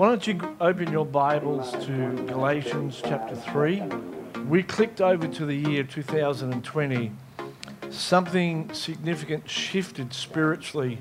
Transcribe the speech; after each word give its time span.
Why 0.00 0.08
don't 0.08 0.26
you 0.26 0.56
open 0.62 0.90
your 0.90 1.04
Bibles 1.04 1.72
to 1.84 2.24
Galatians 2.26 3.02
chapter 3.04 3.36
3? 3.36 3.82
We 4.48 4.62
clicked 4.62 5.02
over 5.02 5.28
to 5.28 5.44
the 5.44 5.54
year 5.54 5.82
2020. 5.82 7.12
Something 7.90 8.72
significant 8.72 9.50
shifted 9.50 10.14
spiritually. 10.14 11.00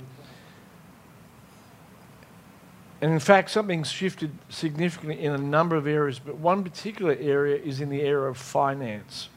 And 3.00 3.14
in 3.14 3.20
fact, 3.20 3.52
something 3.52 3.84
shifted 3.84 4.32
significantly 4.50 5.23
in 5.23 5.31
a 5.31 5.38
number 5.38 5.77
of 5.77 5.88
areas, 5.88 6.20
but 6.20 6.36
one 6.36 6.61
particular 6.61 7.16
area 7.18 7.55
is 7.55 7.79
in 7.79 7.88
the 7.88 8.02
area 8.02 8.29
of 8.29 8.38
finance. 8.38 9.29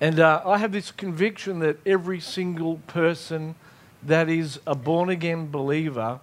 And 0.00 0.18
uh, 0.18 0.42
I 0.44 0.58
have 0.58 0.72
this 0.72 0.90
conviction 0.90 1.60
that 1.60 1.78
every 1.86 2.18
single 2.18 2.78
person 2.88 3.54
that 4.02 4.28
is 4.28 4.58
a 4.66 4.74
born 4.74 5.10
again 5.10 5.48
believer 5.48 6.18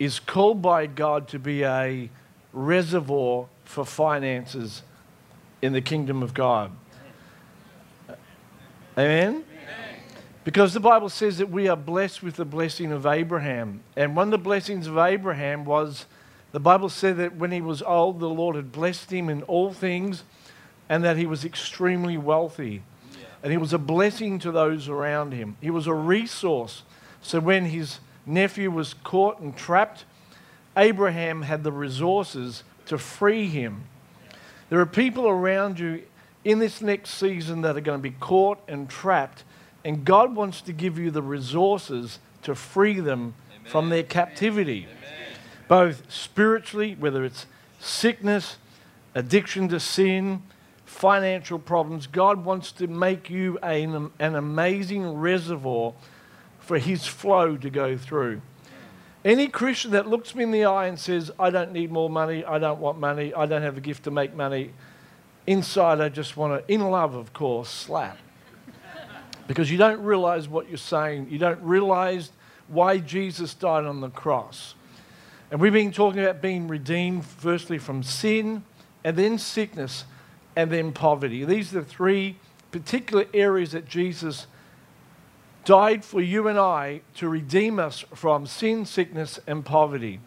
is 0.00 0.18
called 0.18 0.62
by 0.62 0.86
God 0.86 1.28
to 1.28 1.38
be 1.38 1.62
a 1.62 2.08
reservoir 2.54 3.46
for 3.64 3.84
finances 3.84 4.82
in 5.62 5.74
the 5.74 5.82
kingdom 5.82 6.22
of 6.22 6.32
God. 6.32 6.72
Amen? 8.98 9.44
Because 10.42 10.72
the 10.72 10.80
Bible 10.80 11.10
says 11.10 11.36
that 11.36 11.50
we 11.50 11.68
are 11.68 11.76
blessed 11.76 12.22
with 12.22 12.36
the 12.36 12.46
blessing 12.46 12.92
of 12.92 13.04
Abraham. 13.04 13.82
And 13.94 14.16
one 14.16 14.28
of 14.28 14.30
the 14.32 14.38
blessings 14.38 14.86
of 14.86 14.96
Abraham 14.96 15.66
was 15.66 16.06
the 16.52 16.60
Bible 16.60 16.88
said 16.88 17.18
that 17.18 17.36
when 17.36 17.52
he 17.52 17.60
was 17.60 17.82
old, 17.82 18.20
the 18.20 18.28
Lord 18.28 18.56
had 18.56 18.72
blessed 18.72 19.12
him 19.12 19.28
in 19.28 19.42
all 19.42 19.72
things 19.72 20.24
and 20.88 21.04
that 21.04 21.18
he 21.18 21.26
was 21.26 21.44
extremely 21.44 22.16
wealthy. 22.16 22.82
And 23.42 23.52
he 23.52 23.58
was 23.58 23.74
a 23.74 23.78
blessing 23.78 24.38
to 24.40 24.50
those 24.50 24.88
around 24.88 25.32
him. 25.32 25.56
He 25.60 25.70
was 25.70 25.86
a 25.86 25.94
resource. 25.94 26.84
So 27.20 27.38
when 27.38 27.66
his 27.66 28.00
nephew 28.26 28.70
was 28.70 28.94
caught 28.94 29.40
and 29.40 29.56
trapped, 29.56 30.04
Abraham 30.76 31.42
had 31.42 31.64
the 31.64 31.72
resources 31.72 32.64
to 32.86 32.98
free 32.98 33.46
him. 33.46 33.84
There 34.68 34.80
are 34.80 34.86
people 34.86 35.28
around 35.28 35.78
you 35.78 36.02
in 36.44 36.58
this 36.58 36.80
next 36.80 37.10
season 37.10 37.62
that 37.62 37.76
are 37.76 37.80
going 37.80 37.98
to 37.98 38.02
be 38.02 38.16
caught 38.18 38.60
and 38.68 38.88
trapped, 38.88 39.44
and 39.84 40.04
God 40.04 40.34
wants 40.34 40.60
to 40.62 40.72
give 40.72 40.98
you 40.98 41.10
the 41.10 41.22
resources 41.22 42.18
to 42.42 42.54
free 42.54 43.00
them 43.00 43.34
Amen. 43.54 43.70
from 43.70 43.88
their 43.90 44.02
captivity, 44.02 44.86
Amen. 44.86 45.38
both 45.68 46.10
spiritually, 46.10 46.96
whether 46.98 47.24
it's 47.24 47.46
sickness, 47.80 48.56
addiction 49.14 49.68
to 49.68 49.80
sin, 49.80 50.42
financial 50.84 51.58
problems. 51.58 52.06
God 52.06 52.44
wants 52.44 52.72
to 52.72 52.86
make 52.86 53.30
you 53.30 53.58
an, 53.58 54.10
an 54.18 54.34
amazing 54.34 55.14
reservoir 55.14 55.94
for 56.70 56.78
His 56.78 57.04
flow 57.04 57.56
to 57.56 57.68
go 57.68 57.96
through. 57.96 58.40
Any 59.24 59.48
Christian 59.48 59.90
that 59.90 60.06
looks 60.06 60.36
me 60.36 60.44
in 60.44 60.52
the 60.52 60.66
eye 60.66 60.86
and 60.86 60.96
says, 60.96 61.28
I 61.36 61.50
don't 61.50 61.72
need 61.72 61.90
more 61.90 62.08
money, 62.08 62.44
I 62.44 62.60
don't 62.60 62.78
want 62.78 62.96
money, 62.96 63.34
I 63.34 63.46
don't 63.46 63.62
have 63.62 63.76
a 63.76 63.80
gift 63.80 64.04
to 64.04 64.12
make 64.12 64.36
money, 64.36 64.70
inside 65.48 66.00
I 66.00 66.08
just 66.10 66.36
want 66.36 66.64
to, 66.64 66.72
in 66.72 66.88
love, 66.88 67.16
of 67.16 67.32
course, 67.32 67.68
slap. 67.68 68.18
because 69.48 69.68
you 69.68 69.78
don't 69.78 70.00
realize 70.00 70.46
what 70.46 70.68
you're 70.68 70.78
saying. 70.78 71.26
You 71.28 71.38
don't 71.38 71.60
realize 71.60 72.30
why 72.68 72.98
Jesus 72.98 73.52
died 73.52 73.84
on 73.84 74.00
the 74.00 74.10
cross. 74.10 74.76
And 75.50 75.60
we've 75.60 75.72
been 75.72 75.90
talking 75.90 76.22
about 76.22 76.40
being 76.40 76.68
redeemed, 76.68 77.26
firstly, 77.26 77.78
from 77.78 78.04
sin, 78.04 78.62
and 79.02 79.16
then 79.16 79.38
sickness, 79.38 80.04
and 80.54 80.70
then 80.70 80.92
poverty. 80.92 81.44
These 81.44 81.74
are 81.74 81.80
the 81.80 81.84
three 81.84 82.36
particular 82.70 83.26
areas 83.34 83.72
that 83.72 83.88
Jesus 83.88 84.46
died 85.64 86.04
for 86.04 86.20
you 86.20 86.48
and 86.48 86.58
I 86.58 87.02
to 87.16 87.28
redeem 87.28 87.78
us 87.78 88.04
from 88.14 88.46
sin, 88.46 88.86
sickness, 88.86 89.38
and 89.46 89.64
poverty. 89.64 90.20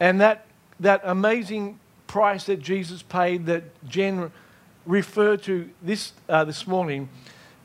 And 0.00 0.20
that, 0.20 0.46
that 0.80 1.00
amazing 1.04 1.78
price 2.06 2.44
that 2.44 2.60
Jesus 2.60 3.02
paid, 3.02 3.46
that 3.46 3.64
Jen 3.88 4.30
referred 4.84 5.42
to 5.44 5.70
this, 5.82 6.12
uh, 6.28 6.44
this 6.44 6.66
morning, 6.66 7.08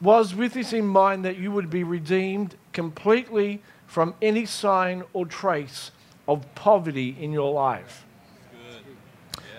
was 0.02 0.36
with 0.36 0.54
this 0.54 0.74
in 0.74 0.88
mind 0.88 1.26
that 1.26 1.38
you 1.38 1.52
would 1.52 1.70
be 1.70 1.84
redeemed 1.84 2.56
completely 2.72 3.62
from 3.88 4.14
any 4.22 4.46
sign 4.46 5.04
or 5.14 5.26
trace 5.26 5.92
of 6.28 6.46
poverty 6.56 7.16
in 7.20 7.32
your 7.32 7.52
life. 7.52 8.06
Yeah. 8.54 8.80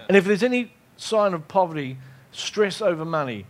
And 0.08 0.16
if 0.16 0.24
there's 0.24 0.42
any 0.42 0.72
sign 0.96 1.34
of 1.34 1.48
poverty, 1.48 1.98
stress 2.30 2.80
over 2.80 3.04
money, 3.04 3.46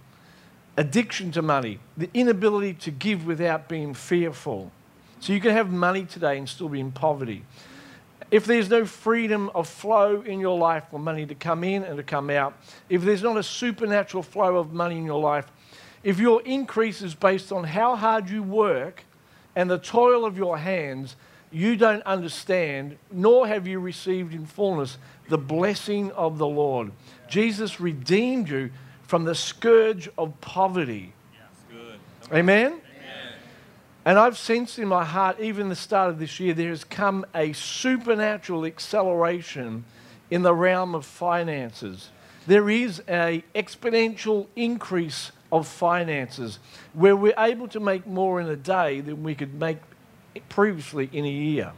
addiction 0.78 1.32
to 1.32 1.42
money, 1.42 1.80
the 1.96 2.08
inability 2.14 2.72
to 2.72 2.92
give 2.92 3.26
without 3.26 3.68
being 3.68 3.92
fearful. 3.92 4.70
So 5.18 5.32
you 5.32 5.40
can 5.40 5.50
have 5.50 5.72
money 5.72 6.04
today 6.04 6.38
and 6.38 6.48
still 6.48 6.68
be 6.68 6.78
in 6.78 6.92
poverty. 6.92 7.44
If 8.30 8.44
there's 8.44 8.70
no 8.70 8.84
freedom 8.84 9.50
of 9.56 9.68
flow 9.68 10.20
in 10.20 10.38
your 10.38 10.56
life 10.56 10.84
for 10.92 11.00
money 11.00 11.26
to 11.26 11.34
come 11.34 11.64
in 11.64 11.82
and 11.82 11.96
to 11.96 12.04
come 12.04 12.30
out, 12.30 12.54
if 12.88 13.02
there's 13.02 13.24
not 13.24 13.36
a 13.36 13.42
supernatural 13.42 14.22
flow 14.22 14.56
of 14.56 14.72
money 14.72 14.96
in 14.98 15.04
your 15.04 15.20
life, 15.20 15.50
if 16.04 16.20
your 16.20 16.42
increase 16.42 17.02
is 17.02 17.12
based 17.12 17.50
on 17.50 17.64
how 17.64 17.96
hard 17.96 18.30
you 18.30 18.44
work 18.44 19.02
and 19.56 19.68
the 19.68 19.78
toil 19.78 20.24
of 20.24 20.38
your 20.38 20.58
hands, 20.58 21.16
you 21.50 21.74
don't 21.74 22.04
understand, 22.04 22.96
nor 23.10 23.48
have 23.48 23.66
you 23.66 23.80
received 23.80 24.32
in 24.32 24.46
fullness 24.46 24.96
the 25.28 25.38
blessing 25.38 26.12
of 26.12 26.38
the 26.38 26.46
Lord. 26.46 26.92
Jesus 27.28 27.80
redeemed 27.80 28.48
you 28.48 28.70
from 29.08 29.24
the 29.24 29.34
scourge 29.34 30.06
of 30.19 30.38
poverty. 30.42 31.14
Amen? 32.30 32.66
Amen? 32.66 32.80
And 34.04 34.19
I've 34.19 34.36
sensed 34.36 34.78
in 34.78 34.86
my 34.86 35.02
heart, 35.02 35.41
even 35.41 35.70
the 35.70 35.76
start 35.76 36.10
of 36.10 36.19
this 36.19 36.38
year, 36.38 36.52
there 36.52 36.69
has 36.69 36.84
come 36.84 37.24
a 37.34 37.54
supernatural 37.54 38.66
acceleration 38.66 39.86
in 40.30 40.42
the 40.42 40.54
realm 40.54 40.94
of 40.94 41.06
finances. 41.06 42.10
There 42.46 42.69
is 42.69 42.98
an 43.08 43.42
exponential 43.54 44.46
increase 44.54 45.32
of 45.50 45.66
finances 45.66 46.58
where 46.92 47.16
we're 47.16 47.32
able 47.38 47.69
to 47.69 47.80
make 47.80 48.06
more 48.06 48.42
in 48.42 48.48
a 48.48 48.56
day 48.56 49.00
than 49.00 49.22
we 49.22 49.34
could 49.34 49.54
make 49.54 49.78
previously 50.50 51.08
in 51.14 51.25
a 51.25 51.30
year. 51.30 51.72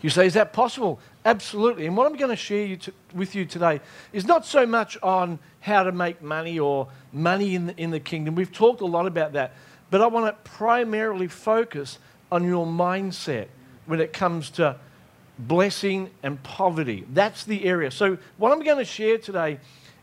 You 0.00 0.10
say, 0.10 0.26
is 0.26 0.34
that 0.34 0.52
possible? 0.52 1.00
Absolutely. 1.24 1.86
And 1.86 1.96
what 1.96 2.06
I'm 2.06 2.16
going 2.16 2.30
to 2.30 2.36
share 2.36 2.64
you 2.64 2.78
with 3.14 3.34
you 3.34 3.44
today 3.44 3.80
is 4.12 4.24
not 4.24 4.46
so 4.46 4.64
much 4.64 4.96
on 5.02 5.38
how 5.60 5.82
to 5.82 5.92
make 5.92 6.22
money 6.22 6.58
or 6.58 6.88
money 7.12 7.54
in 7.54 7.66
the, 7.66 7.76
in 7.76 7.90
the 7.90 8.00
kingdom. 8.00 8.34
We've 8.34 8.52
talked 8.52 8.80
a 8.80 8.86
lot 8.86 9.06
about 9.06 9.32
that. 9.32 9.52
But 9.90 10.00
I 10.00 10.06
want 10.06 10.26
to 10.26 10.50
primarily 10.50 11.28
focus 11.28 11.98
on 12.30 12.44
your 12.44 12.66
mindset 12.66 13.48
when 13.86 14.00
it 14.00 14.12
comes 14.12 14.50
to 14.50 14.76
blessing 15.38 16.10
and 16.22 16.42
poverty. 16.42 17.04
That's 17.12 17.44
the 17.44 17.64
area. 17.64 17.90
So, 17.90 18.18
what 18.36 18.52
I'm 18.52 18.62
going 18.62 18.78
to 18.78 18.84
share 18.84 19.18
today, 19.18 19.58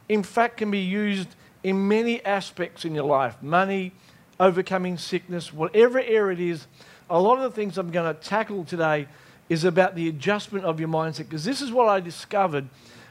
in 0.09 0.23
fact, 0.23 0.57
can 0.57 0.72
be 0.72 0.79
used 0.79 1.29
in 1.63 1.88
many 1.88 2.23
aspects 2.25 2.85
in 2.85 2.95
your 2.95 3.06
life 3.06 3.41
money, 3.41 3.91
overcoming 4.39 4.97
sickness, 4.97 5.53
whatever 5.53 6.00
area 6.00 6.33
it 6.33 6.39
is. 6.39 6.67
A 7.09 7.19
lot 7.19 7.38
of 7.38 7.44
the 7.44 7.51
things 7.51 7.77
I'm 7.77 7.91
going 7.91 8.13
to 8.13 8.19
tackle 8.19 8.66
today 8.66 9.07
is 9.50 9.63
about 9.63 9.95
the 9.95 10.07
adjustment 10.07 10.66
of 10.66 10.79
your 10.79 10.89
mindset. 10.89 11.19
Because 11.19 11.45
this 11.45 11.61
is 11.61 11.72
what 11.72 11.88
I 11.88 12.00
discovered. 12.00 12.67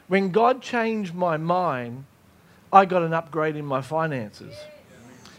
When 0.07 0.31
God 0.31 0.61
changed 0.61 1.15
my 1.15 1.37
mind, 1.37 2.05
I 2.71 2.85
got 2.85 3.03
an 3.03 3.13
upgrade 3.13 3.55
in 3.55 3.65
my 3.65 3.81
finances. 3.81 4.53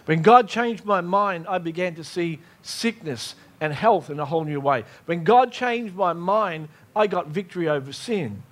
When 0.07 0.23
God 0.23 0.49
changed 0.49 0.85
my 0.85 1.01
mind, 1.01 1.47
I 1.49 1.59
began 1.59 1.95
to 1.97 2.05
see 2.05 2.41
sickness 2.63 3.35
and 3.61 3.73
health 3.73 4.11
in 4.11 4.21
a 4.21 4.25
whole 4.25 4.45
new 4.45 4.61
way. 4.61 4.85
When 5.07 5.25
God 5.25 5.53
changed 5.53 5.95
my 5.95 6.13
mind, 6.13 6.69
I 6.95 7.07
got 7.07 7.29
victory 7.29 7.69
over 7.69 7.93
sin. 7.93 8.43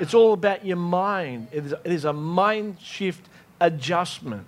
It's 0.00 0.14
all 0.14 0.32
about 0.32 0.64
your 0.64 0.76
mind. 0.76 1.48
It 1.52 1.66
is, 1.66 1.72
it 1.72 1.92
is 1.92 2.04
a 2.04 2.12
mind 2.12 2.78
shift 2.80 3.28
adjustment. 3.60 4.46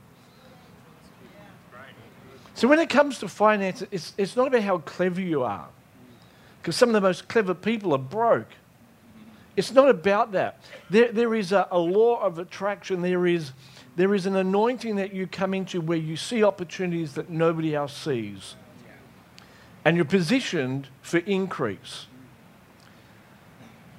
So 2.54 2.66
when 2.66 2.80
it 2.80 2.90
comes 2.90 3.20
to 3.20 3.28
finance, 3.28 3.84
it's, 3.90 4.12
it's 4.18 4.34
not 4.34 4.48
about 4.48 4.62
how 4.62 4.78
clever 4.78 5.20
you 5.20 5.44
are 5.44 5.68
because 6.60 6.76
some 6.76 6.88
of 6.88 6.92
the 6.92 7.00
most 7.00 7.28
clever 7.28 7.54
people 7.54 7.94
are 7.94 7.98
broke. 7.98 8.48
It's 9.56 9.72
not 9.72 9.88
about 9.88 10.32
that. 10.32 10.60
There, 10.88 11.10
there 11.10 11.34
is 11.34 11.50
a, 11.50 11.66
a 11.70 11.78
law 11.78 12.20
of 12.22 12.38
attraction. 12.38 13.02
There 13.02 13.26
is, 13.26 13.52
there 13.96 14.14
is 14.14 14.26
an 14.26 14.36
anointing 14.36 14.96
that 14.96 15.12
you 15.12 15.26
come 15.26 15.52
into 15.52 15.80
where 15.80 15.98
you 15.98 16.16
see 16.16 16.44
opportunities 16.44 17.14
that 17.14 17.28
nobody 17.28 17.74
else 17.74 17.96
sees. 17.96 18.54
And 19.84 19.96
you're 19.96 20.04
positioned 20.04 20.88
for 21.02 21.18
increase. 21.18 22.06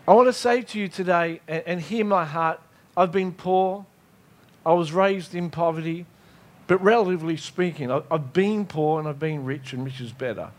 I 0.08 0.14
want 0.14 0.28
to 0.28 0.34
say 0.34 0.62
to 0.62 0.80
you 0.80 0.88
today, 0.88 1.42
and, 1.48 1.64
and 1.66 1.82
hear 1.82 2.06
my 2.06 2.26
heart, 2.26 2.62
I've 2.96 3.12
been 3.12 3.34
poor. 3.34 3.86
I 4.66 4.74
was 4.74 4.92
raised 4.92 5.36
in 5.36 5.50
poverty. 5.50 6.06
But 6.68 6.82
relatively 6.84 7.36
speaking, 7.36 7.92
I've 7.92 8.32
been 8.32 8.66
poor 8.66 9.00
and 9.00 9.10
I've 9.10 9.20
been 9.20 9.44
rich, 9.44 9.74
and 9.74 9.84
rich 9.84 10.00
is 10.00 10.12
better. 10.12 10.52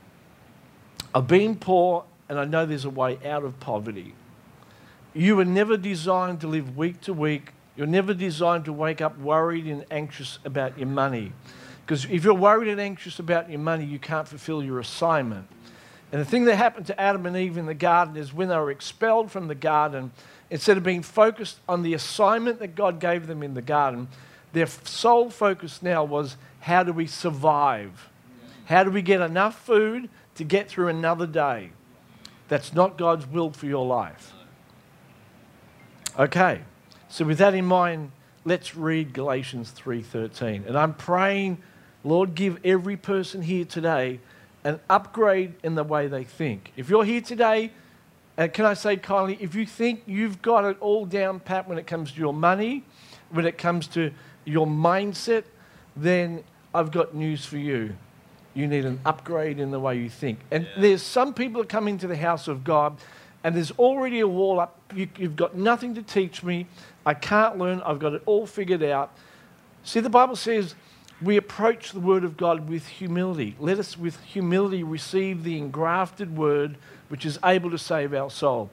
I've 1.15 1.27
been 1.27 1.57
poor 1.57 2.05
and 2.29 2.39
I 2.39 2.45
know 2.45 2.65
there's 2.65 2.85
a 2.85 2.91
way 2.91 3.19
out 3.27 3.43
of 3.43 3.59
poverty. 3.59 4.15
You 5.12 5.35
were 5.37 5.45
never 5.45 5.77
designed 5.77 6.41
to 6.43 6.47
live 6.47 6.77
week 6.77 7.01
to 7.03 7.12
week. 7.12 7.53
You're 7.77 7.89
never 7.89 8.15
designed 8.15 8.67
to 8.67 8.73
wake 8.73 9.01
up 9.01 9.19
worried 9.19 9.67
and 9.67 9.85
anxious 9.91 10.39
about 10.45 10.79
your 10.79 10.87
money. 10.87 11.33
Because 11.85 12.05
if 12.05 12.23
you're 12.23 12.35
worried 12.35 12.69
and 12.69 12.81
anxious 12.81 13.19
about 13.19 13.51
your 13.51 13.59
money, 13.59 13.85
you 13.85 13.99
can't 13.99 14.29
fulfill 14.29 14.62
your 14.62 14.79
assignment. 14.79 15.49
And 16.12 16.21
the 16.21 16.25
thing 16.25 16.45
that 16.45 16.55
happened 16.55 16.87
to 16.87 17.01
Adam 17.01 17.27
and 17.27 17.37
Eve 17.37 17.57
in 17.57 17.67
the 17.67 17.75
garden 17.75 18.17
is 18.17 18.33
when 18.33 18.49
they 18.49 18.57
were 18.57 18.71
expelled 18.71 19.33
from 19.33 19.49
the 19.49 19.55
garden, 19.57 20.12
instead 20.51 20.77
of 20.77 20.85
being 20.85 21.03
focused 21.03 21.59
on 21.69 21.83
the 21.83 21.95
assignment 21.95 22.61
that 22.61 22.77
God 22.77 23.01
gave 23.01 23.27
them 23.27 23.43
in 23.43 23.55
the 23.55 23.62
garden, 23.62 24.07
their 24.53 24.67
sole 24.67 25.31
focus 25.31 25.83
now 25.83 26.05
was 26.05 26.37
how 26.61 26.85
do 26.85 26.93
we 26.93 27.07
survive? 27.07 28.09
How 28.67 28.85
do 28.85 28.91
we 28.91 29.03
get 29.03 29.21
enough 29.21 29.65
food 29.65 30.09
to 30.37 30.44
get 30.44 30.69
through 30.69 30.88
another 30.88 31.27
day? 31.27 31.71
That's 32.49 32.73
not 32.73 32.99
God's 32.99 33.27
will 33.27 33.50
for 33.50 33.67
your 33.67 33.87
life. 33.87 34.32
Okay. 36.19 36.62
So 37.09 37.25
with 37.25 37.38
that 37.38 37.55
in 37.55 37.65
mind, 37.65 38.12
let's 38.44 38.77
read 38.77 39.12
Galatians 39.12 39.73
3:13. 39.73 40.65
And 40.67 40.77
I'm 40.77 40.94
praying, 40.94 41.59
Lord, 42.05 42.35
give 42.35 42.59
every 42.65 42.97
person 42.97 43.43
here 43.43 43.65
today 43.65 44.21
an 44.65 44.81
upgrade 44.88 45.55
in 45.62 45.75
the 45.75 45.85
way 45.85 46.06
they 46.06 46.25
think. 46.25 46.73
If 46.76 46.88
you're 46.88 47.05
here 47.05 47.21
today, 47.21 47.73
and 48.37 48.53
can 48.53 48.65
I 48.65 48.75
say 48.75 48.97
kindly, 48.97 49.38
if 49.41 49.55
you 49.55 49.67
think 49.67 50.03
you've 50.06 50.41
got 50.41 50.65
it 50.65 50.76
all 50.81 51.05
down 51.05 51.41
pat 51.41 51.69
when 51.69 51.79
it 51.79 51.87
comes 51.87 52.12
to 52.12 52.19
your 52.19 52.33
money, 52.33 52.85
when 53.31 53.44
it 53.44 53.59
comes 53.59 53.87
to 53.88 54.12
your 54.44 54.67
mindset, 54.67 55.44
then 55.97 56.44
I've 56.75 56.91
got 56.91 57.15
news 57.15 57.44
for 57.44 57.59
you. 57.59 57.97
You 58.55 58.67
need 58.67 58.85
an 58.85 59.00
upgrade 59.05 59.61
in 59.61 59.70
the 59.70 59.81
way 59.81 59.99
you 59.99 60.11
think. 60.11 60.41
And 60.50 60.64
yeah. 60.64 60.82
there's 60.82 61.02
some 61.02 61.35
people 61.35 61.62
that 61.62 61.69
come 61.69 61.87
into 61.88 62.06
the 62.06 62.17
house 62.17 62.49
of 62.49 62.64
God 62.64 62.97
and 63.43 63.55
there's 63.55 63.70
already 63.73 64.20
a 64.20 64.29
wall 64.29 64.61
up. 64.61 64.79
You, 64.94 65.08
have 65.20 65.37
got 65.37 65.56
nothing 65.56 65.94
to 65.94 66.02
teach 66.02 66.43
me. 66.43 66.67
I 67.06 67.14
can't 67.14 67.58
learn. 67.58 67.81
I've 67.82 67.99
got 67.99 68.12
it 68.12 68.23
all 68.26 68.47
figured 68.47 68.82
out. 68.82 69.12
See, 69.85 70.00
the 70.00 70.11
Bible 70.11 70.37
says 70.37 70.75
we 71.23 71.37
approach 71.37 71.93
the 71.93 72.00
Word 72.00 72.25
of 72.25 72.37
God 72.37 72.69
with 72.69 72.87
humility. 72.87 73.56
Let 73.58 73.79
us, 73.79 73.97
with 73.97 74.20
humility, 74.25 74.82
receive 74.82 75.44
the 75.44 75.56
engrafted 75.56 76.37
Word 76.37 76.76
which 77.08 77.25
is 77.25 77.38
able 77.44 77.70
to 77.70 77.79
save 77.79 78.14
our 78.14 78.31
soul. 78.31 78.70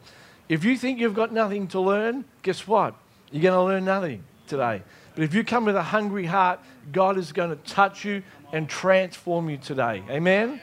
If 0.50 0.64
you 0.64 0.78
think 0.78 1.00
you've 1.00 1.14
got 1.14 1.34
nothing 1.34 1.68
to 1.70 1.80
learn, 1.80 2.26
guess 2.42 2.68
what? 2.68 2.94
You're 3.32 3.44
going 3.44 3.54
to 3.54 3.64
learn 3.64 3.86
nothing 3.86 4.24
today. 4.48 4.82
But 5.16 5.24
if 5.24 5.34
you 5.34 5.44
come 5.44 5.66
with 5.66 5.76
a 5.76 5.84
hungry 5.84 6.26
heart, 6.26 6.60
God 6.92 7.18
is 7.18 7.32
going 7.32 7.50
to 7.50 7.56
touch 7.56 8.06
you 8.06 8.24
and 8.52 8.70
transform 8.70 9.50
you 9.50 9.58
today. 9.58 10.04
Amen? 10.10 10.50
Amen? 10.50 10.62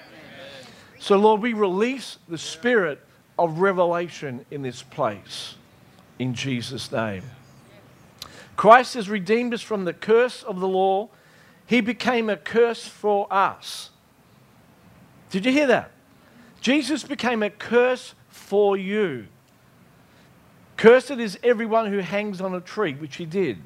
So, 0.99 1.17
Lord, 1.17 1.43
we 1.43 1.53
release 1.53 2.19
the 2.29 2.39
spirit 2.39 3.01
of 3.39 3.59
revelation 3.59 4.47
in 4.51 4.63
this 4.63 4.83
place 4.83 5.57
in 6.19 6.35
Jesus' 6.35 6.91
name. 6.91 7.23
Christ 8.57 8.95
has 8.95 9.09
redeemed 9.09 9.53
us 9.53 9.63
from 9.63 9.85
the 9.85 9.93
curse 9.93 10.43
of 10.43 10.61
the 10.61 10.69
law. 10.69 11.09
He 11.67 11.81
became 11.81 12.31
a 12.31 12.37
curse 12.37 12.87
for 12.87 13.27
us. 13.33 13.91
Did 15.31 15.45
you 15.45 15.53
hear 15.53 15.67
that? 15.67 15.91
Jesus 16.61 17.03
became 17.03 17.43
a 17.43 17.51
curse 17.51 18.15
for 18.29 18.77
you. 18.77 19.27
Cursed 20.77 21.13
is 21.13 21.39
everyone 21.43 21.91
who 21.91 21.99
hangs 21.99 22.41
on 22.41 22.55
a 22.55 22.61
tree, 22.61 22.95
which 22.95 23.17
he 23.17 23.27
did. 23.27 23.59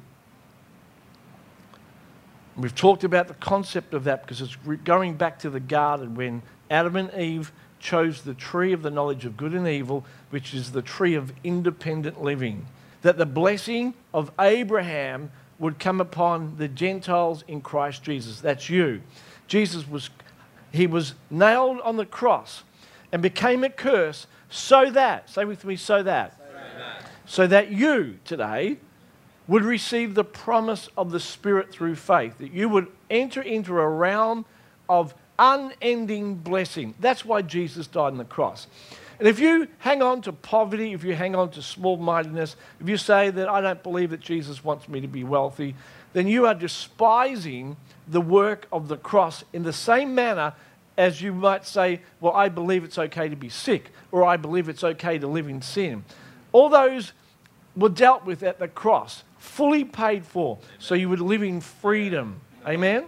We've 2.59 2.75
talked 2.75 3.05
about 3.05 3.29
the 3.29 3.35
concept 3.35 3.93
of 3.93 4.03
that 4.03 4.21
because 4.21 4.41
it's 4.41 4.57
going 4.83 5.15
back 5.15 5.39
to 5.39 5.49
the 5.49 5.61
garden 5.61 6.15
when 6.15 6.41
Adam 6.69 6.97
and 6.97 7.13
Eve 7.13 7.53
chose 7.79 8.21
the 8.21 8.33
tree 8.33 8.73
of 8.73 8.81
the 8.81 8.91
knowledge 8.91 9.23
of 9.23 9.37
good 9.37 9.53
and 9.53 9.65
evil, 9.65 10.05
which 10.29 10.53
is 10.53 10.71
the 10.71 10.81
tree 10.81 11.15
of 11.15 11.31
independent 11.43 12.21
living. 12.21 12.65
That 13.01 13.17
the 13.17 13.25
blessing 13.25 13.93
of 14.13 14.31
Abraham 14.37 15.31
would 15.57 15.79
come 15.79 16.01
upon 16.01 16.57
the 16.57 16.67
Gentiles 16.67 17.45
in 17.47 17.61
Christ 17.61 18.03
Jesus. 18.03 18.41
That's 18.41 18.69
you. 18.69 19.01
Jesus 19.47 19.87
was, 19.87 20.09
he 20.73 20.85
was 20.85 21.13
nailed 21.29 21.79
on 21.79 21.95
the 21.95 22.05
cross 22.05 22.63
and 23.13 23.21
became 23.21 23.63
a 23.63 23.69
curse 23.69 24.27
so 24.49 24.91
that, 24.91 25.29
say 25.29 25.45
with 25.45 25.63
me, 25.63 25.77
so 25.77 26.03
that, 26.03 26.35
so 26.37 26.53
that, 26.77 27.05
so 27.25 27.47
that 27.47 27.71
you 27.71 28.19
today 28.25 28.77
would 29.49 29.63
receive 29.63 30.13
the 30.13 30.23
promise 30.23 30.89
of 30.95 31.11
the 31.11 31.19
Spirit 31.19 31.71
through 31.71 31.95
faith, 31.95 32.37
that 32.37 32.53
you 32.53 32.69
would 32.69 32.87
enter 33.09 33.41
into 33.41 33.77
a 33.77 33.87
realm 33.87 34.45
of 34.87 35.15
unending 35.39 36.35
blessing. 36.35 36.93
That's 36.99 37.25
why 37.25 37.41
Jesus 37.41 37.87
died 37.87 38.11
on 38.11 38.17
the 38.17 38.25
cross. 38.25 38.67
And 39.17 39.27
if 39.27 39.39
you 39.39 39.67
hang 39.79 40.03
on 40.03 40.21
to 40.21 40.31
poverty, 40.31 40.93
if 40.93 41.03
you 41.03 41.15
hang 41.15 41.35
on 41.35 41.49
to 41.51 41.63
small 41.63 41.97
mindedness, 41.97 42.55
if 42.79 42.87
you 42.87 42.95
say 42.95 43.31
that 43.31 43.49
I 43.49 43.59
don't 43.59 43.81
believe 43.81 44.11
that 44.11 44.19
Jesus 44.19 44.63
wants 44.63 44.87
me 44.87 45.01
to 45.01 45.07
be 45.07 45.23
wealthy, 45.23 45.75
then 46.13 46.27
you 46.27 46.45
are 46.45 46.53
despising 46.53 47.75
the 48.07 48.21
work 48.21 48.67
of 48.71 48.87
the 48.87 48.97
cross 48.97 49.43
in 49.51 49.63
the 49.63 49.73
same 49.73 50.13
manner 50.13 50.53
as 50.95 51.21
you 51.23 51.33
might 51.33 51.65
say, 51.65 52.01
Well, 52.21 52.33
I 52.33 52.49
believe 52.49 52.83
it's 52.83 52.99
okay 52.99 53.29
to 53.29 53.35
be 53.35 53.49
sick, 53.49 53.89
or 54.11 54.23
I 54.23 54.37
believe 54.37 54.69
it's 54.69 54.83
okay 54.83 55.17
to 55.17 55.27
live 55.27 55.47
in 55.47 55.63
sin. 55.63 56.03
All 56.51 56.69
those 56.69 57.13
were 57.75 57.89
dealt 57.89 58.25
with 58.25 58.43
at 58.43 58.59
the 58.59 58.67
cross, 58.67 59.23
fully 59.39 59.83
paid 59.83 60.25
for, 60.25 60.59
so 60.77 60.93
you 60.93 61.09
would 61.09 61.21
live 61.21 61.41
in 61.41 61.61
freedom. 61.61 62.41
Amen? 62.67 63.05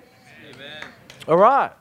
Amen. 0.50 0.84
All 1.28 1.38
right. 1.38 1.72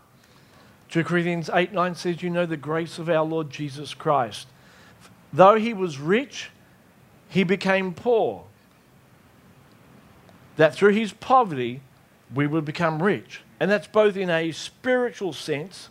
2 0.91 1.05
Corinthians 1.05 1.49
8 1.52 1.73
9 1.73 1.94
says, 1.94 2.23
You 2.23 2.31
know 2.31 2.47
the 2.47 2.56
grace 2.56 2.99
of 2.99 3.08
our 3.08 3.25
Lord 3.25 3.49
Jesus 3.49 3.94
Christ. 3.94 4.49
Though 5.32 5.55
he 5.55 5.73
was 5.73 5.99
rich, 5.99 6.50
he 7.29 7.44
became 7.44 7.94
poor. 7.94 8.44
That 10.56 10.75
through 10.75 10.94
his 10.94 11.12
poverty, 11.12 11.81
we 12.35 12.46
would 12.46 12.64
become 12.64 13.03
rich. 13.03 13.43
And 13.61 13.70
that's 13.70 13.87
both 13.87 14.17
in 14.17 14.31
a 14.31 14.53
spiritual 14.53 15.32
sense 15.32 15.88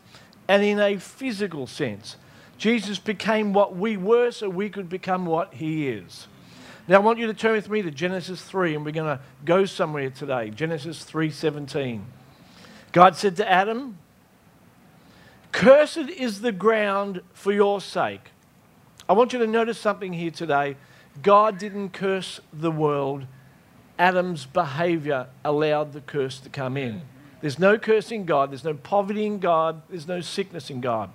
and 0.48 0.64
in 0.64 0.80
a 0.80 0.98
physical 0.98 1.66
sense. 1.66 2.18
Jesus 2.58 3.00
became 3.00 3.54
what 3.54 3.76
we 3.76 3.96
were 3.96 4.32
so 4.32 4.50
we 4.50 4.70
could 4.70 4.90
become 4.90 5.26
what 5.26 5.54
he 5.54 5.88
is. 5.88 6.28
Now 6.90 6.96
I 6.96 7.00
want 7.02 7.20
you 7.20 7.28
to 7.28 7.36
turn 7.36 7.52
with 7.52 7.70
me 7.70 7.84
to 7.84 7.92
Genesis 7.92 8.42
3 8.42 8.74
and 8.74 8.84
we're 8.84 8.90
going 8.90 9.16
to 9.16 9.22
go 9.46 9.66
somewhere 9.66 10.10
today. 10.10 10.50
Genesis 10.50 11.06
3:17. 11.06 12.02
God 12.92 13.16
said 13.16 13.36
to 13.36 13.48
Adam, 13.48 14.00
Cursed 15.52 16.10
is 16.10 16.42
the 16.42 16.52
ground 16.52 17.22
for 17.32 17.52
your 17.52 17.80
sake. 17.80 18.32
I 19.08 19.14
want 19.14 19.34
you 19.34 19.40
to 19.40 19.46
notice 19.46 19.80
something 19.80 20.14
here 20.14 20.32
today. 20.32 20.78
God 21.22 21.60
didn't 21.60 21.92
curse 21.92 22.40
the 22.52 22.72
world, 22.72 23.28
Adam's 24.00 24.48
behavior 24.48 25.28
allowed 25.46 25.94
the 25.94 26.02
curse 26.02 26.40
to 26.40 26.50
come 26.50 26.76
in. 26.76 27.04
There's 27.42 27.60
no 27.60 27.78
curse 27.78 28.12
in 28.12 28.26
God, 28.26 28.50
there's 28.50 28.64
no 28.64 28.74
poverty 28.74 29.28
in 29.28 29.38
God, 29.38 29.84
there's 29.90 30.08
no 30.08 30.22
sickness 30.22 30.72
in 30.72 30.82
God. 30.82 31.12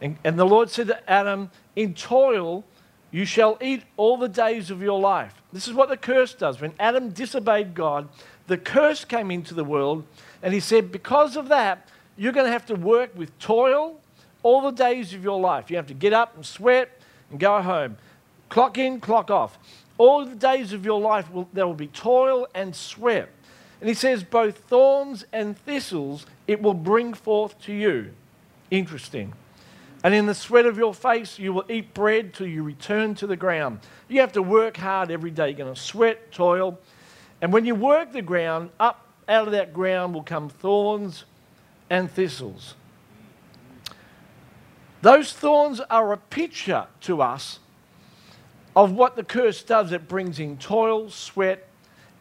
And, 0.00 0.16
and 0.24 0.36
the 0.36 0.44
Lord 0.44 0.70
said 0.70 0.88
to 0.88 1.08
Adam, 1.08 1.52
In 1.76 1.94
toil 1.94 2.64
you 3.10 3.24
shall 3.24 3.56
eat 3.60 3.82
all 3.96 4.16
the 4.16 4.28
days 4.28 4.70
of 4.70 4.82
your 4.82 5.00
life. 5.00 5.34
This 5.52 5.66
is 5.66 5.74
what 5.74 5.88
the 5.88 5.96
curse 5.96 6.34
does. 6.34 6.60
When 6.60 6.74
Adam 6.78 7.10
disobeyed 7.10 7.74
God, 7.74 8.08
the 8.46 8.58
curse 8.58 9.04
came 9.04 9.30
into 9.30 9.54
the 9.54 9.64
world, 9.64 10.04
and 10.42 10.52
he 10.52 10.60
said, 10.60 10.92
Because 10.92 11.36
of 11.36 11.48
that, 11.48 11.88
you're 12.16 12.32
going 12.32 12.46
to 12.46 12.52
have 12.52 12.66
to 12.66 12.74
work 12.74 13.16
with 13.16 13.36
toil 13.38 14.00
all 14.42 14.60
the 14.62 14.70
days 14.70 15.14
of 15.14 15.24
your 15.24 15.40
life. 15.40 15.70
You 15.70 15.76
have 15.76 15.86
to 15.86 15.94
get 15.94 16.12
up 16.12 16.34
and 16.36 16.44
sweat 16.44 16.90
and 17.30 17.40
go 17.40 17.60
home. 17.62 17.96
Clock 18.48 18.78
in, 18.78 19.00
clock 19.00 19.30
off. 19.30 19.58
All 19.98 20.24
the 20.24 20.34
days 20.34 20.72
of 20.72 20.84
your 20.84 21.00
life, 21.00 21.30
will, 21.30 21.48
there 21.52 21.66
will 21.66 21.74
be 21.74 21.88
toil 21.88 22.46
and 22.54 22.74
sweat. 22.74 23.28
And 23.80 23.88
he 23.88 23.94
says, 23.94 24.24
both 24.24 24.58
thorns 24.58 25.24
and 25.32 25.56
thistles 25.56 26.26
it 26.46 26.60
will 26.62 26.74
bring 26.74 27.14
forth 27.14 27.60
to 27.62 27.72
you. 27.72 28.12
Interesting. 28.70 29.32
And 30.08 30.14
in 30.14 30.24
the 30.24 30.34
sweat 30.34 30.64
of 30.64 30.78
your 30.78 30.94
face 30.94 31.38
you 31.38 31.52
will 31.52 31.66
eat 31.68 31.92
bread 31.92 32.32
till 32.32 32.46
you 32.46 32.62
return 32.62 33.14
to 33.16 33.26
the 33.26 33.36
ground. 33.36 33.80
You 34.08 34.22
have 34.22 34.32
to 34.32 34.42
work 34.42 34.78
hard 34.78 35.10
every 35.10 35.30
day. 35.30 35.50
You're 35.50 35.58
going 35.58 35.74
to 35.74 35.78
sweat, 35.78 36.32
toil. 36.32 36.78
And 37.42 37.52
when 37.52 37.66
you 37.66 37.74
work 37.74 38.12
the 38.12 38.22
ground, 38.22 38.70
up 38.80 39.06
out 39.28 39.44
of 39.44 39.52
that 39.52 39.74
ground 39.74 40.14
will 40.14 40.22
come 40.22 40.48
thorns 40.48 41.26
and 41.90 42.10
thistles. 42.10 42.74
Those 45.02 45.34
thorns 45.34 45.78
are 45.90 46.10
a 46.14 46.16
picture 46.16 46.86
to 47.02 47.20
us 47.20 47.58
of 48.74 48.92
what 48.92 49.14
the 49.14 49.24
curse 49.24 49.62
does. 49.62 49.92
It 49.92 50.08
brings 50.08 50.38
in 50.40 50.56
toil, 50.56 51.10
sweat, 51.10 51.68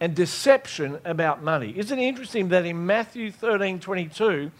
and 0.01 0.13
deception 0.13 0.99
about 1.05 1.41
money. 1.41 1.73
Isn't 1.77 1.97
it 1.97 2.03
interesting 2.03 2.49
that 2.49 2.65
in 2.65 2.85
Matthew 2.85 3.31
13 3.31 3.79
22, 3.79 4.51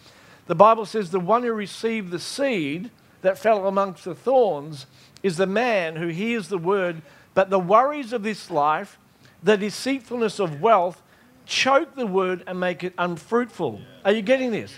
the 0.45 0.55
Bible 0.55 0.85
says 0.85 1.11
the 1.11 1.19
one 1.19 1.43
who 1.43 1.51
received 1.51 2.11
the 2.11 2.19
seed 2.19 2.89
that 3.21 3.37
fell 3.37 3.67
amongst 3.67 4.05
the 4.05 4.15
thorns 4.15 4.85
is 5.23 5.37
the 5.37 5.47
man 5.47 5.95
who 5.95 6.07
hears 6.07 6.47
the 6.47 6.57
word, 6.57 7.01
but 7.33 7.49
the 7.49 7.59
worries 7.59 8.13
of 8.13 8.23
this 8.23 8.49
life, 8.51 8.97
the 9.43 9.57
deceitfulness 9.57 10.39
of 10.39 10.61
wealth, 10.61 11.01
choke 11.45 11.95
the 11.95 12.07
word 12.07 12.43
and 12.47 12.59
make 12.59 12.83
it 12.83 12.93
unfruitful. 12.97 13.81
Are 14.05 14.11
you 14.11 14.21
getting 14.21 14.51
this? 14.51 14.77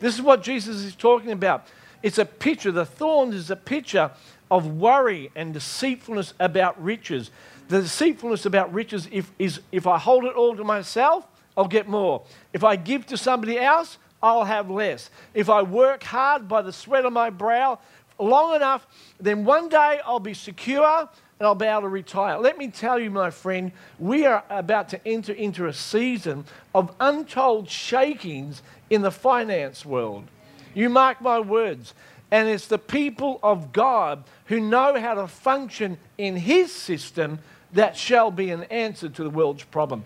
This 0.00 0.14
is 0.14 0.22
what 0.22 0.42
Jesus 0.42 0.76
is 0.76 0.94
talking 0.94 1.30
about. 1.30 1.66
It's 2.02 2.18
a 2.18 2.24
picture. 2.24 2.72
The 2.72 2.86
thorns 2.86 3.34
is 3.34 3.50
a 3.50 3.56
picture 3.56 4.10
of 4.50 4.66
worry 4.66 5.30
and 5.34 5.52
deceitfulness 5.52 6.34
about 6.40 6.82
riches. 6.82 7.30
The 7.68 7.82
deceitfulness 7.82 8.46
about 8.46 8.72
riches 8.72 9.08
if, 9.12 9.30
is 9.38 9.60
if 9.70 9.86
I 9.86 9.98
hold 9.98 10.24
it 10.24 10.34
all 10.34 10.56
to 10.56 10.64
myself, 10.64 11.26
I'll 11.56 11.68
get 11.68 11.88
more. 11.88 12.24
If 12.52 12.64
I 12.64 12.76
give 12.76 13.06
to 13.06 13.16
somebody 13.16 13.58
else, 13.58 13.98
I'll 14.22 14.44
have 14.44 14.70
less. 14.70 15.10
If 15.34 15.48
I 15.48 15.62
work 15.62 16.02
hard 16.02 16.48
by 16.48 16.62
the 16.62 16.72
sweat 16.72 17.04
of 17.04 17.12
my 17.12 17.30
brow 17.30 17.78
long 18.18 18.54
enough, 18.54 18.86
then 19.18 19.44
one 19.44 19.68
day 19.68 20.00
I'll 20.04 20.20
be 20.20 20.34
secure 20.34 21.08
and 21.38 21.46
I'll 21.46 21.54
be 21.54 21.66
able 21.66 21.82
to 21.82 21.88
retire. 21.88 22.38
Let 22.38 22.58
me 22.58 22.68
tell 22.68 22.98
you, 22.98 23.10
my 23.10 23.30
friend, 23.30 23.72
we 23.98 24.26
are 24.26 24.44
about 24.50 24.90
to 24.90 25.08
enter 25.08 25.32
into 25.32 25.66
a 25.66 25.72
season 25.72 26.44
of 26.74 26.94
untold 27.00 27.70
shakings 27.70 28.62
in 28.90 29.00
the 29.00 29.10
finance 29.10 29.86
world. 29.86 30.24
You 30.74 30.90
mark 30.90 31.20
my 31.20 31.40
words. 31.40 31.94
And 32.30 32.48
it's 32.48 32.66
the 32.66 32.78
people 32.78 33.40
of 33.42 33.72
God 33.72 34.22
who 34.46 34.60
know 34.60 35.00
how 35.00 35.14
to 35.14 35.26
function 35.26 35.98
in 36.16 36.36
His 36.36 36.72
system 36.72 37.40
that 37.72 37.96
shall 37.96 38.30
be 38.30 38.50
an 38.50 38.64
answer 38.64 39.08
to 39.08 39.22
the 39.22 39.30
world's 39.30 39.64
problem. 39.64 40.04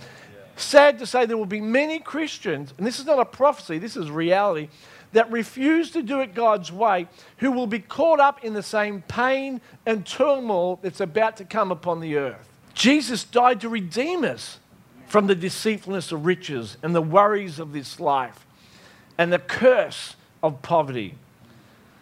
Sad 0.56 0.98
to 1.00 1.06
say, 1.06 1.26
there 1.26 1.36
will 1.36 1.46
be 1.46 1.60
many 1.60 1.98
Christians, 1.98 2.72
and 2.78 2.86
this 2.86 2.98
is 2.98 3.06
not 3.06 3.18
a 3.18 3.24
prophecy, 3.24 3.78
this 3.78 3.96
is 3.96 4.10
reality, 4.10 4.68
that 5.12 5.30
refuse 5.30 5.90
to 5.92 6.02
do 6.02 6.20
it 6.20 6.34
God's 6.34 6.70
way, 6.70 7.08
who 7.38 7.52
will 7.52 7.66
be 7.66 7.78
caught 7.78 8.20
up 8.20 8.44
in 8.44 8.52
the 8.52 8.62
same 8.62 9.02
pain 9.02 9.60
and 9.86 10.06
turmoil 10.06 10.78
that's 10.82 11.00
about 11.00 11.36
to 11.38 11.44
come 11.44 11.70
upon 11.70 12.00
the 12.00 12.16
earth. 12.16 12.48
Jesus 12.74 13.24
died 13.24 13.60
to 13.60 13.68
redeem 13.68 14.24
us 14.24 14.58
from 15.06 15.26
the 15.26 15.34
deceitfulness 15.34 16.10
of 16.10 16.26
riches 16.26 16.76
and 16.82 16.94
the 16.94 17.02
worries 17.02 17.58
of 17.58 17.72
this 17.72 18.00
life 18.00 18.44
and 19.16 19.32
the 19.32 19.38
curse 19.38 20.16
of 20.42 20.60
poverty. 20.62 21.14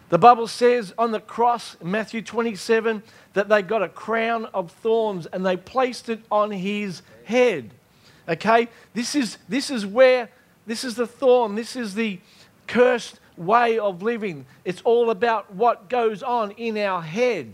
The 0.09 0.17
Bible 0.17 0.47
says 0.47 0.93
on 0.97 1.11
the 1.11 1.19
cross, 1.19 1.77
Matthew 1.81 2.21
27, 2.21 3.03
that 3.33 3.49
they 3.49 3.61
got 3.61 3.81
a 3.81 3.89
crown 3.89 4.45
of 4.53 4.71
thorns 4.71 5.25
and 5.27 5.45
they 5.45 5.57
placed 5.57 6.09
it 6.09 6.21
on 6.31 6.51
his 6.51 7.01
head. 7.25 7.71
Okay? 8.27 8.69
This 8.93 9.15
is, 9.15 9.37
this 9.47 9.69
is 9.69 9.85
where, 9.85 10.29
this 10.65 10.83
is 10.83 10.95
the 10.95 11.07
thorn, 11.07 11.55
this 11.55 11.75
is 11.75 11.95
the, 11.95 12.19
cursed 12.67 13.19
way 13.37 13.79
of 13.79 14.01
living. 14.01 14.45
It's 14.63 14.81
all 14.83 15.09
about 15.09 15.53
what 15.53 15.89
goes 15.89 16.23
on 16.23 16.51
in 16.51 16.77
our 16.77 17.01
head. 17.01 17.53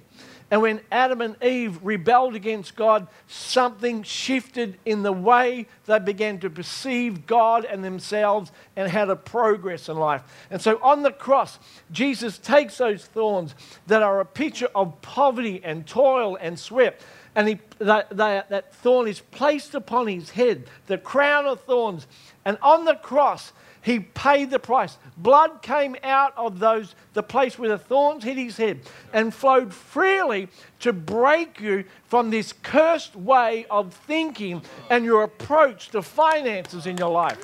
And 0.51 0.63
when 0.63 0.81
Adam 0.91 1.21
and 1.21 1.41
Eve 1.43 1.79
rebelled 1.83 2.33
against 2.33 2.75
God, 2.75 3.07
something 3.27 4.01
shifted 4.01 4.79
in 4.83 5.03
the 5.03 5.11
way 5.11 5.67
they 5.85 5.99
began 5.99 6.39
to 6.39 6.49
perceive 6.49 7.27
God 7.27 7.65
and 7.65 7.83
themselves 7.83 8.51
and 8.75 8.89
how 8.89 9.05
to 9.05 9.15
progress 9.15 9.89
in 9.89 9.97
life. 9.97 10.23
And 10.49 10.59
so 10.59 10.79
on 10.81 11.03
the 11.03 11.11
cross, 11.11 11.59
Jesus 11.91 12.39
takes 12.39 12.79
those 12.79 13.05
thorns 13.05 13.53
that 13.85 14.01
are 14.01 14.21
a 14.21 14.25
picture 14.25 14.69
of 14.73 14.99
poverty 15.03 15.61
and 15.63 15.85
toil 15.85 16.35
and 16.41 16.57
sweat. 16.57 16.99
And 17.39 17.47
he, 17.47 17.59
that, 17.77 18.09
that, 18.17 18.49
that 18.49 18.75
thorn 18.75 19.07
is 19.07 19.21
placed 19.21 19.73
upon 19.73 20.07
his 20.07 20.29
head, 20.29 20.65
the 20.87 20.97
crown 20.97 21.45
of 21.45 21.61
thorns. 21.61 22.05
And 22.43 22.57
on 22.61 22.83
the 22.83 22.95
cross, 22.95 23.53
he 23.81 24.01
paid 24.01 24.49
the 24.49 24.59
price. 24.59 24.97
Blood 25.15 25.61
came 25.61 25.95
out 26.03 26.33
of 26.35 26.59
those, 26.59 26.95
the 27.13 27.23
place 27.23 27.57
where 27.57 27.69
the 27.69 27.77
thorns 27.77 28.25
hit 28.25 28.35
his 28.35 28.57
head 28.57 28.81
and 29.13 29.33
flowed 29.33 29.73
freely 29.73 30.49
to 30.81 30.91
break 30.91 31.61
you 31.61 31.85
from 32.03 32.29
this 32.29 32.51
cursed 32.51 33.15
way 33.15 33.65
of 33.71 33.93
thinking 33.93 34.61
and 34.89 35.05
your 35.05 35.23
approach 35.23 35.91
to 35.91 36.01
finances 36.01 36.87
in 36.87 36.97
your 36.97 37.09
life. 37.09 37.41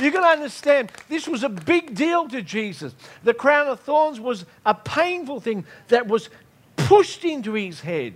You 0.00 0.12
can 0.12 0.22
understand 0.22 0.92
this 1.08 1.26
was 1.26 1.42
a 1.42 1.48
big 1.48 1.96
deal 1.96 2.28
to 2.28 2.42
Jesus. 2.42 2.94
The 3.24 3.34
crown 3.34 3.66
of 3.66 3.80
thorns 3.80 4.20
was 4.20 4.46
a 4.64 4.72
painful 4.72 5.40
thing 5.40 5.64
that 5.88 6.06
was 6.06 6.30
pushed 6.76 7.24
into 7.24 7.54
his 7.54 7.80
head. 7.80 8.14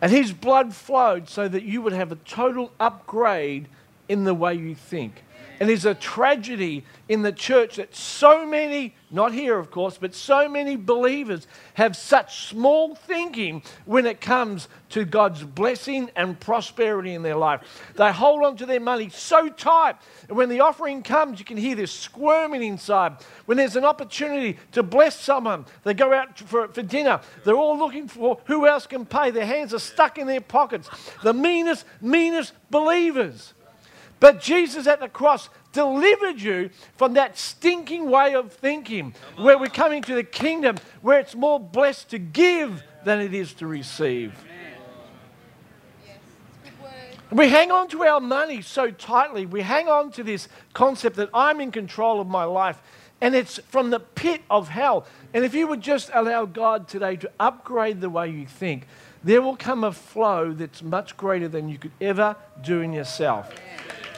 And 0.00 0.12
his 0.12 0.32
blood 0.32 0.74
flowed 0.74 1.28
so 1.28 1.48
that 1.48 1.64
you 1.64 1.82
would 1.82 1.92
have 1.92 2.12
a 2.12 2.16
total 2.16 2.72
upgrade 2.78 3.68
in 4.08 4.24
the 4.24 4.34
way 4.34 4.54
you 4.54 4.74
think. 4.74 5.22
And 5.60 5.68
there's 5.68 5.84
a 5.84 5.94
tragedy 5.94 6.84
in 7.08 7.22
the 7.22 7.32
church 7.32 7.76
that 7.76 7.94
so 7.94 8.46
many, 8.46 8.94
not 9.10 9.32
here 9.32 9.58
of 9.58 9.70
course, 9.70 9.98
but 9.98 10.14
so 10.14 10.48
many 10.48 10.76
believers 10.76 11.46
have 11.74 11.96
such 11.96 12.48
small 12.48 12.94
thinking 12.94 13.62
when 13.84 14.06
it 14.06 14.20
comes 14.20 14.68
to 14.90 15.04
God's 15.04 15.42
blessing 15.42 16.10
and 16.16 16.38
prosperity 16.38 17.14
in 17.14 17.22
their 17.22 17.36
life. 17.36 17.62
They 17.96 18.12
hold 18.12 18.44
on 18.44 18.56
to 18.58 18.66
their 18.66 18.80
money 18.80 19.08
so 19.08 19.48
tight. 19.48 19.96
And 20.28 20.36
when 20.36 20.48
the 20.48 20.60
offering 20.60 21.02
comes, 21.02 21.38
you 21.38 21.44
can 21.44 21.56
hear 21.56 21.74
this 21.74 21.92
squirming 21.92 22.62
inside. 22.62 23.16
When 23.46 23.58
there's 23.58 23.76
an 23.76 23.84
opportunity 23.84 24.58
to 24.72 24.82
bless 24.82 25.18
someone, 25.18 25.66
they 25.82 25.94
go 25.94 26.12
out 26.12 26.38
for, 26.38 26.68
for 26.68 26.82
dinner. 26.82 27.20
They're 27.44 27.56
all 27.56 27.78
looking 27.78 28.06
for 28.06 28.40
who 28.44 28.66
else 28.66 28.86
can 28.86 29.04
pay. 29.06 29.30
Their 29.30 29.46
hands 29.46 29.74
are 29.74 29.78
stuck 29.78 30.18
in 30.18 30.26
their 30.26 30.40
pockets. 30.40 30.88
The 31.22 31.34
meanest, 31.34 31.84
meanest 32.00 32.52
believers. 32.70 33.54
But 34.20 34.40
Jesus 34.40 34.86
at 34.86 35.00
the 35.00 35.08
cross 35.08 35.48
delivered 35.72 36.40
you 36.40 36.70
from 36.96 37.14
that 37.14 37.38
stinking 37.38 38.10
way 38.10 38.34
of 38.34 38.52
thinking 38.52 39.14
where 39.36 39.58
we're 39.58 39.68
coming 39.68 40.02
to 40.02 40.14
the 40.14 40.24
kingdom 40.24 40.76
where 41.02 41.20
it's 41.20 41.34
more 41.34 41.60
blessed 41.60 42.10
to 42.10 42.18
give 42.18 42.82
than 43.04 43.20
it 43.20 43.32
is 43.32 43.52
to 43.54 43.66
receive. 43.66 44.32
We 47.30 47.50
hang 47.50 47.70
on 47.70 47.88
to 47.88 48.04
our 48.04 48.20
money 48.20 48.62
so 48.62 48.90
tightly. 48.90 49.44
We 49.44 49.60
hang 49.60 49.86
on 49.88 50.10
to 50.12 50.24
this 50.24 50.48
concept 50.72 51.16
that 51.16 51.28
I'm 51.34 51.60
in 51.60 51.70
control 51.70 52.20
of 52.20 52.26
my 52.26 52.44
life. 52.44 52.80
And 53.20 53.34
it's 53.34 53.58
from 53.68 53.90
the 53.90 54.00
pit 54.00 54.40
of 54.48 54.68
hell. 54.68 55.06
And 55.34 55.44
if 55.44 55.54
you 55.54 55.66
would 55.66 55.82
just 55.82 56.10
allow 56.14 56.46
God 56.46 56.88
today 56.88 57.16
to 57.16 57.30
upgrade 57.38 58.00
the 58.00 58.08
way 58.08 58.30
you 58.30 58.46
think, 58.46 58.86
there 59.22 59.42
will 59.42 59.56
come 59.56 59.84
a 59.84 59.92
flow 59.92 60.52
that's 60.52 60.82
much 60.82 61.16
greater 61.16 61.48
than 61.48 61.68
you 61.68 61.76
could 61.76 61.92
ever 62.00 62.36
do 62.62 62.80
in 62.80 62.92
yourself. 62.92 63.52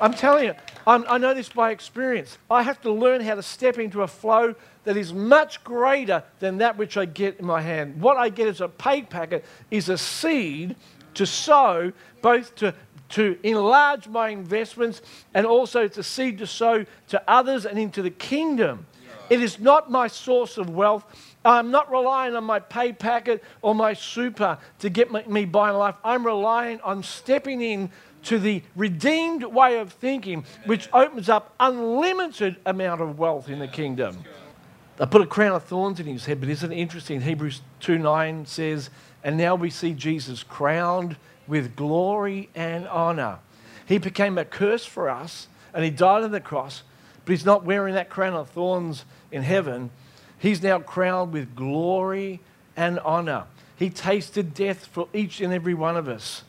I'm 0.00 0.14
telling 0.14 0.44
you, 0.44 0.54
I'm, 0.86 1.04
i 1.08 1.18
know 1.18 1.34
this 1.34 1.50
by 1.50 1.70
experience. 1.70 2.38
I 2.50 2.62
have 2.62 2.80
to 2.82 2.92
learn 2.92 3.20
how 3.20 3.34
to 3.34 3.42
step 3.42 3.78
into 3.78 4.02
a 4.02 4.06
flow 4.08 4.54
that 4.84 4.96
is 4.96 5.12
much 5.12 5.62
greater 5.62 6.22
than 6.38 6.58
that 6.58 6.78
which 6.78 6.96
I 6.96 7.04
get 7.04 7.38
in 7.38 7.46
my 7.46 7.60
hand. 7.60 8.00
What 8.00 8.16
I 8.16 8.30
get 8.30 8.48
as 8.48 8.60
a 8.60 8.68
paid 8.68 9.10
packet 9.10 9.44
is 9.70 9.88
a 9.88 9.98
seed 9.98 10.76
to 11.14 11.26
sow, 11.26 11.92
both 12.22 12.54
to, 12.56 12.74
to 13.10 13.38
enlarge 13.42 14.08
my 14.08 14.30
investments 14.30 15.02
and 15.34 15.46
also 15.46 15.82
it's 15.82 15.98
a 15.98 16.02
seed 16.02 16.38
to 16.38 16.46
sow 16.46 16.86
to 17.08 17.22
others 17.28 17.66
and 17.66 17.78
into 17.78 18.00
the 18.00 18.10
kingdom. 18.10 18.86
It 19.28 19.40
is 19.40 19.60
not 19.60 19.90
my 19.90 20.08
source 20.08 20.58
of 20.58 20.70
wealth. 20.70 21.04
I'm 21.44 21.70
not 21.70 21.90
relying 21.90 22.34
on 22.34 22.44
my 22.44 22.58
pay 22.58 22.92
packet 22.92 23.44
or 23.62 23.74
my 23.74 23.94
super 23.94 24.58
to 24.80 24.90
get 24.90 25.28
me 25.28 25.44
by 25.44 25.70
in 25.70 25.76
life. 25.76 25.94
I'm 26.04 26.26
relying 26.26 26.80
on 26.80 27.02
stepping 27.02 27.62
in 27.62 27.90
to 28.24 28.38
the 28.38 28.62
redeemed 28.76 29.44
way 29.44 29.78
of 29.78 29.92
thinking, 29.92 30.44
which 30.66 30.88
opens 30.92 31.28
up 31.28 31.54
unlimited 31.60 32.56
amount 32.66 33.00
of 33.00 33.18
wealth 33.18 33.48
in 33.48 33.58
the 33.58 33.68
kingdom. 33.68 34.24
They 34.96 35.06
put 35.06 35.22
a 35.22 35.26
crown 35.26 35.52
of 35.52 35.64
thorns 35.64 35.98
in 35.98 36.06
his 36.06 36.26
head, 36.26 36.40
but 36.40 36.48
isn't 36.48 36.72
it 36.72 36.76
interesting? 36.76 37.22
Hebrews 37.22 37.62
2 37.80 37.98
9 37.98 38.46
says, 38.46 38.90
And 39.24 39.36
now 39.36 39.54
we 39.54 39.70
see 39.70 39.92
Jesus 39.92 40.42
crowned 40.42 41.16
with 41.46 41.74
glory 41.74 42.50
and 42.54 42.86
honor. 42.88 43.38
He 43.86 43.98
became 43.98 44.36
a 44.38 44.44
curse 44.44 44.84
for 44.84 45.08
us, 45.08 45.48
and 45.72 45.84
he 45.84 45.90
died 45.90 46.22
on 46.22 46.30
the 46.30 46.40
cross, 46.40 46.82
but 47.24 47.32
he's 47.32 47.46
not 47.46 47.64
wearing 47.64 47.94
that 47.94 48.10
crown 48.10 48.34
of 48.34 48.50
thorns 48.50 49.04
in 49.32 49.42
heaven. 49.42 49.90
He's 50.38 50.62
now 50.62 50.80
crowned 50.80 51.32
with 51.32 51.56
glory 51.56 52.40
and 52.76 52.98
honor. 53.00 53.44
He 53.76 53.88
tasted 53.88 54.52
death 54.52 54.84
for 54.84 55.08
each 55.14 55.40
and 55.40 55.52
every 55.52 55.74
one 55.74 55.96
of 55.96 56.08
us 56.08 56.44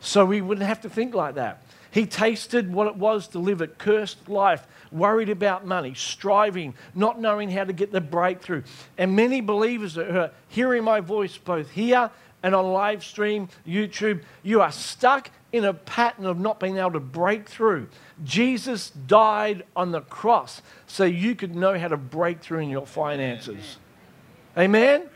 so 0.00 0.24
we 0.24 0.40
wouldn't 0.40 0.66
have 0.66 0.80
to 0.82 0.90
think 0.90 1.14
like 1.14 1.34
that. 1.36 1.62
He 1.90 2.06
tasted 2.06 2.72
what 2.72 2.86
it 2.86 2.96
was 2.96 3.28
to 3.28 3.38
live 3.38 3.60
a 3.60 3.66
cursed 3.66 4.28
life, 4.28 4.66
worried 4.92 5.28
about 5.28 5.66
money, 5.66 5.94
striving, 5.94 6.74
not 6.94 7.20
knowing 7.20 7.50
how 7.50 7.64
to 7.64 7.72
get 7.72 7.92
the 7.92 8.00
breakthrough. 8.00 8.62
And 8.96 9.16
many 9.16 9.40
believers 9.40 9.94
that 9.94 10.16
are 10.16 10.30
hearing 10.48 10.84
my 10.84 11.00
voice 11.00 11.36
both 11.36 11.70
here 11.70 12.10
and 12.42 12.54
on 12.54 12.72
live 12.72 13.04
stream, 13.04 13.48
YouTube, 13.66 14.22
you 14.42 14.62
are 14.62 14.72
stuck 14.72 15.30
in 15.52 15.64
a 15.64 15.74
pattern 15.74 16.26
of 16.26 16.38
not 16.38 16.60
being 16.60 16.78
able 16.78 16.92
to 16.92 17.00
break 17.00 17.48
through. 17.48 17.88
Jesus 18.22 18.90
died 18.90 19.64
on 19.74 19.90
the 19.90 20.00
cross 20.00 20.62
so 20.86 21.04
you 21.04 21.34
could 21.34 21.56
know 21.56 21.76
how 21.78 21.88
to 21.88 21.96
break 21.96 22.40
through 22.40 22.60
in 22.60 22.70
your 22.70 22.86
finances. 22.86 23.78
Amen? 24.56 25.08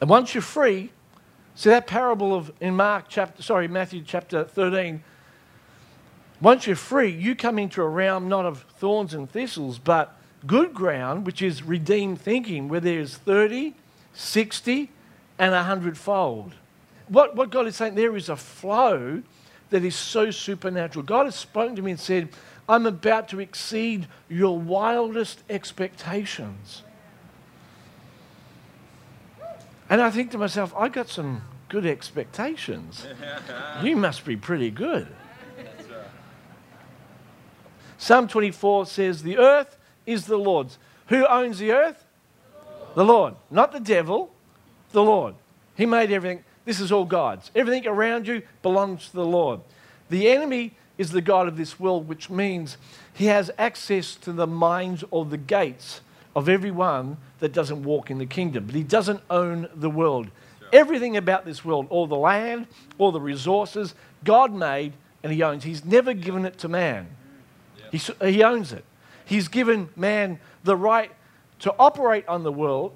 And 0.00 0.10
once 0.10 0.34
you're 0.34 0.42
free, 0.42 0.90
See 1.56 1.70
that 1.70 1.86
parable 1.86 2.34
of 2.34 2.52
in 2.60 2.74
Mark 2.74 3.06
chapter, 3.08 3.42
sorry, 3.42 3.68
Matthew 3.68 4.02
chapter 4.04 4.44
13. 4.44 5.02
Once 6.40 6.66
you're 6.66 6.76
free, 6.76 7.10
you 7.10 7.34
come 7.34 7.58
into 7.58 7.80
a 7.80 7.88
realm 7.88 8.28
not 8.28 8.44
of 8.44 8.62
thorns 8.78 9.14
and 9.14 9.30
thistles, 9.30 9.78
but 9.78 10.18
good 10.46 10.74
ground, 10.74 11.24
which 11.24 11.40
is 11.40 11.62
redeemed 11.62 12.20
thinking, 12.20 12.68
where 12.68 12.80
there's 12.80 13.16
30, 13.16 13.74
60, 14.12 14.90
and 15.38 15.54
a 15.54 15.62
hundredfold. 15.62 16.54
What, 17.08 17.36
what 17.36 17.50
God 17.50 17.66
is 17.66 17.76
saying, 17.76 17.94
there 17.94 18.16
is 18.16 18.28
a 18.28 18.36
flow 18.36 19.22
that 19.70 19.84
is 19.84 19.96
so 19.96 20.30
supernatural. 20.30 21.04
God 21.04 21.26
has 21.26 21.34
spoken 21.34 21.76
to 21.76 21.82
me 21.82 21.92
and 21.92 22.00
said, 22.00 22.28
I'm 22.68 22.86
about 22.86 23.28
to 23.28 23.40
exceed 23.40 24.06
your 24.28 24.58
wildest 24.58 25.42
expectations. 25.50 26.83
And 29.94 30.02
I 30.02 30.10
think 30.10 30.32
to 30.32 30.38
myself, 30.38 30.74
I 30.76 30.88
got 30.88 31.08
some 31.08 31.42
good 31.68 31.86
expectations. 31.86 33.06
you 33.84 33.94
must 33.94 34.24
be 34.24 34.36
pretty 34.36 34.72
good. 34.72 35.06
Psalm 37.96 38.26
24 38.26 38.86
says, 38.86 39.22
The 39.22 39.38
earth 39.38 39.76
is 40.04 40.26
the 40.26 40.36
Lord's, 40.36 40.78
Who 41.10 41.24
owns 41.28 41.60
the 41.60 41.70
earth? 41.70 42.04
The 42.96 43.04
Lord. 43.04 43.36
Not 43.52 43.70
the 43.70 43.78
devil, 43.78 44.34
the 44.90 45.04
Lord. 45.04 45.36
He 45.76 45.86
made 45.86 46.10
everything. 46.10 46.42
This 46.64 46.80
is 46.80 46.90
all 46.90 47.04
God's. 47.04 47.52
Everything 47.54 47.86
around 47.86 48.26
you 48.26 48.42
belongs 48.62 49.10
to 49.10 49.12
the 49.12 49.24
Lord. 49.24 49.60
The 50.10 50.28
enemy 50.28 50.74
is 50.98 51.12
the 51.12 51.22
God 51.22 51.46
of 51.46 51.56
this 51.56 51.78
world, 51.78 52.08
which 52.08 52.28
means 52.28 52.78
he 53.12 53.26
has 53.26 53.52
access 53.58 54.16
to 54.16 54.32
the 54.32 54.48
minds 54.48 55.04
or 55.12 55.24
the 55.24 55.38
gates 55.38 56.00
of 56.36 56.48
everyone 56.48 57.16
that 57.38 57.52
doesn't 57.52 57.82
walk 57.82 58.10
in 58.10 58.18
the 58.18 58.26
kingdom. 58.26 58.66
But 58.66 58.74
he 58.74 58.82
doesn't 58.82 59.20
own 59.30 59.68
the 59.74 59.90
world. 59.90 60.28
Everything 60.72 61.16
about 61.16 61.44
this 61.44 61.64
world, 61.64 61.86
all 61.90 62.06
the 62.06 62.16
land, 62.16 62.66
all 62.98 63.12
the 63.12 63.20
resources, 63.20 63.94
God 64.24 64.52
made 64.52 64.94
and 65.22 65.32
he 65.32 65.42
owns. 65.42 65.64
He's 65.64 65.84
never 65.84 66.12
given 66.12 66.44
it 66.44 66.58
to 66.58 66.68
man. 66.68 67.08
He, 67.90 67.98
he 68.28 68.42
owns 68.42 68.72
it. 68.72 68.84
He's 69.24 69.48
given 69.48 69.88
man 69.96 70.38
the 70.64 70.76
right 70.76 71.10
to 71.60 71.74
operate 71.78 72.26
on 72.28 72.42
the 72.42 72.52
world, 72.52 72.92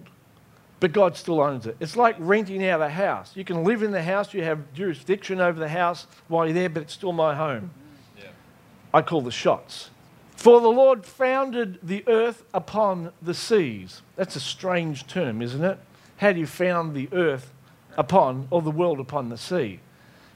but 0.80 0.92
God 0.92 1.16
still 1.16 1.40
owns 1.40 1.66
it. 1.66 1.76
It's 1.80 1.96
like 1.96 2.16
renting 2.18 2.66
out 2.66 2.82
a 2.82 2.88
house. 2.88 3.32
You 3.34 3.44
can 3.44 3.64
live 3.64 3.82
in 3.82 3.92
the 3.92 4.02
house, 4.02 4.34
you 4.34 4.42
have 4.42 4.72
jurisdiction 4.74 5.40
over 5.40 5.58
the 5.58 5.68
house 5.68 6.06
while 6.28 6.46
you're 6.46 6.54
there, 6.54 6.68
but 6.68 6.82
it's 6.82 6.92
still 6.92 7.12
my 7.12 7.34
home. 7.34 7.70
Yeah. 8.18 8.24
I 8.92 9.02
call 9.02 9.22
the 9.22 9.30
shots. 9.30 9.90
For 10.38 10.60
the 10.60 10.68
Lord 10.68 11.04
founded 11.04 11.80
the 11.82 12.04
earth 12.06 12.44
upon 12.54 13.10
the 13.20 13.34
seas. 13.34 14.02
That's 14.14 14.36
a 14.36 14.40
strange 14.40 15.08
term, 15.08 15.42
isn't 15.42 15.64
it? 15.64 15.80
How 16.18 16.30
do 16.30 16.38
you 16.38 16.46
found 16.46 16.94
the 16.94 17.08
earth 17.10 17.52
upon, 17.96 18.46
or 18.48 18.62
the 18.62 18.70
world 18.70 19.00
upon 19.00 19.30
the 19.30 19.36
sea? 19.36 19.80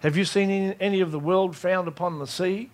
Have 0.00 0.16
you 0.16 0.24
seen 0.24 0.50
any 0.80 1.00
of 1.00 1.12
the 1.12 1.20
world 1.20 1.54
found 1.54 1.86
upon 1.86 2.18
the 2.18 2.26
sea? 2.26 2.70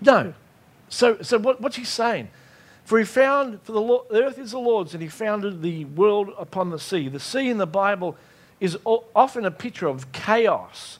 No. 0.00 0.34
So, 0.88 1.22
so 1.22 1.38
what, 1.38 1.60
what's 1.60 1.76
he 1.76 1.84
saying? 1.84 2.28
For 2.82 2.98
he 2.98 3.04
found, 3.04 3.62
for 3.62 3.70
the, 3.70 3.80
Lord, 3.80 4.08
the 4.10 4.24
earth 4.24 4.36
is 4.36 4.50
the 4.50 4.58
Lord's, 4.58 4.94
and 4.94 5.02
he 5.02 5.08
founded 5.08 5.62
the 5.62 5.84
world 5.84 6.32
upon 6.36 6.70
the 6.70 6.80
sea. 6.80 7.08
The 7.08 7.20
sea 7.20 7.48
in 7.50 7.58
the 7.58 7.68
Bible 7.68 8.16
is 8.58 8.76
often 8.84 9.44
a 9.44 9.52
picture 9.52 9.86
of 9.86 10.10
chaos 10.10 10.98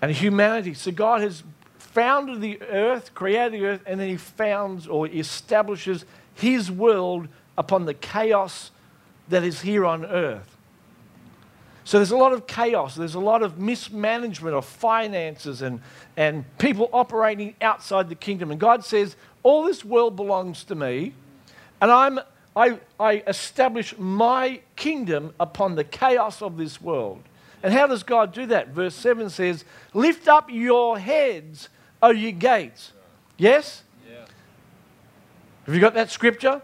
and 0.00 0.10
humanity. 0.10 0.74
So 0.74 0.90
God 0.90 1.22
has 1.22 1.42
founded 1.78 2.40
the 2.40 2.60
earth, 2.62 3.14
created 3.14 3.52
the 3.52 3.66
earth, 3.66 3.80
and 3.86 3.98
then 3.98 4.08
he 4.08 4.16
founds 4.16 4.86
or 4.86 5.08
establishes 5.08 6.04
his 6.34 6.70
world 6.70 7.28
upon 7.56 7.86
the 7.86 7.94
chaos 7.94 8.70
that 9.28 9.42
is 9.42 9.62
here 9.62 9.84
on 9.84 10.04
earth. 10.04 10.56
So 11.84 11.98
there's 11.98 12.10
a 12.10 12.16
lot 12.16 12.32
of 12.32 12.48
chaos, 12.48 12.96
there's 12.96 13.14
a 13.14 13.20
lot 13.20 13.42
of 13.42 13.58
mismanagement 13.58 14.56
of 14.56 14.64
finances 14.64 15.62
and, 15.62 15.80
and 16.16 16.44
people 16.58 16.90
operating 16.92 17.54
outside 17.60 18.08
the 18.08 18.16
kingdom. 18.16 18.50
And 18.50 18.58
God 18.58 18.84
says, 18.84 19.14
All 19.44 19.62
this 19.62 19.84
world 19.84 20.16
belongs 20.16 20.64
to 20.64 20.74
me, 20.74 21.14
and 21.80 21.92
I'm, 21.92 22.18
I, 22.56 22.80
I 22.98 23.22
establish 23.28 23.96
my 23.98 24.60
kingdom 24.74 25.32
upon 25.38 25.76
the 25.76 25.84
chaos 25.84 26.42
of 26.42 26.56
this 26.56 26.80
world. 26.80 27.22
And 27.66 27.74
how 27.74 27.88
does 27.88 28.04
God 28.04 28.32
do 28.32 28.46
that? 28.46 28.68
Verse 28.68 28.94
7 28.94 29.28
says, 29.28 29.64
Lift 29.92 30.28
up 30.28 30.48
your 30.48 31.00
heads, 31.00 31.68
O 32.00 32.10
ye 32.10 32.30
gates. 32.30 32.92
Yes? 33.36 33.82
Yeah. 34.08 34.24
Have 35.64 35.74
you 35.74 35.80
got 35.80 35.94
that 35.94 36.12
scripture? 36.12 36.62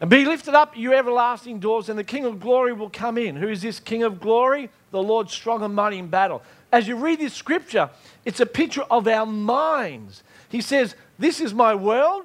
And 0.00 0.08
be 0.08 0.24
lifted 0.24 0.54
up, 0.54 0.78
you 0.78 0.94
everlasting 0.94 1.58
doors, 1.58 1.90
and 1.90 1.98
the 1.98 2.04
King 2.04 2.24
of 2.24 2.40
glory 2.40 2.72
will 2.72 2.88
come 2.88 3.18
in. 3.18 3.36
Who 3.36 3.48
is 3.48 3.60
this 3.60 3.80
King 3.80 4.02
of 4.02 4.18
glory? 4.18 4.70
The 4.92 5.02
Lord 5.02 5.28
strong 5.28 5.62
and 5.62 5.74
mighty 5.74 5.98
in 5.98 6.08
battle. 6.08 6.42
As 6.72 6.88
you 6.88 6.96
read 6.96 7.18
this 7.18 7.34
scripture, 7.34 7.90
it's 8.24 8.40
a 8.40 8.46
picture 8.46 8.84
of 8.90 9.06
our 9.06 9.26
minds. 9.26 10.22
He 10.48 10.62
says, 10.62 10.94
This 11.18 11.38
is 11.38 11.52
my 11.52 11.74
world. 11.74 12.24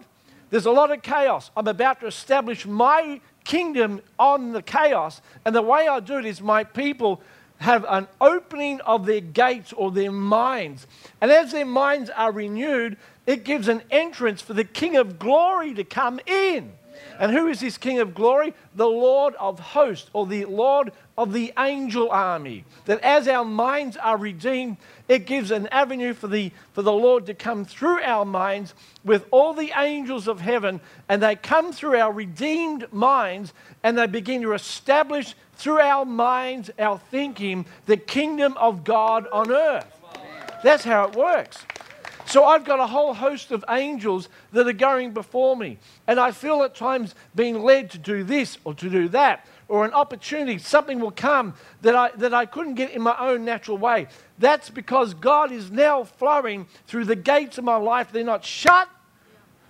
There's 0.51 0.67
a 0.67 0.71
lot 0.71 0.89
of 0.89 1.01
chaos. 1.01 1.51
I'm 1.57 1.67
about 1.67 1.99
to 1.99 2.07
establish 2.07 2.65
my 2.65 3.19
kingdom 3.43 4.01
on 4.17 4.53
the 4.53 4.61
chaos. 4.61 5.21
And 5.43 5.53
the 5.53 5.61
way 5.61 5.89
I 5.89 5.99
do 5.99 6.17
it 6.17 6.25
is 6.25 6.41
my 6.41 6.63
people 6.63 7.21
have 7.59 7.85
an 7.87 8.07
opening 8.19 8.81
of 8.81 9.05
their 9.05 9.21
gates 9.21 9.73
or 9.73 9.91
their 9.91 10.11
minds. 10.11 10.85
And 11.21 11.31
as 11.31 11.51
their 11.51 11.65
minds 11.65 12.09
are 12.09 12.31
renewed, 12.31 12.97
it 13.25 13.43
gives 13.43 13.67
an 13.67 13.83
entrance 13.89 14.41
for 14.41 14.53
the 14.53 14.63
King 14.63 14.97
of 14.97 15.19
glory 15.19 15.73
to 15.75 15.83
come 15.83 16.19
in. 16.25 16.73
And 17.19 17.31
who 17.31 17.47
is 17.47 17.59
this 17.59 17.77
King 17.77 17.99
of 17.99 18.13
glory? 18.13 18.53
The 18.75 18.87
Lord 18.87 19.35
of 19.35 19.59
hosts, 19.59 20.09
or 20.13 20.25
the 20.25 20.45
Lord 20.45 20.91
of 21.17 21.31
the 21.31 21.53
angel 21.57 22.09
army. 22.09 22.65
That 22.85 23.01
as 23.01 23.27
our 23.27 23.45
minds 23.45 23.97
are 23.97 24.17
redeemed, 24.17 24.77
it 25.07 25.25
gives 25.25 25.51
an 25.51 25.67
avenue 25.67 26.13
for 26.13 26.27
the, 26.27 26.51
for 26.73 26.81
the 26.81 26.91
Lord 26.91 27.25
to 27.27 27.33
come 27.33 27.65
through 27.65 28.01
our 28.01 28.25
minds 28.25 28.73
with 29.03 29.25
all 29.31 29.53
the 29.53 29.73
angels 29.77 30.27
of 30.27 30.41
heaven, 30.41 30.81
and 31.07 31.21
they 31.21 31.35
come 31.35 31.71
through 31.71 31.97
our 31.97 32.11
redeemed 32.11 32.91
minds 32.91 33.53
and 33.83 33.97
they 33.97 34.07
begin 34.07 34.41
to 34.41 34.53
establish 34.53 35.35
through 35.55 35.79
our 35.79 36.05
minds, 36.05 36.71
our 36.79 36.97
thinking, 36.97 37.65
the 37.85 37.97
kingdom 37.97 38.55
of 38.57 38.83
God 38.83 39.27
on 39.31 39.51
earth. 39.51 39.99
That's 40.63 40.83
how 40.83 41.05
it 41.07 41.15
works. 41.15 41.65
So 42.25 42.45
I've 42.45 42.63
got 42.63 42.79
a 42.79 42.87
whole 42.87 43.13
host 43.13 43.51
of 43.51 43.65
angels 43.69 44.29
that 44.53 44.67
are 44.67 44.73
going 44.73 45.11
before 45.11 45.57
me. 45.57 45.77
And 46.07 46.19
I 46.19 46.31
feel 46.31 46.63
at 46.63 46.73
times 46.73 47.15
being 47.35 47.61
led 47.61 47.91
to 47.91 47.97
do 47.97 48.23
this 48.23 48.57
or 48.63 48.73
to 48.75 48.89
do 48.89 49.09
that, 49.09 49.45
or 49.67 49.85
an 49.85 49.93
opportunity, 49.93 50.57
something 50.57 50.99
will 50.99 51.11
come 51.11 51.53
that 51.81 51.95
I, 51.95 52.11
that 52.17 52.33
I 52.33 52.45
couldn't 52.45 52.75
get 52.75 52.91
in 52.91 53.01
my 53.01 53.15
own 53.17 53.43
natural 53.45 53.77
way. 53.77 54.07
That's 54.37 54.69
because 54.69 55.13
God 55.13 55.51
is 55.51 55.71
now 55.71 56.03
flowing 56.03 56.67
through 56.87 57.05
the 57.05 57.15
gates 57.15 57.57
of 57.57 57.63
my 57.63 57.77
life. 57.77 58.11
They're 58.11 58.23
not 58.23 58.45
shut, 58.45 58.89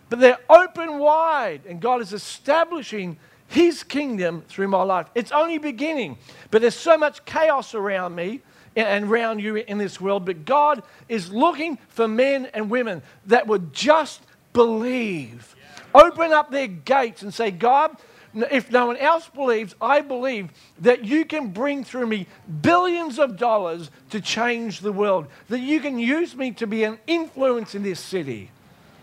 but 0.09 0.19
they're 0.19 0.39
open 0.49 0.99
wide. 0.99 1.61
And 1.67 1.79
God 1.79 2.01
is 2.01 2.13
establishing 2.13 3.17
His 3.53 3.83
kingdom 3.83 4.41
through 4.47 4.69
my 4.69 4.81
life. 4.81 5.05
It's 5.13 5.31
only 5.31 5.59
beginning, 5.59 6.17
but 6.49 6.61
there's 6.61 6.73
so 6.73 6.97
much 6.97 7.23
chaos 7.23 7.75
around 7.75 8.15
me 8.15 8.41
and 8.75 9.05
around 9.05 9.41
you 9.41 9.57
in 9.57 9.77
this 9.77 10.01
world, 10.01 10.25
but 10.25 10.43
God 10.43 10.81
is 11.07 11.31
looking 11.31 11.77
for 11.89 12.07
men 12.07 12.47
and 12.55 12.67
women 12.67 13.03
that 13.27 13.45
would 13.45 13.71
just 13.71 14.21
believe. 14.53 15.55
Open 15.93 16.33
up 16.33 16.49
their 16.49 16.65
gates 16.65 17.21
and 17.21 17.31
say, 17.31 17.51
God, 17.51 17.95
if 18.33 18.71
no 18.71 18.87
one 18.87 18.97
else 18.97 19.29
believes, 19.29 19.75
I 19.79 20.01
believe 20.01 20.49
that 20.79 21.05
you 21.05 21.23
can 21.23 21.49
bring 21.49 21.83
through 21.83 22.07
me 22.07 22.25
billions 22.63 23.19
of 23.19 23.37
dollars 23.37 23.91
to 24.09 24.19
change 24.19 24.79
the 24.79 24.91
world, 24.91 25.27
that 25.49 25.59
you 25.59 25.79
can 25.79 25.99
use 25.99 26.35
me 26.35 26.49
to 26.53 26.65
be 26.65 26.83
an 26.85 26.97
influence 27.05 27.75
in 27.75 27.83
this 27.83 27.99
city. 27.99 28.49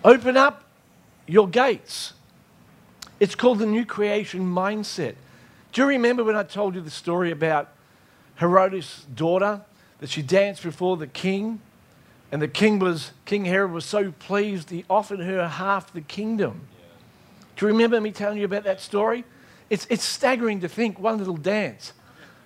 Open 0.05 0.37
up 0.37 0.65
your 1.29 1.47
gates. 1.47 2.15
It's 3.21 3.35
called 3.35 3.61
the 3.61 3.67
new 3.67 3.85
creation 3.85 4.41
mindset. 4.41 5.15
Do 5.73 5.83
you 5.83 5.87
remember 5.87 6.25
when 6.25 6.37
I 6.37 6.43
told 6.43 6.75
you 6.75 6.81
the 6.81 6.91
story 6.91 7.31
about 7.31 7.73
Herodias' 8.41 9.07
daughter, 9.15 9.61
that 10.01 10.09
she 10.09 10.23
danced 10.23 10.63
before 10.63 10.97
the 10.97 11.07
king. 11.07 11.61
And 12.33 12.41
the 12.41 12.49
king 12.49 12.79
was, 12.79 13.13
King 13.25 13.45
Herod 13.45 13.71
was 13.71 13.85
so 13.85 14.13
pleased, 14.13 14.71
he 14.71 14.85
offered 14.89 15.21
her 15.21 15.47
half 15.47 15.93
the 15.93 16.01
kingdom. 16.01 16.63
Yeah. 16.79 16.87
Do 17.57 17.67
you 17.67 17.73
remember 17.73 18.01
me 18.01 18.13
telling 18.13 18.39
you 18.39 18.45
about 18.45 18.65
that 18.65 18.81
story? 18.81 19.25
It's, 19.69 19.87
it's 19.91 20.05
staggering 20.05 20.61
to 20.61 20.69
think 20.69 20.99
one 20.99 21.19
little 21.19 21.37
dance, 21.37 21.93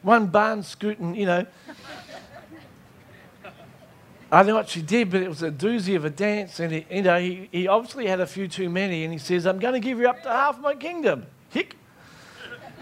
one 0.03 0.27
barn 0.27 0.63
scooting, 0.63 1.15
you 1.15 1.27
know. 1.27 1.47
I 4.35 4.39
don't 4.39 4.49
know 4.49 4.55
what 4.57 4.69
she 4.69 4.83
did, 4.83 5.11
but 5.11 5.23
it 5.23 5.29
was 5.29 5.45
a 5.45 5.51
doozy 5.51 5.95
of 5.95 6.05
a 6.05 6.11
dance. 6.11 6.59
And, 6.59 6.73
he, 6.73 6.87
you 6.91 7.03
know, 7.03 7.21
he, 7.21 7.49
he 7.53 7.69
obviously 7.69 8.09
had 8.09 8.19
a 8.19 8.27
few 8.27 8.49
too 8.49 8.69
many. 8.69 9.05
And 9.05 9.13
he 9.13 9.19
says, 9.19 9.47
I'm 9.47 9.61
going 9.61 9.75
to 9.75 9.81
give 9.81 10.01
you 10.01 10.09
up 10.09 10.25
to 10.25 10.29
half 10.29 10.59
my 10.59 10.75
kingdom. 10.75 11.27
Hick. 11.51 11.77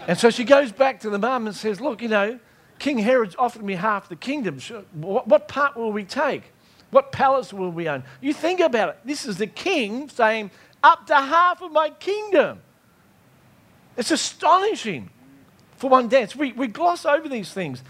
And 0.07 0.17
so 0.17 0.31
she 0.31 0.45
goes 0.45 0.71
back 0.71 0.99
to 1.01 1.11
the 1.11 1.19
mum 1.19 1.45
and 1.45 1.55
says, 1.55 1.79
Look, 1.79 2.01
you 2.01 2.07
know, 2.07 2.39
King 2.79 2.97
Herod's 2.97 3.35
offered 3.37 3.63
me 3.63 3.75
half 3.75 4.09
the 4.09 4.15
kingdom. 4.15 4.59
What, 4.93 5.27
what 5.27 5.47
part 5.47 5.77
will 5.77 5.91
we 5.91 6.05
take? 6.05 6.41
What 6.89 7.11
palace 7.11 7.53
will 7.53 7.71
we 7.71 7.87
own? 7.87 8.03
You 8.19 8.33
think 8.33 8.59
about 8.59 8.89
it. 8.89 8.99
This 9.05 9.25
is 9.25 9.37
the 9.37 9.47
king 9.47 10.09
saying, 10.09 10.49
up 10.83 11.05
to 11.07 11.15
half 11.15 11.61
of 11.61 11.71
my 11.71 11.91
kingdom. 11.91 12.61
It's 13.95 14.09
astonishing 14.09 15.11
for 15.77 15.89
one 15.89 16.07
dance. 16.07 16.35
We, 16.35 16.51
we 16.51 16.65
gloss 16.65 17.05
over 17.05 17.29
these 17.29 17.53
things. 17.53 17.83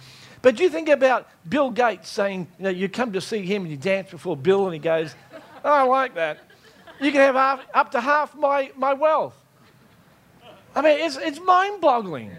But 0.43 0.59
you 0.59 0.69
think 0.69 0.89
about 0.89 1.29
Bill 1.47 1.71
Gates 1.71 2.09
saying, 2.09 2.47
you 2.59 2.63
know, 2.65 2.69
you 2.69 2.89
come 2.89 3.13
to 3.13 3.21
see 3.21 3.45
him 3.45 3.63
and 3.63 3.71
you 3.71 3.77
dance 3.77 4.11
before 4.11 4.35
Bill 4.35 4.65
and 4.65 4.73
he 4.73 4.79
goes, 4.79 5.15
oh, 5.63 5.71
I 5.71 5.83
like 5.83 6.15
that. 6.15 6.39
You 6.99 7.13
can 7.13 7.21
have 7.21 7.35
half, 7.35 7.65
up 7.73 7.91
to 7.91 8.01
half 8.01 8.35
my, 8.35 8.69
my 8.75 8.93
wealth. 8.93 9.37
I 10.75 10.81
mean, 10.81 10.99
it's, 10.99 11.15
it's 11.15 11.39
mind 11.39 11.79
boggling. 11.79 12.31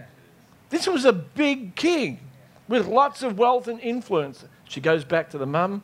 This 0.68 0.86
was 0.86 1.06
a 1.06 1.14
big 1.14 1.76
king 1.76 2.20
with 2.68 2.86
lots 2.86 3.22
of 3.22 3.38
wealth 3.38 3.68
and 3.68 3.80
influence. 3.80 4.44
She 4.68 4.82
goes 4.82 5.02
back 5.02 5.30
to 5.30 5.38
the 5.38 5.46
mum 5.46 5.82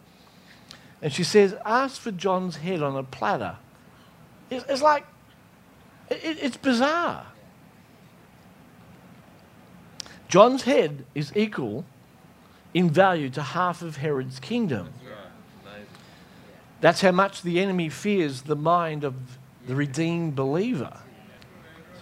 and 1.00 1.10
she 1.10 1.24
says, 1.24 1.56
Ask 1.64 2.02
for 2.02 2.10
John's 2.10 2.56
head 2.56 2.82
on 2.82 2.96
a 2.96 3.02
platter. 3.02 3.56
It's, 4.50 4.64
it's 4.68 4.82
like, 4.82 5.06
it, 6.10 6.38
it's 6.42 6.58
bizarre. 6.58 7.26
John's 10.28 10.64
head 10.64 11.06
is 11.14 11.32
equal 11.34 11.86
in 12.74 12.90
value 12.90 13.30
to 13.30 13.42
half 13.42 13.82
of 13.82 13.96
Herod's 13.96 14.38
kingdom. 14.38 14.88
That's 16.80 17.00
how 17.00 17.10
much 17.10 17.42
the 17.42 17.60
enemy 17.60 17.88
fears 17.88 18.42
the 18.42 18.56
mind 18.56 19.04
of 19.04 19.14
the 19.66 19.74
redeemed 19.74 20.34
believer. 20.34 20.96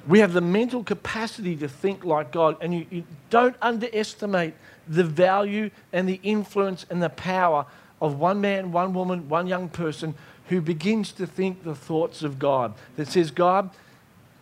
We 0.07 0.21
have 0.21 0.33
the 0.33 0.41
mental 0.41 0.85
capacity 0.85 1.57
to 1.57 1.69
think 1.69 2.05
like 2.05 2.33
God, 2.33 2.57
and 2.61 2.73
you, 2.73 2.87
you 2.91 3.05
don't 3.29 3.57
underestimate 3.61 4.55
the 4.87 5.05
value 5.05 5.71
and 5.93 6.09
the 6.09 6.21
influence 6.23 6.87
and 6.89 7.03
the 7.03 7.11
power 7.11 7.67
of 8.01 8.19
one 8.19 8.41
man, 8.41 8.73
one 8.73 8.95
woman, 8.95 9.29
one 9.29 9.47
young 9.47 9.69
person 9.69 10.15
who 10.47 10.61
begins 10.61 11.13
to 11.13 11.27
think 11.27 11.63
the 11.63 11.75
thoughts 11.75 12.23
of 12.23 12.39
God. 12.39 12.75
That 12.97 13.09
says, 13.09 13.31
God, 13.31 13.71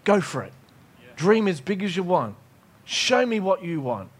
go 0.04 0.20
for 0.20 0.42
it. 0.42 0.52
Dream 1.16 1.48
as 1.48 1.60
big 1.60 1.82
as 1.82 1.96
you 1.96 2.02
want. 2.02 2.36
Show 2.84 3.26
me 3.26 3.40
what 3.40 3.64
you 3.64 3.80
want. 3.80 4.10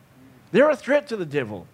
They're 0.50 0.70
a 0.70 0.76
threat 0.76 1.06
to 1.08 1.16
the 1.16 1.26
devil. 1.26 1.66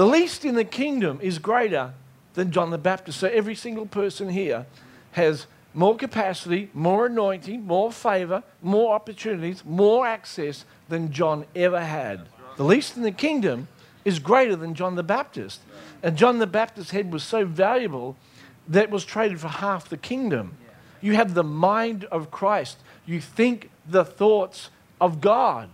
The 0.00 0.06
least 0.06 0.46
in 0.46 0.54
the 0.54 0.64
kingdom 0.64 1.18
is 1.20 1.38
greater 1.38 1.92
than 2.32 2.52
John 2.52 2.70
the 2.70 2.78
Baptist. 2.78 3.20
So 3.20 3.28
every 3.28 3.54
single 3.54 3.84
person 3.84 4.30
here 4.30 4.64
has 5.12 5.46
more 5.74 5.94
capacity, 5.94 6.70
more 6.72 7.04
anointing, 7.04 7.66
more 7.66 7.92
favor, 7.92 8.42
more 8.62 8.94
opportunities, 8.94 9.62
more 9.62 10.06
access 10.06 10.64
than 10.88 11.12
John 11.12 11.44
ever 11.54 11.84
had. 11.84 12.22
The 12.56 12.64
least 12.64 12.96
in 12.96 13.02
the 13.02 13.12
kingdom 13.12 13.68
is 14.02 14.18
greater 14.20 14.56
than 14.56 14.74
John 14.74 14.94
the 14.94 15.02
Baptist. 15.02 15.60
And 16.02 16.16
John 16.16 16.38
the 16.38 16.46
Baptist's 16.46 16.92
head 16.92 17.12
was 17.12 17.22
so 17.22 17.44
valuable 17.44 18.16
that 18.68 18.84
it 18.84 18.90
was 18.90 19.04
traded 19.04 19.38
for 19.38 19.48
half 19.48 19.90
the 19.90 19.98
kingdom. 19.98 20.56
You 21.02 21.12
have 21.16 21.34
the 21.34 21.44
mind 21.44 22.04
of 22.04 22.30
Christ. 22.30 22.78
You 23.04 23.20
think 23.20 23.68
the 23.86 24.06
thoughts 24.06 24.70
of 24.98 25.20
God. 25.20 25.68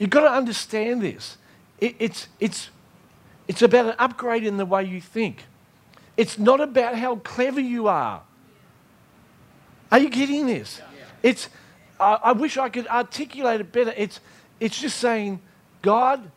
You've 0.00 0.10
got 0.10 0.22
to 0.22 0.32
understand 0.32 1.00
this. 1.00 1.38
It, 1.78 1.94
it's, 2.00 2.26
it's, 2.40 2.70
it's 3.48 3.62
about 3.62 3.86
an 3.86 3.94
upgrade 3.98 4.44
in 4.44 4.58
the 4.58 4.66
way 4.66 4.84
you 4.84 5.00
think. 5.00 5.44
It's 6.16 6.38
not 6.38 6.60
about 6.60 6.96
how 6.96 7.16
clever 7.16 7.60
you 7.60 7.88
are. 7.88 8.22
Are 9.90 9.98
you 9.98 10.10
getting 10.10 10.46
this? 10.46 10.82
It's, 11.22 11.48
I, 11.98 12.18
I 12.24 12.32
wish 12.32 12.58
I 12.58 12.68
could 12.68 12.86
articulate 12.86 13.60
it 13.60 13.72
better. 13.72 13.94
It's, 13.96 14.20
it's 14.60 14.78
just 14.78 14.98
saying, 14.98 15.40
God, 15.80 16.30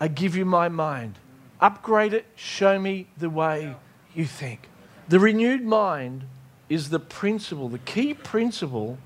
I 0.00 0.08
give 0.08 0.34
you 0.36 0.44
my 0.44 0.68
mind. 0.68 1.14
Upgrade 1.60 2.12
it, 2.12 2.26
show 2.34 2.78
me 2.78 3.06
the 3.16 3.30
way 3.30 3.76
you 4.14 4.24
think. 4.24 4.68
The 5.08 5.20
renewed 5.20 5.62
mind 5.62 6.24
is 6.68 6.90
the 6.90 6.98
principle, 6.98 7.68
the 7.68 7.78
key 7.78 8.14
principle 8.14 8.98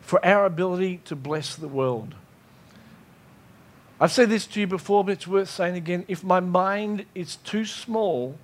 for 0.00 0.24
our 0.24 0.44
ability 0.44 1.02
to 1.04 1.14
bless 1.14 1.54
the 1.54 1.68
world. 1.68 2.14
I've 4.00 4.10
said 4.10 4.28
this 4.28 4.46
to 4.48 4.60
you 4.60 4.66
before, 4.66 5.04
but 5.04 5.12
it's 5.12 5.26
worth 5.26 5.48
saying 5.48 5.76
again. 5.76 6.04
If 6.08 6.24
my 6.24 6.40
mind 6.40 7.06
is 7.14 7.36
too 7.36 7.64
small 7.64 8.36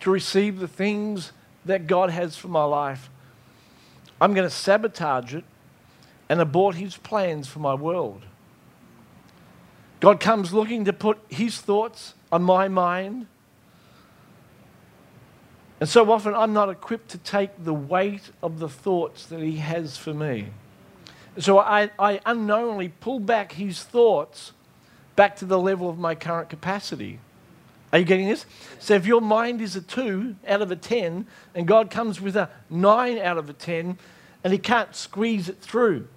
to 0.00 0.10
receive 0.10 0.58
the 0.58 0.68
things 0.68 1.32
that 1.64 1.86
God 1.86 2.10
has 2.10 2.36
for 2.36 2.48
my 2.48 2.64
life, 2.64 3.08
I'm 4.20 4.34
going 4.34 4.48
to 4.48 4.54
sabotage 4.54 5.34
it 5.34 5.44
and 6.28 6.40
abort 6.40 6.74
His 6.76 6.96
plans 6.96 7.46
for 7.46 7.60
my 7.60 7.74
world. 7.74 8.24
God 10.00 10.18
comes 10.18 10.52
looking 10.52 10.84
to 10.86 10.92
put 10.92 11.18
His 11.28 11.60
thoughts 11.60 12.14
on 12.32 12.42
my 12.42 12.66
mind. 12.66 13.28
And 15.78 15.88
so 15.88 16.10
often 16.10 16.34
I'm 16.34 16.52
not 16.52 16.70
equipped 16.70 17.10
to 17.10 17.18
take 17.18 17.50
the 17.64 17.74
weight 17.74 18.30
of 18.42 18.58
the 18.58 18.68
thoughts 18.68 19.26
that 19.26 19.40
He 19.40 19.58
has 19.58 19.96
for 19.96 20.12
me. 20.12 20.48
So 21.38 21.60
I, 21.60 21.90
I 22.00 22.20
unknowingly 22.26 22.88
pull 22.88 23.20
back 23.20 23.52
His 23.52 23.82
thoughts 23.82 24.52
back 25.22 25.36
to 25.36 25.44
the 25.44 25.56
level 25.56 25.88
of 25.88 26.00
my 26.00 26.16
current 26.16 26.48
capacity. 26.48 27.16
Are 27.92 28.00
you 28.00 28.04
getting 28.04 28.28
this? 28.28 28.44
So 28.80 28.94
if 28.94 29.06
your 29.06 29.20
mind 29.20 29.60
is 29.60 29.76
a 29.76 29.80
2 29.80 30.34
out 30.48 30.62
of 30.62 30.72
a 30.72 30.74
10 30.74 31.28
and 31.54 31.64
God 31.64 31.92
comes 31.92 32.20
with 32.20 32.34
a 32.34 32.50
9 32.70 33.18
out 33.18 33.38
of 33.38 33.48
a 33.48 33.52
10 33.52 33.98
and 34.42 34.52
he 34.52 34.58
can't 34.58 34.96
squeeze 34.96 35.48
it 35.48 35.60
through. 35.60 36.08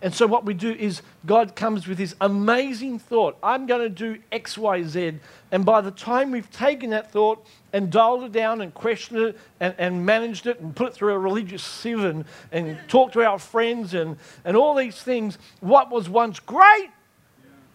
And 0.00 0.14
so 0.14 0.26
what 0.26 0.46
we 0.46 0.54
do 0.54 0.70
is 0.70 1.02
God 1.26 1.54
comes 1.54 1.86
with 1.86 1.98
this 1.98 2.14
amazing 2.22 3.00
thought. 3.00 3.36
I'm 3.42 3.66
going 3.66 3.82
to 3.82 3.90
do 3.90 4.18
X, 4.32 4.56
Y, 4.56 4.82
Z. 4.84 5.18
And 5.52 5.66
by 5.66 5.82
the 5.82 5.90
time 5.90 6.30
we've 6.30 6.50
taken 6.50 6.88
that 6.88 7.12
thought 7.12 7.46
and 7.74 7.92
dialed 7.92 8.24
it 8.24 8.32
down 8.32 8.62
and 8.62 8.72
questioned 8.72 9.20
it 9.20 9.38
and, 9.60 9.74
and 9.76 10.06
managed 10.06 10.46
it 10.46 10.58
and 10.60 10.74
put 10.74 10.88
it 10.88 10.94
through 10.94 11.12
a 11.12 11.18
religious 11.18 11.62
sieve 11.62 12.02
and, 12.02 12.24
and 12.50 12.78
talked 12.88 13.12
to 13.12 13.26
our 13.26 13.38
friends 13.38 13.92
and, 13.92 14.16
and 14.42 14.56
all 14.56 14.74
these 14.74 15.02
things, 15.02 15.36
what 15.60 15.90
was 15.90 16.08
once 16.08 16.40
great 16.40 16.88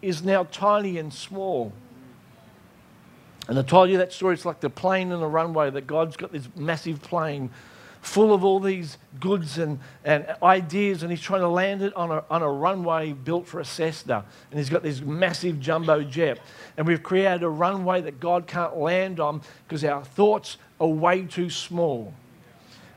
is 0.02 0.24
now 0.24 0.44
tiny 0.46 0.98
and 0.98 1.14
small. 1.14 1.74
And 3.48 3.58
I 3.58 3.64
told 3.64 3.90
you 3.90 3.98
that 3.98 4.14
story. 4.14 4.36
It's 4.36 4.46
like 4.46 4.60
the 4.60 4.70
plane 4.70 5.12
in 5.12 5.20
the 5.20 5.28
runway 5.28 5.70
that 5.72 5.88
God's 5.88 6.16
got 6.16 6.32
this 6.32 6.48
massive 6.56 7.02
plane 7.02 7.50
full 8.02 8.34
of 8.34 8.44
all 8.44 8.60
these 8.60 8.98
goods 9.20 9.58
and, 9.58 9.80
and 10.06 10.26
ideas, 10.42 11.04
and 11.04 11.12
he's 11.12 11.22
trying 11.22 11.42
to 11.42 11.50
land 11.50 11.82
it 11.82 11.94
on 11.96 12.12
a, 12.12 12.24
on 12.30 12.42
a 12.42 12.50
runway 12.50 13.12
built 13.12 13.46
for 13.46 13.60
a 13.60 13.66
Cessna. 13.66 14.24
And 14.52 14.60
he's 14.60 14.70
got 14.70 14.84
this 14.84 15.02
massive 15.02 15.60
jumbo 15.60 16.04
jet. 16.04 16.40
And 16.78 16.88
we've 16.88 17.04
created 17.04 17.44
a 17.44 17.50
runway 17.50 18.02
that 18.02 18.20
God 18.20 18.48
can't 18.48 18.78
land 18.78 19.20
on 19.20 19.42
because 19.68 19.84
our 19.84 20.04
thoughts 20.04 20.58
are 20.80 20.88
way 20.88 21.24
too 21.24 21.50
small. 21.50 22.14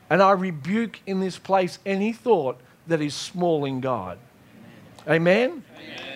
And 0.09 0.21
I 0.21 0.31
rebuke 0.31 0.99
in 1.05 1.19
this 1.19 1.37
place 1.37 1.79
any 1.85 2.13
thought 2.13 2.59
that 2.87 3.01
is 3.01 3.13
small 3.13 3.65
in 3.65 3.81
God. 3.81 4.19
Amen? 5.07 5.63
Amen. 5.75 6.12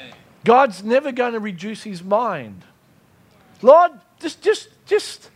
God's 0.48 0.82
never 0.82 1.12
going 1.12 1.34
to 1.34 1.42
reduce 1.42 1.84
his 1.84 2.02
mind. 2.02 2.64
Lord, 3.62 3.92
just, 4.22 4.42
just, 4.42 4.70
just, 4.86 5.30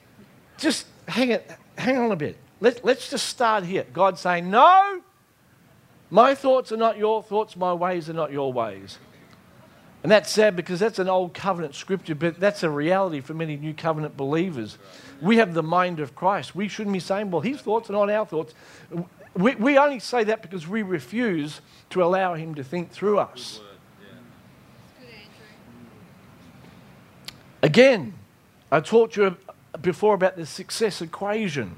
just 0.57 0.87
hang 1.05 1.31
it, 1.31 1.51
hang 1.77 1.97
on 1.97 2.13
a 2.13 2.15
bit. 2.15 2.37
Let, 2.61 2.85
let's 2.85 3.09
just 3.09 3.27
start 3.27 3.65
here. 3.65 3.85
God 3.91 4.17
saying, 4.17 4.49
no, 4.49 5.01
my 6.09 6.33
thoughts 6.33 6.71
are 6.71 6.77
not 6.77 6.97
your 6.97 7.21
thoughts, 7.21 7.57
my 7.57 7.73
ways 7.73 8.09
are 8.09 8.13
not 8.13 8.31
your 8.31 8.53
ways. 8.53 8.99
And 10.01 10.09
that's 10.09 10.31
sad 10.31 10.55
because 10.55 10.79
that's 10.79 10.97
an 10.97 11.09
old 11.09 11.33
covenant 11.33 11.75
scripture, 11.75 12.15
but 12.15 12.39
that's 12.39 12.63
a 12.63 12.69
reality 12.69 13.19
for 13.19 13.33
many 13.33 13.57
new 13.57 13.73
covenant 13.73 14.15
believers. 14.15 14.77
We 15.21 15.35
have 15.37 15.53
the 15.53 15.61
mind 15.61 15.99
of 15.99 16.15
Christ. 16.15 16.55
We 16.55 16.69
shouldn't 16.69 16.93
be 16.93 17.01
saying, 17.01 17.31
well, 17.31 17.41
his 17.41 17.59
thoughts 17.59 17.89
are 17.89 17.93
not 17.93 18.09
our 18.09 18.25
thoughts. 18.25 18.53
We, 19.35 19.55
we 19.55 19.77
only 19.77 19.99
say 19.99 20.23
that 20.23 20.41
because 20.41 20.69
we 20.69 20.83
refuse 20.83 21.59
to 21.89 22.01
allow 22.01 22.35
him 22.35 22.55
to 22.55 22.63
think 22.63 22.91
through 22.91 23.19
us. 23.19 23.59
Again, 27.61 28.13
I 28.71 28.79
talked 28.79 29.13
to 29.15 29.23
you 29.23 29.37
before 29.81 30.15
about 30.15 30.35
the 30.35 30.45
success 30.45 31.01
equation. 31.01 31.75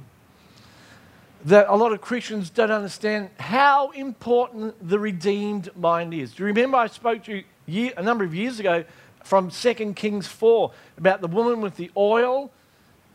That 1.45 1.67
a 1.67 1.75
lot 1.75 1.91
of 1.91 1.99
Christians 1.99 2.49
don't 2.49 2.71
understand 2.71 3.29
how 3.37 3.91
important 3.91 4.87
the 4.87 4.97
redeemed 4.97 5.75
mind 5.75 6.13
is. 6.13 6.33
Do 6.33 6.43
you 6.43 6.47
remember 6.47 6.77
I 6.77 6.87
spoke 6.87 7.23
to 7.25 7.35
you 7.35 7.43
year, 7.65 7.91
a 7.97 8.03
number 8.03 8.23
of 8.23 8.33
years 8.33 8.61
ago 8.61 8.85
from 9.25 9.49
2 9.51 9.93
Kings 9.93 10.25
4 10.25 10.71
about 10.97 11.19
the 11.19 11.27
woman 11.27 11.59
with 11.59 11.75
the 11.75 11.91
oil 11.97 12.49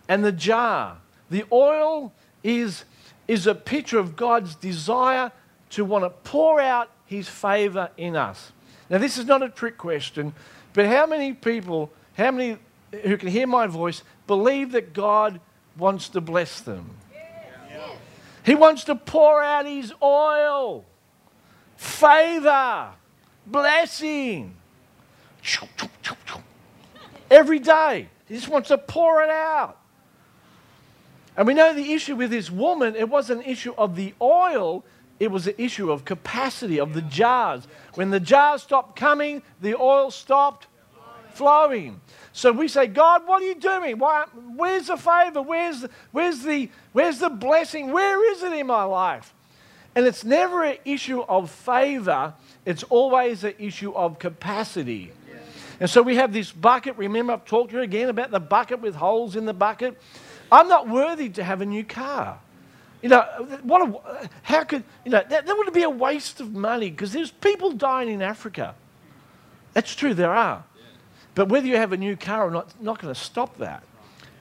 and 0.09 0.23
the 0.23 0.33
jar? 0.33 0.99
The 1.31 1.45
oil 1.51 2.13
is, 2.43 2.85
is 3.27 3.47
a 3.47 3.55
picture 3.55 3.99
of 3.99 4.15
God's 4.15 4.55
desire 4.55 5.33
to 5.71 5.85
want 5.87 6.05
to 6.05 6.11
pour 6.11 6.61
out 6.61 6.91
his 7.07 7.29
favor 7.29 7.91
in 7.97 8.15
us. 8.15 8.53
Now, 8.91 8.99
this 8.99 9.17
is 9.17 9.25
not 9.25 9.43
a 9.43 9.49
trick 9.49 9.79
question, 9.79 10.35
but 10.75 10.87
how 10.87 11.07
many 11.07 11.33
people 11.33 11.91
how 12.19 12.33
many 12.33 12.59
who 13.05 13.17
can 13.17 13.29
hear 13.29 13.47
my 13.47 13.67
voice 13.67 14.03
believe 14.27 14.73
that 14.73 14.93
God 14.93 15.41
wants 15.77 16.09
to 16.11 16.21
bless 16.21 16.61
them? 16.61 16.91
He 18.45 18.55
wants 18.55 18.85
to 18.85 18.95
pour 18.95 19.43
out 19.43 19.67
His 19.67 19.93
oil, 20.03 20.85
favor, 21.77 22.89
blessing. 23.47 24.55
Every 27.31 27.59
day. 27.59 28.09
He 28.27 28.35
just 28.35 28.49
wants 28.49 28.69
to 28.69 28.79
pour 28.79 29.23
it 29.23 29.31
out. 29.31 29.79
And 31.37 31.47
we 31.47 31.55
know 31.55 31.73
the 31.73 31.93
issue 31.93 32.17
with 32.17 32.31
this 32.31 32.51
woman, 32.51 32.97
it 32.97 33.09
wasn't 33.09 33.45
an 33.45 33.51
issue 33.51 33.75
of 33.79 33.97
the 33.97 34.15
oil, 34.21 34.85
it 35.21 35.31
was 35.31 35.47
an 35.47 35.55
issue 35.57 35.93
of 35.93 36.05
capacity, 36.05 36.81
of 36.81 36.95
the 36.95 37.03
jars. 37.03 37.69
When 37.95 38.11
the 38.11 38.19
jars 38.19 38.63
stopped 38.63 38.97
coming, 38.97 39.43
the 39.61 39.77
oil 39.77 40.11
stopped 40.11 40.67
flowing. 41.39 42.01
So 42.33 42.53
we 42.53 42.69
say, 42.69 42.87
God, 42.87 43.27
what 43.27 43.43
are 43.43 43.47
you 43.47 43.55
doing? 43.55 43.99
Why, 43.99 44.27
where's 44.57 44.89
the 44.89 44.97
favor? 44.97 45.41
Where's, 45.41 45.87
where's, 46.13 46.43
the, 46.43 46.69
where's 46.93 47.19
the 47.19 47.31
blessing? 47.31 47.93
Where 47.93 48.33
is 48.33 48.43
it 48.43 48.53
in 48.53 48.67
my 48.67 48.85
life? 48.85 49.33
And 49.95 50.07
it's 50.07 50.25
never 50.25 50.65
an 50.65 50.77
issue 50.85 51.23
of 51.23 51.51
favor, 51.51 52.35
it's 52.65 52.83
always 52.85 53.43
an 53.43 53.55
issue 53.59 53.93
of 53.93 54.19
capacity. 54.19 55.13
And 55.81 55.89
so 55.89 56.03
we 56.03 56.17
have 56.17 56.33
this 56.33 56.51
bucket. 56.51 56.97
Remember, 56.97 57.33
I've 57.33 57.45
talked 57.45 57.71
to 57.71 57.77
you 57.77 57.83
again 57.83 58.09
about 58.09 58.31
the 58.31 58.41
bucket 58.41 58.81
with 58.81 58.97
holes 58.97 59.37
in 59.37 59.45
the 59.45 59.55
bucket. 59.55 59.97
I'm 60.51 60.69
not 60.69 60.89
worthy 60.89 61.29
to 61.31 61.45
have 61.45 61.61
a 61.61 61.67
new 61.67 61.85
car. 61.85 62.41
You 63.01 63.11
know, 63.11 63.23
what 63.63 63.89
a, 63.89 64.29
how 64.43 64.65
could, 64.65 64.83
you 65.05 65.13
know, 65.13 65.23
that, 65.29 65.47
that 65.47 65.57
would 65.57 65.73
be 65.73 65.85
a 65.85 65.91
waste 65.91 66.41
of 66.41 66.53
money 66.53 66.91
because 66.91 67.13
there's 67.13 67.31
people 67.31 67.71
dying 67.71 68.09
in 68.09 68.23
Africa. 68.23 68.75
That's 69.73 69.95
true, 69.95 70.15
there 70.15 70.35
are. 70.35 70.65
But 71.39 71.51
whether 71.51 71.69
you 71.69 71.77
have 71.77 71.93
a 71.93 71.97
new 71.97 72.17
car 72.17 72.49
or 72.49 72.51
not, 72.51 72.83
not 72.83 73.01
going 73.01 73.15
to 73.15 73.21
stop 73.21 73.59
that. 73.59 73.85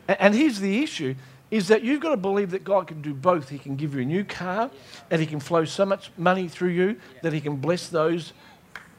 And, 0.08 0.18
and 0.20 0.34
here's 0.34 0.60
the 0.60 0.82
issue 0.82 1.14
is 1.52 1.68
that 1.68 1.84
you've 1.84 2.02
got 2.02 2.10
to 2.10 2.18
believe 2.18 2.50
that 2.50 2.64
God 2.64 2.88
can 2.88 3.04
do 3.04 3.14
both. 3.14 3.50
He 3.50 3.60
can 3.60 3.76
give 3.76 3.94
you 3.94 4.02
a 4.02 4.06
new 4.06 4.24
car 4.24 4.72
and 5.12 5.22
He 5.22 5.28
can 5.28 5.40
flow 5.40 5.64
so 5.64 5.86
much 5.86 6.10
money 6.18 6.48
through 6.48 6.70
you 6.70 7.00
that 7.22 7.34
He 7.34 7.40
can 7.40 7.58
bless 7.58 7.88
those 7.88 8.34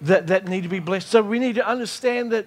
that, 0.02 0.28
that 0.28 0.46
need 0.46 0.62
to 0.62 0.68
be 0.68 0.78
blessed. 0.78 1.08
So 1.08 1.22
we 1.22 1.40
need 1.40 1.56
to 1.56 1.66
understand 1.66 2.30
that, 2.30 2.46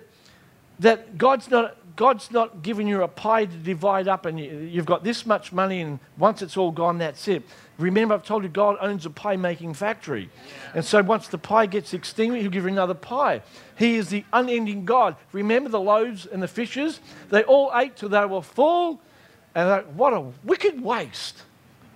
that 0.80 1.18
God's, 1.18 1.52
not, 1.52 1.76
God's 1.98 2.32
not 2.32 2.64
giving 2.64 2.88
you 2.88 3.04
a 3.04 3.10
pie 3.10 3.44
to 3.44 3.58
divide 3.58 4.08
up 4.08 4.26
and 4.26 4.40
you, 4.40 4.58
you've 4.58 4.86
got 4.86 5.04
this 5.04 5.26
much 5.26 5.52
money 5.52 5.82
and 5.82 6.00
once 6.18 6.42
it's 6.42 6.56
all 6.56 6.72
gone, 6.72 6.98
that's 7.00 7.28
it. 7.28 7.44
Remember, 7.82 8.14
I've 8.14 8.24
told 8.24 8.44
you 8.44 8.50
God 8.50 8.78
owns 8.80 9.06
a 9.06 9.10
pie 9.10 9.36
making 9.36 9.74
factory. 9.74 10.30
And 10.74 10.86
so 10.86 11.02
once 11.02 11.28
the 11.28 11.38
pie 11.38 11.66
gets 11.66 11.94
extinguished, 11.94 12.42
He'll 12.42 12.52
give 12.52 12.64
you 12.64 12.70
another 12.70 12.94
pie. 12.94 13.42
He 13.78 13.96
is 13.96 14.10
the 14.10 14.24
unending 14.32 14.86
God. 14.86 15.16
Remember 15.32 15.70
the 15.70 15.80
loaves 15.80 16.26
and 16.26 16.42
the 16.42 16.48
fishes? 16.48 17.00
They 17.30 17.44
all 17.44 17.72
ate 17.76 17.96
till 17.96 18.10
they 18.10 18.26
were 18.26 18.42
full. 18.42 19.02
And 19.56 19.68
like, 19.68 19.86
what 19.88 20.14
a 20.14 20.26
wicked 20.44 20.82
waste. 20.82 21.44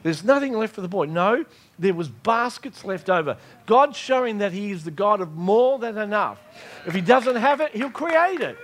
There's 0.03 0.23
nothing 0.23 0.53
left 0.53 0.75
for 0.75 0.81
the 0.81 0.87
boy. 0.87 1.05
No, 1.05 1.45
there 1.79 1.93
was 1.93 2.09
baskets 2.09 2.85
left 2.85 3.09
over. 3.09 3.37
God's 3.65 3.97
showing 3.97 4.37
that 4.37 4.51
He 4.51 4.71
is 4.71 4.83
the 4.83 4.91
God 4.91 5.19
of 5.19 5.33
more 5.35 5.79
than 5.79 5.97
enough. 5.97 6.39
If 6.85 6.93
He 6.93 7.01
doesn't 7.01 7.37
have 7.37 7.59
it, 7.59 7.71
He'll 7.71 7.89
create 7.89 8.41
it. 8.41 8.57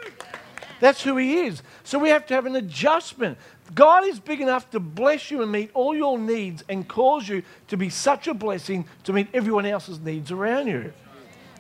That's 0.80 1.02
who 1.02 1.18
He 1.18 1.40
is. 1.40 1.64
So 1.84 1.98
we 1.98 2.10
have 2.10 2.28
to 2.28 2.36
have 2.36 2.46
an 2.46 2.56
adjustment. 2.56 3.40
God 3.74 4.06
is 4.06 4.20
big 4.20 4.42
enough 4.42 4.70
to 4.72 4.80
bless 4.80 5.32
you 5.32 5.42
and 5.42 5.52
meet 5.52 5.72
all 5.74 5.96
your 5.96 6.20
needs 6.20 6.64
and 6.68 6.88
cause 6.88 7.28
you 7.28 7.44
to 7.68 7.78
be 7.78 7.90
such 7.90 8.28
a 8.28 8.34
blessing 8.34 8.86
to 9.06 9.14
meet 9.14 9.28
everyone 9.34 9.66
else's 9.66 10.00
needs 10.00 10.32
around 10.32 10.68
you. 10.68 10.92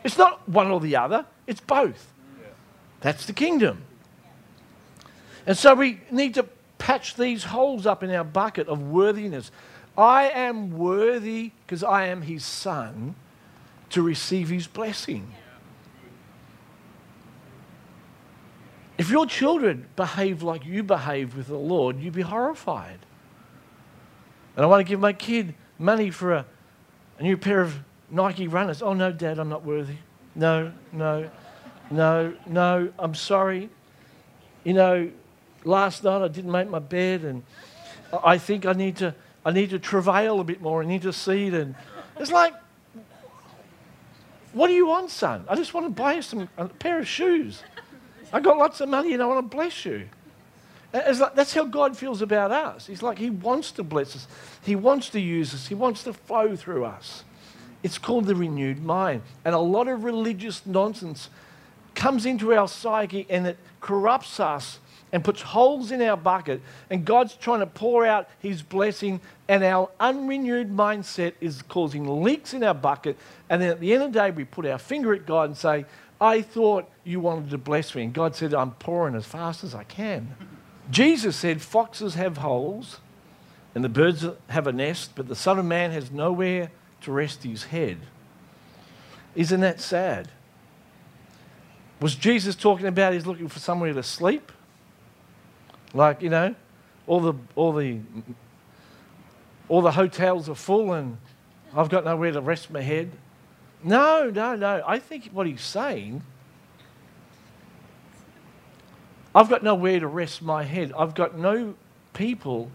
It's 0.04 0.17
not 0.17 0.47
one 0.50 0.71
or 0.71 0.80
the 0.80 0.95
other, 0.95 1.26
it's 1.47 1.62
both. 1.62 2.12
That's 3.02 3.26
the 3.26 3.34
kingdom. 3.34 3.84
And 5.45 5.58
so 5.58 5.74
we 5.74 6.02
need 6.12 6.36
to 6.36 6.47
patch 6.78 7.15
these 7.15 7.45
holes 7.45 7.86
up 7.86 8.04
in 8.04 8.12
our 8.12 8.24
bucket 8.24 8.67
of 8.67 8.82
worthiness. 8.82 9.52
I 9.97 10.30
am 10.30 10.78
worthy 10.78 11.52
because 11.65 11.84
I 11.84 12.08
am 12.08 12.24
his 12.24 12.45
son 12.45 13.15
to 13.89 14.02
receive 14.02 14.50
his 14.50 14.67
blessing. 14.67 15.34
If 19.01 19.09
your 19.09 19.25
children 19.25 19.87
behave 19.95 20.43
like 20.43 20.63
you 20.63 20.83
behave 20.83 21.35
with 21.35 21.47
the 21.47 21.57
Lord, 21.57 21.99
you'd 21.99 22.13
be 22.13 22.21
horrified. 22.21 22.99
And 24.55 24.63
I 24.63 24.67
want 24.67 24.81
to 24.81 24.83
give 24.83 24.99
my 24.99 25.11
kid 25.11 25.55
money 25.79 26.11
for 26.11 26.33
a, 26.33 26.45
a 27.17 27.23
new 27.23 27.35
pair 27.35 27.61
of 27.61 27.79
Nike 28.11 28.47
runners. 28.47 28.83
Oh, 28.83 28.93
no, 28.93 29.11
Dad, 29.11 29.39
I'm 29.39 29.49
not 29.49 29.65
worthy. 29.65 29.95
No, 30.35 30.71
no, 30.91 31.31
no, 31.89 32.35
no, 32.45 32.93
I'm 32.99 33.15
sorry. 33.15 33.71
You 34.63 34.73
know, 34.73 35.11
last 35.63 36.03
night 36.03 36.23
I 36.23 36.27
didn't 36.27 36.51
make 36.51 36.69
my 36.69 36.77
bed, 36.77 37.23
and 37.23 37.41
I 38.23 38.37
think 38.37 38.67
I 38.67 38.73
need 38.73 38.97
to, 38.97 39.15
I 39.43 39.51
need 39.51 39.71
to 39.71 39.79
travail 39.79 40.39
a 40.39 40.43
bit 40.43 40.61
more 40.61 40.83
and 40.83 40.91
intercede. 40.91 41.55
And 41.55 41.73
it's 42.19 42.31
like, 42.31 42.53
what 44.53 44.67
do 44.67 44.73
you 44.73 44.85
want, 44.85 45.09
son? 45.09 45.43
I 45.49 45.55
just 45.55 45.73
want 45.73 45.87
to 45.87 45.89
buy 45.89 46.13
you 46.13 46.21
some, 46.21 46.47
a 46.55 46.67
pair 46.67 46.99
of 46.99 47.07
shoes. 47.07 47.63
I 48.34 48.39
got 48.39 48.58
lots 48.58 48.82
of 48.82 48.89
money 48.89 49.13
and 49.13 49.22
I 49.22 49.26
want 49.26 49.50
to 49.50 49.56
bless 49.56 49.86
you. 49.86 50.08
Like, 50.94 51.36
that's 51.36 51.54
how 51.54 51.65
God 51.65 51.98
feels 51.98 52.22
about 52.22 52.52
us. 52.52 52.88
He's 52.88 53.02
like, 53.02 53.17
He 53.17 53.30
wants 53.30 53.72
to 53.74 53.84
bless 53.84 54.15
us, 54.15 54.28
He 54.63 54.76
wants 54.76 55.10
to 55.10 55.20
use 55.20 55.54
us, 55.54 55.67
He 55.67 55.76
wants 55.76 56.04
to 56.04 56.13
flow 56.13 56.56
through 56.56 56.86
us. 56.86 57.24
It's 57.84 57.98
called 57.98 58.26
the 58.26 58.36
renewed 58.36 58.84
mind. 58.84 59.24
And 59.44 59.56
a 59.56 59.60
lot 59.60 59.88
of 59.88 60.04
religious 60.04 60.65
nonsense 60.65 61.30
comes 61.96 62.26
into 62.26 62.54
our 62.54 62.67
psyche 62.67 63.26
and 63.30 63.48
it 63.48 63.58
corrupts 63.80 64.39
us 64.39 64.80
and 65.12 65.24
puts 65.24 65.41
holes 65.41 65.91
in 65.91 66.02
our 66.02 66.15
bucket. 66.15 66.62
And 66.89 67.04
God's 67.04 67.36
trying 67.36 67.60
to 67.60 67.65
pour 67.65 68.06
out 68.06 68.30
His 68.39 68.62
blessing, 68.62 69.20
and 69.48 69.63
our 69.63 69.89
unrenewed 70.00 70.72
mindset 70.72 71.34
is 71.41 71.62
causing 71.63 72.24
leaks 72.24 72.54
in 72.54 72.63
our 72.63 72.74
bucket. 72.74 73.17
And 73.50 73.62
then 73.62 73.72
at 73.72 73.80
the 73.80 73.94
end 73.94 74.04
of 74.04 74.13
the 74.13 74.20
day, 74.20 74.32
we 74.32 74.46
put 74.46 74.65
our 74.65 74.78
finger 74.78 75.13
at 75.13 75.26
God 75.26 75.50
and 75.50 75.58
say, 75.58 75.86
I 76.21 76.43
thought 76.43 76.88
you 77.03 77.19
wanted 77.19 77.49
to 77.49 77.57
bless 77.57 77.95
me. 77.95 78.03
And 78.03 78.13
God 78.13 78.36
said, 78.36 78.53
I'm 78.53 78.71
pouring 78.71 79.15
as 79.15 79.25
fast 79.25 79.63
as 79.63 79.73
I 79.73 79.84
can. 79.84 80.36
Jesus 80.91 81.36
said, 81.36 81.62
Foxes 81.62 82.13
have 82.13 82.38
holes 82.38 82.99
and 83.73 83.84
the 83.84 83.89
birds 83.89 84.25
have 84.47 84.67
a 84.67 84.71
nest, 84.71 85.12
but 85.15 85.27
the 85.27 85.36
Son 85.36 85.57
of 85.57 85.65
Man 85.65 85.89
has 85.91 86.12
nowhere 86.12 86.71
to 87.01 87.12
rest 87.12 87.43
his 87.43 87.63
head. 87.65 87.97
Isn't 89.36 89.62
that 89.62 89.81
sad? 89.81 90.29
Was 91.99 92.15
Jesus 92.15 92.55
talking 92.55 92.86
about 92.86 93.13
he's 93.13 93.25
looking 93.25 93.47
for 93.47 93.60
somewhere 93.60 93.93
to 93.93 94.03
sleep? 94.03 94.51
Like, 95.93 96.21
you 96.21 96.29
know, 96.29 96.53
all 97.07 97.19
the, 97.19 97.34
all 97.55 97.73
the, 97.73 97.99
all 99.69 99.81
the 99.81 99.91
hotels 99.91 100.49
are 100.49 100.55
full 100.55 100.93
and 100.93 101.17
I've 101.75 101.89
got 101.89 102.05
nowhere 102.05 102.31
to 102.31 102.41
rest 102.41 102.69
my 102.69 102.81
head. 102.81 103.12
No, 103.84 104.30
no, 104.30 104.56
no. 104.56 104.84
I 104.86 105.00
think 105.00 105.30
what 105.32 105.48
he's 105.48 105.62
saying, 105.62 106.22
I've 109.34 109.50
got 109.50 109.63
nowhere 109.63 110.00
to 110.00 110.08
rest 110.08 110.41
my 110.41 110.63
head. 110.63 110.91
I've 110.98 111.15
got 111.15 111.38
no 111.38 111.76
people 112.13 112.70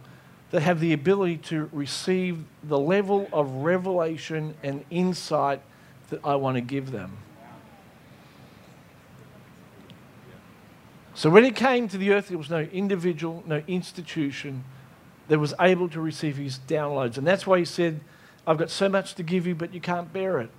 that 0.51 0.62
have 0.62 0.81
the 0.81 0.92
ability 0.92 1.37
to 1.37 1.69
receive 1.73 2.45
the 2.62 2.79
level 2.79 3.29
of 3.33 3.51
revelation 3.51 4.55
and 4.62 4.85
insight 4.90 5.61
that 6.11 6.21
I 6.25 6.37
want 6.37 6.57
to 6.57 6.61
give 6.61 6.92
them. 6.92 7.19
So 11.14 11.31
when 11.31 11.45
he 11.45 11.51
came 11.51 11.88
to 11.88 11.99
the 11.99 12.12
earth, 12.12 12.29
there 12.29 12.38
was 12.38 12.51
no 12.51 12.61
individual, 12.61 13.42
no 13.47 13.62
institution 13.66 14.64
that 15.29 15.38
was 15.38 15.55
able 15.61 15.88
to 15.88 16.01
receive 16.01 16.37
his 16.37 16.59
downloads. 16.59 17.16
And 17.16 17.27
that's 17.27 17.47
why 17.47 17.59
he 17.59 17.64
said, 17.64 18.01
I've 18.47 18.59
got 18.59 18.71
so 18.71 18.88
much 18.88 19.14
to 19.14 19.23
give 19.23 19.47
you, 19.47 19.55
but 19.55 19.75
you 19.75 19.81
can't 19.81 20.12
bear 20.12 20.40
it. 20.40 20.51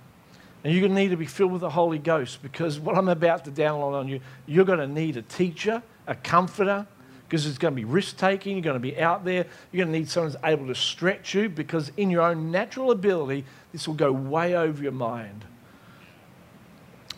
And 0.64 0.72
you're 0.72 0.80
going 0.80 0.94
to 0.94 1.00
need 1.00 1.10
to 1.10 1.16
be 1.16 1.26
filled 1.26 1.52
with 1.52 1.60
the 1.60 1.70
Holy 1.70 1.98
Ghost 1.98 2.42
because 2.42 2.80
what 2.80 2.96
I'm 2.96 3.08
about 3.08 3.44
to 3.44 3.50
download 3.50 3.94
on 3.94 4.08
you, 4.08 4.20
you're 4.46 4.64
going 4.64 4.80
to 4.80 4.88
need 4.88 5.16
a 5.16 5.22
teacher, 5.22 5.82
a 6.06 6.14
comforter, 6.14 6.86
because 7.28 7.46
it's 7.46 7.58
going 7.58 7.74
to 7.74 7.76
be 7.76 7.84
risk 7.84 8.16
taking. 8.16 8.56
You're 8.56 8.62
going 8.62 8.74
to 8.74 8.80
be 8.80 8.98
out 8.98 9.24
there. 9.24 9.46
You're 9.70 9.84
going 9.84 9.92
to 9.92 9.98
need 9.98 10.08
someone 10.08 10.32
who's 10.32 10.40
able 10.42 10.66
to 10.66 10.74
stretch 10.74 11.34
you 11.34 11.48
because, 11.48 11.92
in 11.96 12.10
your 12.10 12.22
own 12.22 12.50
natural 12.50 12.90
ability, 12.90 13.44
this 13.72 13.86
will 13.86 13.94
go 13.94 14.10
way 14.10 14.56
over 14.56 14.82
your 14.82 14.92
mind. 14.92 15.44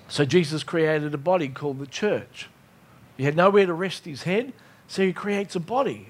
So, 0.08 0.24
Jesus 0.24 0.64
created 0.64 1.14
a 1.14 1.18
body 1.18 1.48
called 1.48 1.78
the 1.78 1.86
church. 1.86 2.48
He 3.16 3.24
had 3.24 3.36
nowhere 3.36 3.66
to 3.66 3.72
rest 3.72 4.04
his 4.04 4.24
head, 4.24 4.52
so 4.88 5.02
he 5.02 5.12
creates 5.12 5.54
a 5.54 5.60
body. 5.60 6.08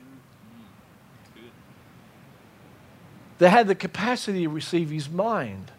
That 3.39 3.51
had 3.51 3.69
the 3.69 3.75
capacity 3.75 4.43
to 4.43 4.49
receive 4.49 4.91
his 4.91 5.09
mind 5.09 5.71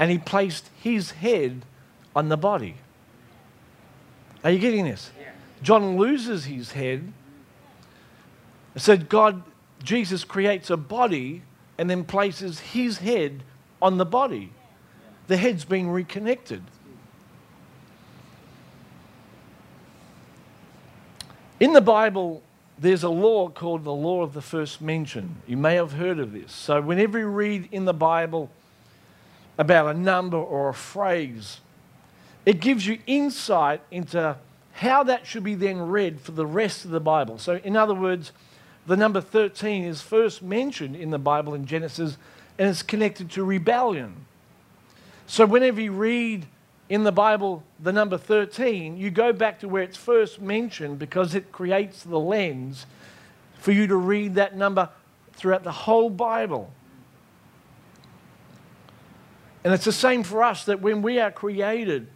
and 0.00 0.10
he 0.10 0.16
placed 0.16 0.70
his 0.82 1.10
head 1.10 1.62
on 2.16 2.30
the 2.30 2.36
body. 2.36 2.74
Are 4.42 4.50
you 4.50 4.58
getting 4.58 4.86
this? 4.86 5.10
John 5.62 5.98
loses 5.98 6.46
his 6.46 6.72
head. 6.72 7.12
So 8.76 8.96
God, 8.96 9.42
Jesus 9.84 10.24
creates 10.24 10.70
a 10.70 10.78
body 10.78 11.42
and 11.76 11.90
then 11.90 12.04
places 12.04 12.60
his 12.60 12.98
head 12.98 13.42
on 13.82 13.98
the 13.98 14.06
body. 14.06 14.52
The 15.26 15.36
head's 15.36 15.66
being 15.66 15.90
reconnected. 15.90 16.62
In 21.60 21.74
the 21.74 21.82
Bible, 21.82 22.42
there's 22.78 23.02
a 23.02 23.10
law 23.10 23.50
called 23.50 23.84
the 23.84 23.92
law 23.92 24.22
of 24.22 24.32
the 24.32 24.40
first 24.40 24.80
mention. 24.80 25.42
You 25.46 25.58
may 25.58 25.74
have 25.74 25.92
heard 25.92 26.18
of 26.18 26.32
this. 26.32 26.52
So, 26.52 26.80
whenever 26.80 27.18
you 27.18 27.26
read 27.26 27.68
in 27.70 27.84
the 27.84 27.92
Bible 27.92 28.50
about 29.60 29.94
a 29.94 29.98
number 29.98 30.38
or 30.38 30.70
a 30.70 30.74
phrase. 30.74 31.60
It 32.46 32.60
gives 32.60 32.86
you 32.86 32.98
insight 33.06 33.82
into 33.90 34.38
how 34.72 35.02
that 35.02 35.26
should 35.26 35.44
be 35.44 35.54
then 35.54 35.82
read 35.82 36.18
for 36.18 36.32
the 36.32 36.46
rest 36.46 36.86
of 36.86 36.90
the 36.90 36.98
Bible. 36.98 37.36
So, 37.36 37.60
in 37.62 37.76
other 37.76 37.94
words, 37.94 38.32
the 38.86 38.96
number 38.96 39.20
13 39.20 39.84
is 39.84 40.00
first 40.00 40.42
mentioned 40.42 40.96
in 40.96 41.10
the 41.10 41.18
Bible 41.18 41.52
in 41.52 41.66
Genesis 41.66 42.16
and 42.58 42.70
it's 42.70 42.82
connected 42.82 43.30
to 43.32 43.44
rebellion. 43.44 44.24
So, 45.26 45.44
whenever 45.44 45.82
you 45.82 45.92
read 45.92 46.46
in 46.88 47.04
the 47.04 47.12
Bible 47.12 47.62
the 47.78 47.92
number 47.92 48.16
13, 48.16 48.96
you 48.96 49.10
go 49.10 49.30
back 49.30 49.60
to 49.60 49.68
where 49.68 49.82
it's 49.82 49.98
first 49.98 50.40
mentioned 50.40 50.98
because 50.98 51.34
it 51.34 51.52
creates 51.52 52.02
the 52.02 52.18
lens 52.18 52.86
for 53.58 53.72
you 53.72 53.86
to 53.88 53.96
read 53.96 54.36
that 54.36 54.56
number 54.56 54.88
throughout 55.34 55.64
the 55.64 55.72
whole 55.72 56.08
Bible. 56.08 56.72
And 59.62 59.74
it's 59.74 59.84
the 59.84 59.92
same 59.92 60.22
for 60.22 60.42
us 60.42 60.64
that 60.64 60.80
when 60.80 61.02
we 61.02 61.18
are 61.18 61.30
created, 61.30 62.08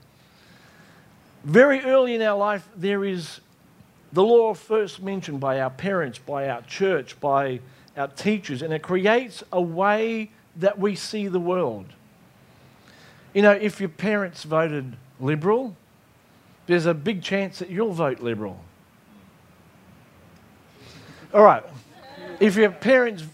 very 1.45 1.81
early 1.83 2.15
in 2.15 2.23
our 2.23 2.39
life, 2.39 2.67
there 2.77 3.05
is 3.05 3.41
the 4.13 4.23
law 4.23 4.55
first 4.55 5.03
mentioned 5.03 5.41
by 5.41 5.61
our 5.61 5.71
parents, 5.71 6.19
by 6.19 6.49
our 6.49 6.63
church, 6.63 7.21
by 7.21 7.61
our 7.97 8.09
teachers, 8.09 8.63
and 8.63 8.73
it 8.73 8.83
creates 8.83 9.43
a 9.53 9.61
way 9.61 10.31
that 10.57 10.79
we 10.79 10.95
see 10.95 11.29
the 11.29 11.41
world. 11.41 11.87
You 13.35 13.43
know, 13.43 13.53
if 13.53 13.81
your 13.81 13.89
parents 13.89 14.45
voted 14.45 14.97
Liberal, 15.21 15.77
there's 16.67 16.87
a 16.87 16.95
big 16.95 17.23
chance 17.23 17.59
that 17.59 17.69
you'll 17.69 17.93
vote 17.93 18.21
Liberal. 18.21 18.59
All 21.33 21.43
right, 21.43 21.65
If 22.39 22.55
your 22.57 22.71
parents 22.71 23.25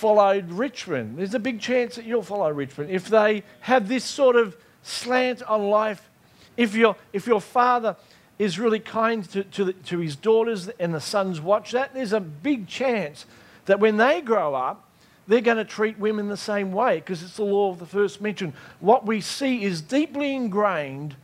followed 0.00 0.50
Richmond, 0.50 1.18
there's 1.18 1.34
a 1.34 1.38
big 1.38 1.60
chance 1.60 1.96
that 1.96 2.06
you'll 2.06 2.22
follow 2.22 2.50
Richmond. 2.50 2.90
If 2.90 3.08
they 3.08 3.42
have 3.60 3.86
this 3.86 4.02
sort 4.02 4.34
of 4.34 4.56
slant 4.82 5.42
on 5.42 5.68
life, 5.68 6.08
if 6.56 6.74
your, 6.74 6.96
if 7.12 7.26
your 7.26 7.40
father 7.42 7.96
is 8.38 8.58
really 8.58 8.80
kind 8.80 9.28
to, 9.28 9.44
to, 9.44 9.64
the, 9.66 9.72
to 9.74 9.98
his 9.98 10.16
daughters 10.16 10.70
and 10.80 10.94
the 10.94 11.02
sons 11.02 11.38
watch 11.38 11.72
that, 11.72 11.92
there's 11.92 12.14
a 12.14 12.20
big 12.20 12.66
chance 12.66 13.26
that 13.66 13.78
when 13.78 13.98
they 13.98 14.22
grow 14.22 14.54
up, 14.54 14.88
they're 15.28 15.42
going 15.42 15.58
to 15.58 15.66
treat 15.66 15.98
women 15.98 16.28
the 16.28 16.36
same 16.36 16.72
way 16.72 16.96
because 16.96 17.22
it's 17.22 17.36
the 17.36 17.44
law 17.44 17.70
of 17.70 17.78
the 17.78 17.84
first 17.84 18.22
mention. 18.22 18.54
What 18.80 19.04
we 19.04 19.20
see 19.20 19.64
is 19.64 19.82
deeply 19.82 20.34
ingrained 20.34 21.14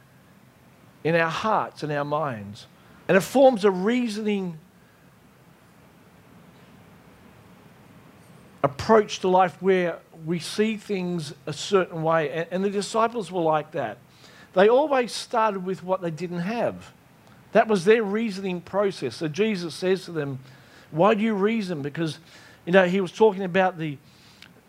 in 1.02 1.14
our 1.14 1.30
hearts 1.30 1.82
and 1.82 1.90
our 1.90 2.04
minds, 2.04 2.66
and 3.08 3.16
it 3.16 3.22
forms 3.22 3.64
a 3.64 3.70
reasoning 3.70 4.58
approach 8.62 9.20
to 9.20 9.28
life 9.28 9.56
where 9.60 9.98
we 10.24 10.38
see 10.38 10.76
things 10.76 11.34
a 11.46 11.52
certain 11.52 12.02
way. 12.02 12.30
And, 12.30 12.46
and 12.50 12.64
the 12.64 12.70
disciples 12.70 13.30
were 13.30 13.42
like 13.42 13.72
that. 13.72 13.98
They 14.54 14.68
always 14.68 15.12
started 15.12 15.64
with 15.64 15.82
what 15.82 16.00
they 16.00 16.10
didn't 16.10 16.40
have. 16.40 16.92
That 17.52 17.68
was 17.68 17.84
their 17.84 18.02
reasoning 18.02 18.60
process. 18.60 19.16
So 19.16 19.28
Jesus 19.28 19.74
says 19.74 20.04
to 20.06 20.12
them, 20.12 20.38
Why 20.90 21.14
do 21.14 21.22
you 21.22 21.34
reason? 21.34 21.82
Because, 21.82 22.18
you 22.64 22.72
know, 22.72 22.86
he 22.86 23.00
was 23.00 23.12
talking 23.12 23.44
about 23.44 23.78
the 23.78 23.98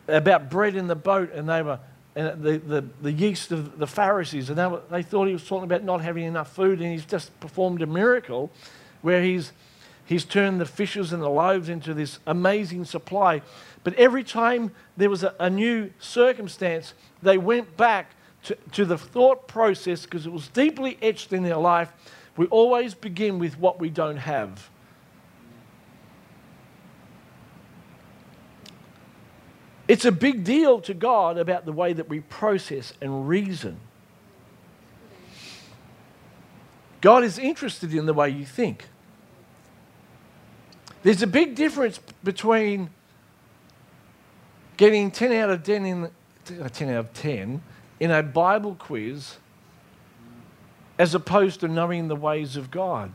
about 0.07 0.49
bread 0.49 0.75
in 0.75 0.87
the 0.87 0.95
boat, 0.95 1.31
and 1.33 1.49
they 1.49 1.61
were 1.61 1.79
and 2.17 2.41
the, 2.41 2.57
the, 2.57 2.83
the 3.03 3.11
yeast 3.11 3.51
of 3.51 3.77
the 3.77 3.85
Pharisees, 3.85 4.49
and 4.49 4.57
they, 4.57 4.65
were, 4.65 4.81
they 4.89 5.03
thought 5.03 5.27
he 5.27 5.33
was 5.33 5.47
talking 5.47 5.65
about 5.65 5.83
not 5.83 6.01
having 6.01 6.23
enough 6.23 6.51
food, 6.51 6.81
and 6.81 6.91
he's 6.91 7.05
just 7.05 7.39
performed 7.39 7.79
a 7.83 7.85
miracle 7.85 8.49
where 9.03 9.21
he's 9.21 9.53
he's 10.05 10.25
turned 10.25 10.59
the 10.59 10.65
fishes 10.65 11.13
and 11.13 11.21
the 11.21 11.29
loaves 11.29 11.69
into 11.69 11.93
this 11.93 12.17
amazing 12.25 12.85
supply. 12.85 13.43
But 13.87 13.93
every 13.93 14.25
time 14.25 14.71
there 14.97 15.09
was 15.09 15.23
a, 15.23 15.33
a 15.39 15.49
new 15.49 15.91
circumstance, 15.97 16.93
they 17.23 17.37
went 17.37 17.77
back 17.77 18.11
to, 18.43 18.57
to 18.73 18.83
the 18.83 18.97
thought 18.97 19.47
process 19.47 20.03
because 20.03 20.25
it 20.25 20.33
was 20.33 20.49
deeply 20.49 20.97
etched 21.01 21.31
in 21.31 21.41
their 21.41 21.55
life. 21.55 21.93
We 22.35 22.47
always 22.47 22.93
begin 22.93 23.39
with 23.39 23.57
what 23.57 23.79
we 23.79 23.89
don't 23.89 24.17
have. 24.17 24.69
It's 29.87 30.03
a 30.03 30.11
big 30.11 30.43
deal 30.43 30.81
to 30.81 30.93
God 30.93 31.37
about 31.37 31.63
the 31.63 31.71
way 31.71 31.93
that 31.93 32.09
we 32.09 32.19
process 32.19 32.91
and 32.99 33.25
reason. 33.29 33.79
God 36.99 37.23
is 37.23 37.39
interested 37.39 37.93
in 37.93 38.05
the 38.05 38.13
way 38.13 38.31
you 38.31 38.45
think. 38.45 38.83
There's 41.03 41.21
a 41.21 41.27
big 41.27 41.55
difference 41.55 42.01
between 42.21 42.89
getting 44.77 45.11
10 45.11 45.31
out 45.33 45.49
of 45.49 45.63
10 45.63 45.85
in 45.85 46.03
uh, 46.05 46.69
10 46.69 46.89
out 46.89 46.97
of 46.97 47.13
10 47.13 47.61
in 47.99 48.11
a 48.11 48.23
Bible 48.23 48.75
quiz 48.79 49.37
as 50.97 51.13
opposed 51.13 51.59
to 51.59 51.67
knowing 51.67 52.07
the 52.07 52.15
ways 52.15 52.55
of 52.55 52.71
God. 52.71 53.11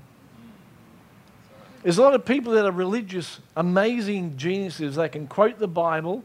There's 1.82 1.98
a 1.98 2.02
lot 2.02 2.14
of 2.14 2.24
people 2.24 2.52
that 2.52 2.64
are 2.64 2.72
religious, 2.72 3.40
amazing 3.56 4.36
geniuses. 4.36 4.96
They 4.96 5.08
can 5.08 5.26
quote 5.26 5.58
the 5.58 5.68
Bible, 5.68 6.22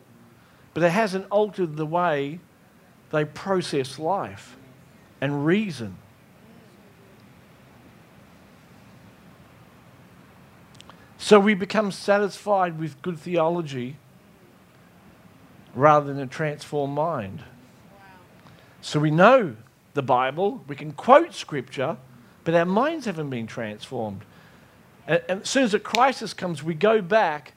but 0.74 0.84
it 0.84 0.92
hasn't 0.92 1.26
altered 1.32 1.78
the 1.78 1.86
way 1.86 2.40
they 3.12 3.26
process 3.26 3.98
life 3.98 4.56
and 5.20 5.46
reason. 5.46 5.98
So 11.18 11.40
we 11.40 11.56
become 11.56 11.92
satisfied 11.92 12.80
with 12.80 13.02
good 13.02 13.18
theology 13.18 13.98
rather 15.78 16.12
than 16.12 16.22
a 16.22 16.28
transformed 16.28 16.96
mind. 16.96 17.40
Wow. 17.40 18.06
So 18.82 19.00
we 19.00 19.12
know 19.12 19.56
the 19.94 20.02
Bible, 20.02 20.64
we 20.68 20.76
can 20.76 20.92
quote 20.92 21.34
Scripture, 21.34 21.98
but 22.44 22.56
our 22.56 22.66
minds 22.66 23.06
haven't 23.06 23.30
been 23.30 23.48
transformed. 23.48 24.22
And, 25.08 25.22
and 25.30 25.42
as 25.42 25.50
soon 25.50 25.64
as 25.64 25.74
a 25.74 25.80
crisis 25.80 26.34
comes, 26.34 26.64
we 26.64 26.74
go 26.74 27.02
back 27.02 27.54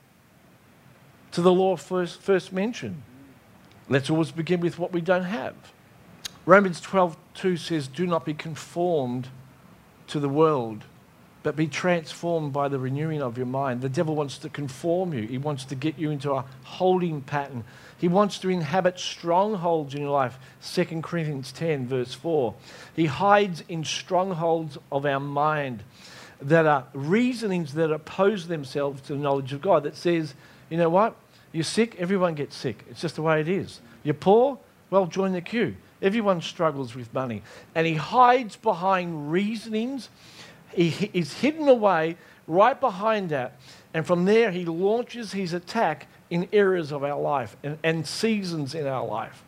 to 1.32 1.40
the 1.40 1.52
law 1.52 1.76
first, 1.76 2.20
first 2.20 2.52
mentioned. 2.52 3.02
Let's 3.88 4.10
always 4.10 4.30
begin 4.30 4.60
with 4.60 4.78
what 4.78 4.92
we 4.92 5.00
don't 5.00 5.24
have. 5.24 5.54
Romans 6.46 6.80
12 6.80 7.16
2 7.34 7.56
says, 7.56 7.88
Do 7.88 8.06
not 8.06 8.24
be 8.24 8.34
conformed 8.34 9.28
to 10.08 10.20
the 10.20 10.28
world, 10.28 10.84
but 11.42 11.56
be 11.56 11.66
transformed 11.66 12.52
by 12.52 12.68
the 12.68 12.78
renewing 12.78 13.22
of 13.22 13.36
your 13.36 13.46
mind. 13.46 13.80
The 13.80 13.88
devil 13.88 14.14
wants 14.14 14.38
to 14.38 14.48
conform 14.48 15.14
you, 15.14 15.26
he 15.26 15.38
wants 15.38 15.64
to 15.66 15.74
get 15.74 15.98
you 15.98 16.10
into 16.10 16.32
a 16.32 16.44
holding 16.64 17.22
pattern. 17.22 17.64
He 17.98 18.08
wants 18.08 18.38
to 18.38 18.48
inhabit 18.48 18.98
strongholds 18.98 19.94
in 19.94 20.00
your 20.00 20.10
life. 20.10 20.38
2 20.72 21.02
Corinthians 21.02 21.52
10, 21.52 21.86
verse 21.86 22.14
4. 22.14 22.54
He 22.96 23.06
hides 23.06 23.62
in 23.68 23.84
strongholds 23.84 24.78
of 24.90 25.04
our 25.04 25.20
mind 25.20 25.82
that 26.40 26.64
are 26.64 26.86
reasonings 26.94 27.74
that 27.74 27.92
oppose 27.92 28.48
themselves 28.48 29.02
to 29.02 29.12
the 29.12 29.18
knowledge 29.18 29.52
of 29.52 29.60
God. 29.60 29.82
That 29.82 29.96
says, 29.96 30.34
you 30.70 30.78
know 30.78 30.88
what? 30.88 31.14
You're 31.52 31.64
sick, 31.64 31.96
everyone 31.98 32.34
gets 32.34 32.56
sick. 32.56 32.84
It's 32.90 33.02
just 33.02 33.16
the 33.16 33.22
way 33.22 33.40
it 33.40 33.48
is. 33.48 33.80
You're 34.02 34.14
poor, 34.14 34.58
well, 34.88 35.06
join 35.06 35.32
the 35.32 35.40
queue. 35.40 35.76
Everyone 36.00 36.40
struggles 36.40 36.94
with 36.94 37.12
money. 37.12 37.42
And 37.74 37.86
he 37.86 37.94
hides 37.94 38.56
behind 38.56 39.30
reasonings 39.30 40.08
he 40.72 41.10
is 41.12 41.32
hidden 41.34 41.68
away 41.68 42.16
right 42.46 42.78
behind 42.78 43.30
that. 43.30 43.58
And 43.94 44.06
from 44.06 44.24
there, 44.24 44.50
he 44.50 44.64
launches 44.64 45.32
his 45.32 45.52
attack 45.52 46.06
in 46.30 46.48
areas 46.52 46.92
of 46.92 47.02
our 47.02 47.20
life 47.20 47.56
and, 47.62 47.78
and 47.82 48.06
seasons 48.06 48.74
in 48.74 48.86
our 48.86 49.04
life. 49.04 49.44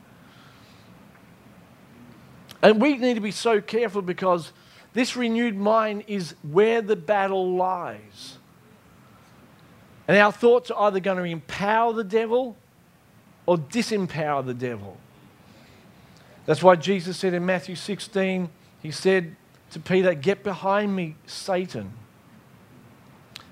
And 2.62 2.80
we 2.80 2.96
need 2.96 3.14
to 3.14 3.20
be 3.20 3.32
so 3.32 3.60
careful 3.60 4.02
because 4.02 4.52
this 4.92 5.16
renewed 5.16 5.56
mind 5.56 6.04
is 6.06 6.34
where 6.42 6.82
the 6.82 6.96
battle 6.96 7.56
lies. 7.56 8.38
And 10.06 10.16
our 10.16 10.32
thoughts 10.32 10.70
are 10.70 10.88
either 10.88 11.00
going 11.00 11.18
to 11.18 11.24
empower 11.24 11.92
the 11.92 12.04
devil 12.04 12.56
or 13.46 13.56
disempower 13.56 14.44
the 14.44 14.54
devil. 14.54 14.96
That's 16.46 16.62
why 16.62 16.76
Jesus 16.76 17.16
said 17.16 17.34
in 17.34 17.46
Matthew 17.46 17.76
16, 17.76 18.48
He 18.82 18.90
said, 18.90 19.36
to 19.72 19.80
Peter, 19.80 20.14
Get 20.14 20.42
behind 20.42 20.94
me, 20.94 21.16
Satan. 21.26 21.92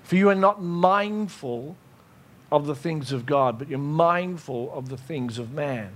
For 0.03 0.15
you 0.15 0.29
are 0.29 0.35
not 0.35 0.61
mindful 0.61 1.75
of 2.51 2.65
the 2.67 2.75
things 2.75 3.11
of 3.11 3.25
God, 3.25 3.57
but 3.57 3.69
you're 3.69 3.79
mindful 3.79 4.71
of 4.73 4.89
the 4.89 4.97
things 4.97 5.37
of 5.37 5.53
man. 5.53 5.91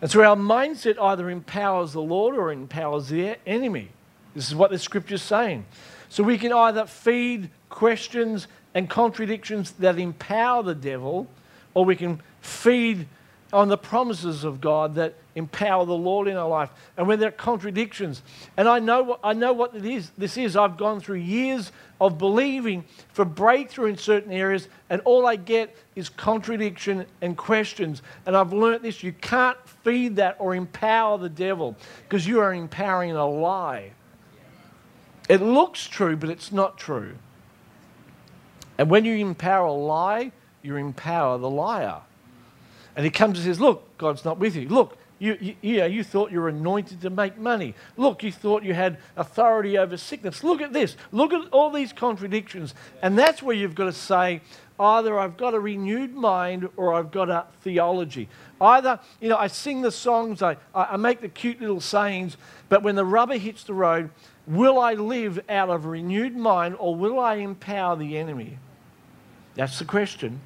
And 0.00 0.10
so 0.10 0.22
our 0.22 0.36
mindset 0.36 1.00
either 1.00 1.30
empowers 1.30 1.92
the 1.92 2.00
Lord 2.00 2.36
or 2.36 2.52
empowers 2.52 3.08
the 3.08 3.36
enemy. 3.46 3.90
This 4.34 4.48
is 4.48 4.54
what 4.54 4.70
the 4.70 4.78
scripture 4.78 5.16
is 5.16 5.22
saying. 5.22 5.66
So 6.08 6.22
we 6.22 6.38
can 6.38 6.52
either 6.52 6.86
feed 6.86 7.50
questions 7.68 8.48
and 8.74 8.88
contradictions 8.88 9.72
that 9.72 9.98
empower 9.98 10.62
the 10.62 10.74
devil, 10.74 11.28
or 11.74 11.84
we 11.84 11.96
can 11.96 12.20
feed 12.40 13.06
on 13.52 13.68
the 13.68 13.76
promises 13.76 14.44
of 14.44 14.60
God 14.60 14.94
that 14.94 15.14
empower 15.34 15.84
the 15.84 15.92
Lord 15.92 16.26
in 16.26 16.36
our 16.36 16.48
life. 16.48 16.70
And 16.96 17.06
when 17.06 17.18
there 17.18 17.28
are 17.28 17.32
contradictions, 17.32 18.22
and 18.56 18.66
I 18.68 18.78
know 18.78 19.02
what, 19.02 19.20
I 19.22 19.34
know 19.34 19.52
what 19.52 19.74
it 19.74 19.84
is, 19.84 20.10
this 20.16 20.36
is, 20.36 20.56
I've 20.56 20.76
gone 20.76 21.00
through 21.00 21.16
years 21.16 21.70
of 22.00 22.18
believing 22.18 22.84
for 23.12 23.24
breakthrough 23.24 23.86
in 23.86 23.98
certain 23.98 24.32
areas, 24.32 24.68
and 24.88 25.02
all 25.04 25.26
I 25.26 25.36
get 25.36 25.76
is 25.94 26.08
contradiction 26.08 27.04
and 27.20 27.36
questions. 27.36 28.02
And 28.24 28.36
I've 28.36 28.52
learnt 28.52 28.82
this 28.82 29.02
you 29.02 29.12
can't 29.12 29.58
feed 29.84 30.16
that 30.16 30.36
or 30.38 30.54
empower 30.54 31.18
the 31.18 31.28
devil 31.28 31.76
because 32.04 32.26
you 32.26 32.40
are 32.40 32.54
empowering 32.54 33.12
a 33.12 33.26
lie. 33.26 33.92
It 35.28 35.40
looks 35.40 35.86
true, 35.86 36.16
but 36.16 36.30
it's 36.30 36.52
not 36.52 36.78
true. 36.78 37.14
And 38.78 38.90
when 38.90 39.04
you 39.04 39.14
empower 39.16 39.66
a 39.66 39.72
lie, 39.72 40.32
you 40.62 40.76
empower 40.76 41.38
the 41.38 41.50
liar. 41.50 42.00
And 42.96 43.04
he 43.04 43.10
comes 43.10 43.38
and 43.38 43.46
says, 43.46 43.60
Look, 43.60 43.96
God's 43.98 44.24
not 44.24 44.38
with 44.38 44.56
you. 44.56 44.68
Look, 44.68 44.98
you, 45.22 45.38
you, 45.40 45.54
yeah, 45.62 45.86
you 45.86 46.02
thought 46.02 46.32
you 46.32 46.40
were 46.40 46.48
anointed 46.48 47.00
to 47.02 47.10
make 47.10 47.38
money. 47.38 47.74
Look, 47.96 48.24
you 48.24 48.32
thought 48.32 48.64
you 48.64 48.74
had 48.74 48.98
authority 49.16 49.78
over 49.78 49.96
sickness. 49.96 50.42
Look 50.42 50.60
at 50.60 50.72
this. 50.72 50.96
Look 51.12 51.32
at 51.32 51.48
all 51.52 51.70
these 51.70 51.92
contradictions. 51.92 52.74
And 53.02 53.16
that's 53.16 53.40
where 53.40 53.54
you've 53.54 53.76
got 53.76 53.84
to 53.84 53.92
say, 53.92 54.40
either 54.80 55.16
I've 55.16 55.36
got 55.36 55.54
a 55.54 55.60
renewed 55.60 56.12
mind 56.12 56.68
or 56.76 56.92
I've 56.92 57.12
got 57.12 57.30
a 57.30 57.46
theology. 57.60 58.28
Either, 58.60 58.98
you 59.20 59.28
know, 59.28 59.36
I 59.36 59.46
sing 59.46 59.80
the 59.80 59.92
songs, 59.92 60.42
I, 60.42 60.56
I 60.74 60.96
make 60.96 61.20
the 61.20 61.28
cute 61.28 61.60
little 61.60 61.80
sayings, 61.80 62.36
but 62.68 62.82
when 62.82 62.96
the 62.96 63.04
rubber 63.04 63.36
hits 63.36 63.62
the 63.62 63.74
road, 63.74 64.10
will 64.48 64.80
I 64.80 64.94
live 64.94 65.38
out 65.48 65.70
of 65.70 65.84
a 65.84 65.88
renewed 65.88 66.36
mind 66.36 66.74
or 66.80 66.96
will 66.96 67.20
I 67.20 67.36
empower 67.36 67.94
the 67.94 68.18
enemy? 68.18 68.58
That's 69.54 69.78
the 69.78 69.84
question. 69.84 70.40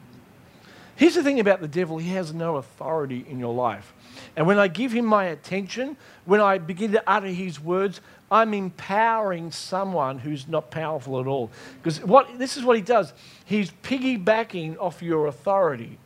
Here's 0.96 1.14
the 1.14 1.22
thing 1.22 1.40
about 1.40 1.60
the 1.60 1.68
devil 1.68 1.98
he 1.98 2.10
has 2.10 2.32
no 2.32 2.56
authority 2.56 3.24
in 3.28 3.38
your 3.38 3.54
life. 3.54 3.92
And 4.34 4.46
when 4.46 4.58
I 4.58 4.68
give 4.68 4.92
him 4.92 5.04
my 5.04 5.26
attention, 5.26 5.96
when 6.24 6.40
I 6.40 6.58
begin 6.58 6.92
to 6.92 7.02
utter 7.06 7.26
his 7.26 7.60
words, 7.60 8.00
I'm 8.30 8.54
empowering 8.54 9.52
someone 9.52 10.18
who's 10.18 10.48
not 10.48 10.70
powerful 10.70 11.20
at 11.20 11.26
all. 11.26 11.50
Because 11.82 12.02
what, 12.02 12.38
this 12.38 12.56
is 12.56 12.64
what 12.64 12.76
he 12.76 12.82
does 12.82 13.12
he's 13.44 13.70
piggybacking 13.82 14.78
off 14.78 15.02
your 15.02 15.26
authority. 15.26 15.98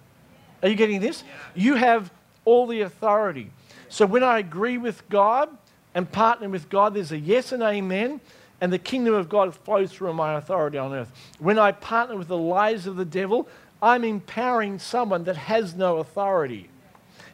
Are 0.63 0.69
you 0.69 0.75
getting 0.75 1.01
this? 1.01 1.25
You 1.55 1.77
have 1.77 2.11
all 2.45 2.67
the 2.67 2.83
authority. 2.83 3.51
So 3.89 4.07
when 4.07 4.23
I 4.23 4.39
agree 4.39 4.77
with 4.77 5.09
God 5.09 5.49
and 5.95 6.11
partner 6.11 6.49
with 6.49 6.69
God, 6.69 6.95
there's 6.95 7.13
a 7.13 7.19
yes 7.19 7.53
and 7.53 7.63
amen, 7.63 8.21
and 8.61 8.73
the 8.73 8.79
kingdom 8.79 9.15
of 9.15 9.29
God 9.29 9.55
flows 9.55 9.91
through 9.93 10.13
my 10.13 10.35
authority 10.35 10.77
on 10.79 10.93
earth. 10.93 11.11
When 11.39 11.59
I 11.59 11.73
partner 11.73 12.17
with 12.17 12.29
the 12.29 12.37
lies 12.37 12.87
of 12.87 12.97
the 12.97 13.05
devil, 13.05 13.49
I'm 13.83 14.05
empowering 14.05 14.79
someone 14.79 15.25
that 15.25 15.37
has 15.37 15.75
no 15.75 15.99
authority. 15.99 16.69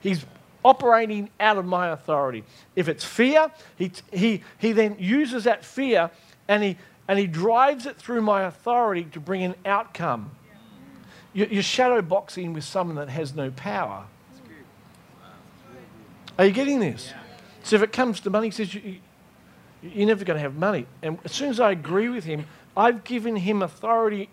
He's 0.01 0.25
operating 0.65 1.31
out 1.39 1.59
of 1.59 1.65
my 1.65 1.89
authority. 1.89 2.45
If 2.75 2.89
it's 2.89 3.05
fear, 3.05 3.51
he, 3.77 3.93
he, 4.13 4.43
he 4.59 4.73
then 4.73 4.97
uses 4.99 5.45
that 5.45 5.65
fear 5.65 6.11
and 6.49 6.63
he, 6.63 6.77
and 7.09 7.19
he 7.19 7.27
drives 7.27 7.87
it 7.87 7.97
through 7.97 8.23
my 8.23 8.43
authority 8.43 9.05
to 9.13 9.21
bring 9.21 9.43
an 9.43 9.55
outcome. 9.65 10.31
You're, 11.33 11.49
you're 11.49 11.63
shadow 11.63 12.03
boxing 12.03 12.53
with 12.53 12.65
someone 12.65 12.97
that 12.97 13.09
has 13.09 13.35
no 13.35 13.51
power. 13.51 14.07
Are 16.39 16.47
you 16.47 16.53
getting 16.53 16.81
this? 16.81 17.13
So 17.63 17.77
if 17.77 17.83
it 17.83 17.93
comes 17.93 18.21
to 18.21 18.31
money, 18.31 18.49
he 18.49 18.51
says, 18.51 18.75
you, 18.75 18.97
you're 19.83 20.07
never 20.07 20.25
going 20.25 20.37
to 20.37 20.43
have 20.43 20.57
money. 20.57 20.87
And 21.03 21.19
as 21.25 21.33
soon 21.33 21.51
as 21.51 21.61
I 21.61 21.71
agree 21.71 22.09
with 22.09 22.25
him, 22.25 22.47
I've 22.77 23.05
given 23.05 23.37
him 23.37 23.63
authority 23.63 24.29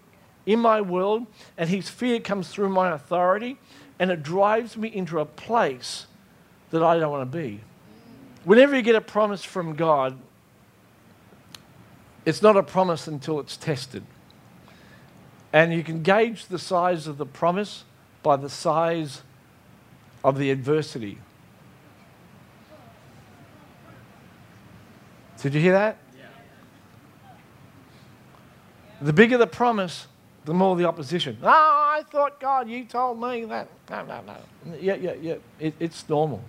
in 0.45 0.59
my 0.59 0.81
world, 0.81 1.25
and 1.57 1.69
his 1.69 1.89
fear 1.89 2.19
comes 2.19 2.49
through 2.49 2.69
my 2.69 2.91
authority, 2.91 3.57
and 3.99 4.11
it 4.11 4.23
drives 4.23 4.75
me 4.75 4.89
into 4.89 5.19
a 5.19 5.25
place 5.25 6.07
that 6.71 6.83
I 6.83 6.99
don't 6.99 7.11
want 7.11 7.31
to 7.31 7.37
be. 7.37 7.61
Whenever 8.43 8.75
you 8.75 8.81
get 8.81 8.95
a 8.95 9.01
promise 9.01 9.43
from 9.43 9.75
God, 9.75 10.17
it's 12.25 12.41
not 12.41 12.57
a 12.57 12.63
promise 12.63 13.07
until 13.07 13.39
it's 13.39 13.57
tested. 13.57 14.03
And 15.51 15.73
you 15.73 15.83
can 15.83 16.01
gauge 16.01 16.47
the 16.47 16.59
size 16.59 17.05
of 17.07 17.17
the 17.17 17.25
promise 17.25 17.83
by 18.23 18.37
the 18.37 18.49
size 18.49 19.21
of 20.23 20.37
the 20.37 20.49
adversity. 20.49 21.19
Did 25.41 25.53
you 25.53 25.59
hear 25.59 25.73
that? 25.73 25.97
Yeah. 26.17 26.25
The 29.01 29.11
bigger 29.11 29.37
the 29.37 29.45
promise, 29.45 30.07
the 30.45 30.53
more 30.53 30.75
the 30.75 30.85
opposition. 30.85 31.37
Oh, 31.41 31.47
I 31.47 32.03
thought, 32.11 32.39
God, 32.39 32.69
you 32.69 32.85
told 32.85 33.21
me 33.21 33.45
that. 33.45 33.67
No, 33.89 34.05
no, 34.05 34.21
no. 34.25 34.35
Yeah, 34.79 34.95
yeah, 34.95 35.13
yeah. 35.21 35.35
It, 35.59 35.75
it's 35.79 36.07
normal. 36.09 36.43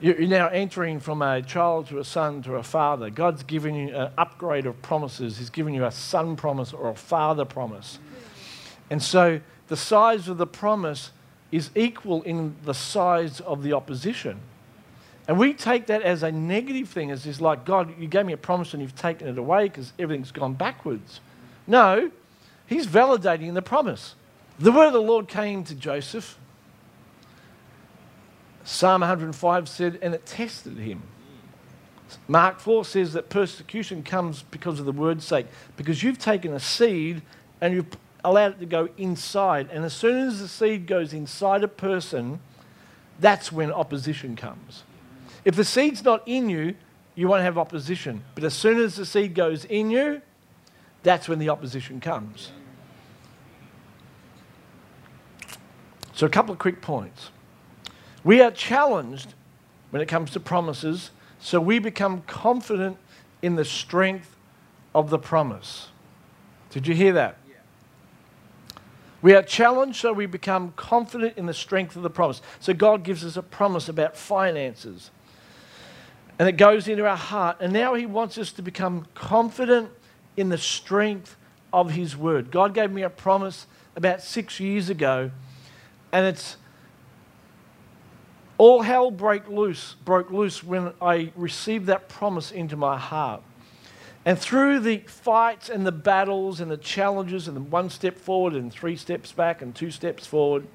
You're 0.00 0.20
now 0.20 0.48
entering 0.48 1.00
from 1.00 1.22
a 1.22 1.40
child 1.40 1.88
to 1.88 1.98
a 1.98 2.04
son 2.04 2.42
to 2.42 2.56
a 2.56 2.62
father. 2.62 3.08
God's 3.08 3.42
given 3.42 3.74
you 3.74 3.96
an 3.96 4.10
upgrade 4.18 4.66
of 4.66 4.80
promises. 4.82 5.38
He's 5.38 5.48
given 5.48 5.72
you 5.72 5.86
a 5.86 5.90
son 5.90 6.36
promise 6.36 6.74
or 6.74 6.90
a 6.90 6.94
father 6.94 7.46
promise. 7.46 7.98
And 8.90 9.02
so 9.02 9.40
the 9.68 9.76
size 9.76 10.28
of 10.28 10.36
the 10.36 10.46
promise 10.46 11.12
is 11.50 11.70
equal 11.74 12.22
in 12.22 12.56
the 12.64 12.74
size 12.74 13.40
of 13.40 13.62
the 13.62 13.72
opposition. 13.72 14.40
And 15.28 15.38
we 15.38 15.54
take 15.54 15.86
that 15.86 16.02
as 16.02 16.22
a 16.22 16.30
negative 16.30 16.88
thing, 16.88 17.10
as 17.10 17.26
is 17.26 17.40
like, 17.40 17.64
God, 17.64 17.98
you 17.98 18.06
gave 18.06 18.26
me 18.26 18.32
a 18.34 18.36
promise 18.36 18.74
and 18.74 18.82
you've 18.82 18.94
taken 18.94 19.28
it 19.28 19.38
away 19.38 19.64
because 19.64 19.92
everything's 19.98 20.30
gone 20.30 20.52
backwards. 20.52 21.20
No, 21.66 22.10
he's 22.66 22.86
validating 22.86 23.54
the 23.54 23.62
promise. 23.62 24.14
The 24.58 24.72
word 24.72 24.88
of 24.88 24.92
the 24.92 25.02
Lord 25.02 25.28
came 25.28 25.64
to 25.64 25.74
Joseph 25.74 26.38
Psalm 28.66 29.02
105 29.02 29.68
said, 29.68 29.96
and 30.02 30.12
it 30.12 30.26
tested 30.26 30.76
him. 30.76 31.00
Mark 32.26 32.58
4 32.58 32.84
says 32.84 33.12
that 33.12 33.30
persecution 33.30 34.02
comes 34.02 34.42
because 34.42 34.80
of 34.80 34.86
the 34.86 34.92
word's 34.92 35.24
sake, 35.24 35.46
because 35.76 36.02
you've 36.02 36.18
taken 36.18 36.52
a 36.52 36.58
seed 36.58 37.22
and 37.60 37.72
you've 37.72 37.86
allowed 38.24 38.54
it 38.54 38.58
to 38.58 38.66
go 38.66 38.88
inside. 38.98 39.68
And 39.70 39.84
as 39.84 39.92
soon 39.92 40.26
as 40.26 40.40
the 40.40 40.48
seed 40.48 40.88
goes 40.88 41.12
inside 41.12 41.62
a 41.62 41.68
person, 41.68 42.40
that's 43.20 43.52
when 43.52 43.70
opposition 43.70 44.34
comes. 44.34 44.82
If 45.44 45.54
the 45.54 45.64
seed's 45.64 46.02
not 46.02 46.26
in 46.26 46.48
you, 46.48 46.74
you 47.14 47.28
won't 47.28 47.44
have 47.44 47.58
opposition. 47.58 48.24
But 48.34 48.42
as 48.42 48.54
soon 48.54 48.80
as 48.80 48.96
the 48.96 49.06
seed 49.06 49.32
goes 49.36 49.64
in 49.64 49.92
you, 49.92 50.22
that's 51.06 51.28
when 51.28 51.38
the 51.38 51.50
opposition 51.50 52.00
comes. 52.00 52.50
So, 56.14 56.26
a 56.26 56.28
couple 56.28 56.52
of 56.52 56.58
quick 56.58 56.82
points. 56.82 57.30
We 58.24 58.40
are 58.40 58.50
challenged 58.50 59.34
when 59.90 60.02
it 60.02 60.06
comes 60.06 60.32
to 60.32 60.40
promises, 60.40 61.12
so 61.38 61.60
we 61.60 61.78
become 61.78 62.22
confident 62.22 62.96
in 63.40 63.54
the 63.54 63.64
strength 63.64 64.34
of 64.96 65.10
the 65.10 65.18
promise. 65.18 65.90
Did 66.70 66.88
you 66.88 66.94
hear 66.94 67.12
that? 67.12 67.38
Yeah. 67.48 67.54
We 69.22 69.34
are 69.34 69.42
challenged, 69.42 70.00
so 70.00 70.12
we 70.12 70.26
become 70.26 70.72
confident 70.74 71.38
in 71.38 71.46
the 71.46 71.54
strength 71.54 71.94
of 71.94 72.02
the 72.02 72.10
promise. 72.10 72.42
So 72.58 72.74
God 72.74 73.04
gives 73.04 73.24
us 73.24 73.36
a 73.36 73.42
promise 73.42 73.88
about 73.88 74.16
finances. 74.16 75.12
And 76.40 76.48
it 76.48 76.56
goes 76.56 76.88
into 76.88 77.06
our 77.06 77.16
heart. 77.16 77.58
And 77.60 77.72
now 77.72 77.94
He 77.94 78.06
wants 78.06 78.38
us 78.38 78.50
to 78.52 78.62
become 78.62 79.06
confident 79.14 79.90
in 80.36 80.48
the 80.48 80.58
strength 80.58 81.36
of 81.72 81.90
His 81.92 82.16
word. 82.16 82.50
God 82.50 82.74
gave 82.74 82.90
me 82.90 83.02
a 83.02 83.10
promise 83.10 83.66
about 83.94 84.22
six 84.22 84.60
years 84.60 84.90
ago, 84.90 85.30
and 86.12 86.26
it's 86.26 86.56
all 88.58 88.82
hell 88.82 89.10
broke 89.10 89.48
loose, 89.48 89.96
broke 90.04 90.30
loose 90.30 90.64
when 90.64 90.92
I 91.00 91.32
received 91.36 91.86
that 91.86 92.08
promise 92.08 92.50
into 92.50 92.76
my 92.76 92.96
heart. 92.96 93.42
And 94.24 94.38
through 94.38 94.80
the 94.80 94.98
fights 95.06 95.68
and 95.68 95.86
the 95.86 95.92
battles 95.92 96.60
and 96.60 96.70
the 96.70 96.76
challenges 96.76 97.46
and 97.46 97.56
the 97.56 97.60
one 97.60 97.90
step 97.90 98.16
forward 98.16 98.54
and 98.54 98.72
three 98.72 98.96
steps 98.96 99.30
back 99.30 99.62
and 99.62 99.74
two 99.74 99.90
steps 99.90 100.26
forward, 100.26 100.66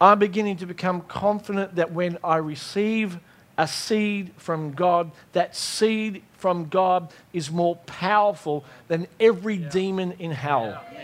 I'm 0.00 0.18
beginning 0.18 0.56
to 0.58 0.66
become 0.66 1.00
confident 1.02 1.74
that 1.74 1.92
when 1.92 2.18
I 2.22 2.36
receive 2.36 3.18
a 3.58 3.66
seed 3.66 4.32
from 4.36 4.72
God, 4.72 5.10
that 5.32 5.56
seed 5.56 6.22
from 6.40 6.68
God 6.68 7.12
is 7.32 7.50
more 7.50 7.76
powerful 7.76 8.64
than 8.88 9.06
every 9.20 9.56
yeah. 9.56 9.68
demon 9.68 10.12
in 10.18 10.30
hell. 10.30 10.82
Yeah. 10.92 11.00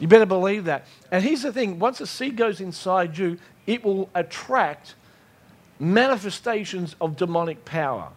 You 0.00 0.06
better 0.06 0.26
believe 0.26 0.64
that. 0.64 0.86
And 1.10 1.24
here's 1.24 1.42
the 1.42 1.52
thing 1.52 1.78
once 1.78 2.00
a 2.00 2.06
seed 2.06 2.36
goes 2.36 2.60
inside 2.60 3.18
you, 3.18 3.38
it 3.66 3.84
will 3.84 4.08
attract 4.14 4.94
manifestations 5.78 6.96
of 7.00 7.16
demonic 7.16 7.64
power. 7.64 8.08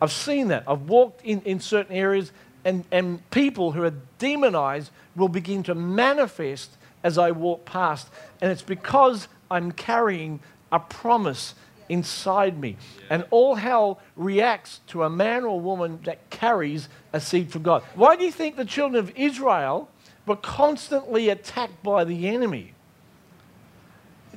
I've 0.00 0.12
seen 0.12 0.48
that. 0.48 0.64
I've 0.66 0.82
walked 0.82 1.24
in, 1.24 1.40
in 1.42 1.60
certain 1.60 1.94
areas, 1.96 2.32
and, 2.64 2.84
and 2.90 3.28
people 3.30 3.72
who 3.72 3.82
are 3.82 3.94
demonized 4.18 4.90
will 5.16 5.28
begin 5.28 5.62
to 5.64 5.74
manifest 5.74 6.70
as 7.02 7.18
I 7.18 7.30
walk 7.30 7.64
past. 7.64 8.08
And 8.40 8.50
it's 8.50 8.62
because 8.62 9.28
I'm 9.50 9.72
carrying 9.72 10.40
a 10.72 10.78
promise 10.78 11.54
inside 11.88 12.58
me. 12.58 12.76
And 13.10 13.24
all 13.30 13.54
hell 13.54 14.00
reacts 14.16 14.80
to 14.88 15.02
a 15.02 15.10
man 15.10 15.44
or 15.44 15.60
woman 15.60 16.00
that 16.04 16.30
carries 16.30 16.88
a 17.12 17.20
seed 17.20 17.50
from 17.50 17.62
God. 17.62 17.82
Why 17.94 18.16
do 18.16 18.24
you 18.24 18.32
think 18.32 18.56
the 18.56 18.64
children 18.64 18.98
of 18.98 19.12
Israel 19.16 19.88
were 20.26 20.36
constantly 20.36 21.28
attacked 21.28 21.82
by 21.82 22.04
the 22.04 22.28
enemy? 22.28 22.72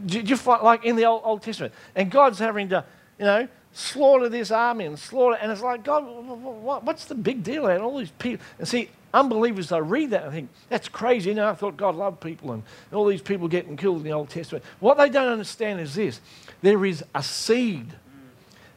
Just 0.05 0.45
like 0.45 0.85
in 0.85 0.95
the 0.95 1.05
Old, 1.05 1.21
Old 1.25 1.41
Testament. 1.41 1.73
And 1.95 2.11
God's 2.11 2.39
having 2.39 2.69
to, 2.69 2.85
you 3.17 3.25
know, 3.25 3.47
slaughter 3.73 4.29
this 4.29 4.51
army 4.51 4.85
and 4.85 4.97
slaughter. 4.97 5.37
And 5.41 5.51
it's 5.51 5.61
like, 5.61 5.83
God, 5.83 6.01
what's 6.01 7.05
the 7.05 7.15
big 7.15 7.43
deal? 7.43 7.67
And 7.67 7.81
all 7.81 7.97
these 7.97 8.11
people. 8.11 8.45
And 8.59 8.67
see, 8.67 8.89
unbelievers, 9.13 9.69
they 9.69 9.81
read 9.81 10.11
that 10.11 10.23
and 10.23 10.31
think, 10.31 10.49
that's 10.69 10.89
crazy. 10.89 11.29
You 11.29 11.35
know, 11.35 11.49
I 11.49 11.53
thought 11.53 11.77
God 11.77 11.95
loved 11.95 12.21
people 12.21 12.51
and 12.51 12.63
all 12.91 13.05
these 13.05 13.21
people 13.21 13.47
getting 13.47 13.77
killed 13.77 13.97
in 13.97 14.03
the 14.03 14.11
Old 14.11 14.29
Testament. 14.29 14.63
What 14.79 14.97
they 14.97 15.09
don't 15.09 15.31
understand 15.31 15.79
is 15.79 15.95
this 15.95 16.19
there 16.61 16.85
is 16.85 17.03
a 17.13 17.23
seed 17.23 17.93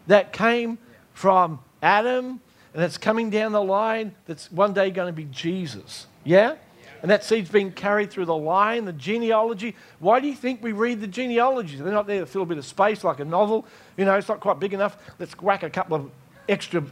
that 0.07 0.33
came 0.33 0.79
from 1.13 1.61
Adam 1.83 2.41
and 2.73 2.83
that's 2.83 2.99
coming 2.99 3.31
down 3.31 3.53
the 3.53 3.63
line 3.63 4.15
that's 4.27 4.51
one 4.53 4.73
day 4.73 4.91
going 4.91 5.09
to 5.09 5.13
be 5.13 5.25
Jesus. 5.25 6.07
Yeah? 6.25 6.57
And 7.03 7.11
that 7.11 7.25
seed's 7.25 7.51
been 7.51 7.73
carried 7.73 8.11
through 8.11 8.27
the 8.27 8.37
line, 8.37 8.85
the 8.85 8.93
genealogy. 8.93 9.75
Why 10.01 10.21
do 10.21 10.29
you 10.29 10.35
think 10.35 10.63
we 10.63 10.73
read 10.73 11.01
the 11.01 11.07
genealogies? 11.07 11.81
They're 11.81 11.93
not 11.93 12.07
there 12.07 12.21
to 12.21 12.27
fill 12.27 12.43
a 12.43 12.47
bit 12.47 12.59
of 12.59 12.67
space 12.67 13.03
like 13.05 13.21
a 13.21 13.25
novel. 13.25 13.67
You 13.97 14.05
know, 14.05 14.15
it's 14.17 14.29
not 14.29 14.41
quite 14.41 14.61
big 14.61 14.75
enough. 14.75 14.99
Let's 15.19 15.33
whack 15.41 15.63
a 15.63 15.71
couple 15.71 15.97
of 15.97 16.11
extra, 16.49 16.85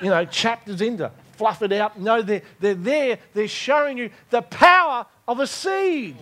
you 0.00 0.10
know, 0.10 0.24
chapters 0.24 0.80
into, 0.80 1.10
fluff 1.38 1.62
it 1.62 1.72
out. 1.72 1.98
No, 1.98 2.20
they're, 2.20 2.42
they're 2.60 2.74
there. 2.74 3.18
They're 3.32 3.48
showing 3.48 3.96
you 3.96 4.10
the 4.30 4.42
power 4.42 5.06
of 5.26 5.40
a 5.40 5.46
seed. 5.46 6.16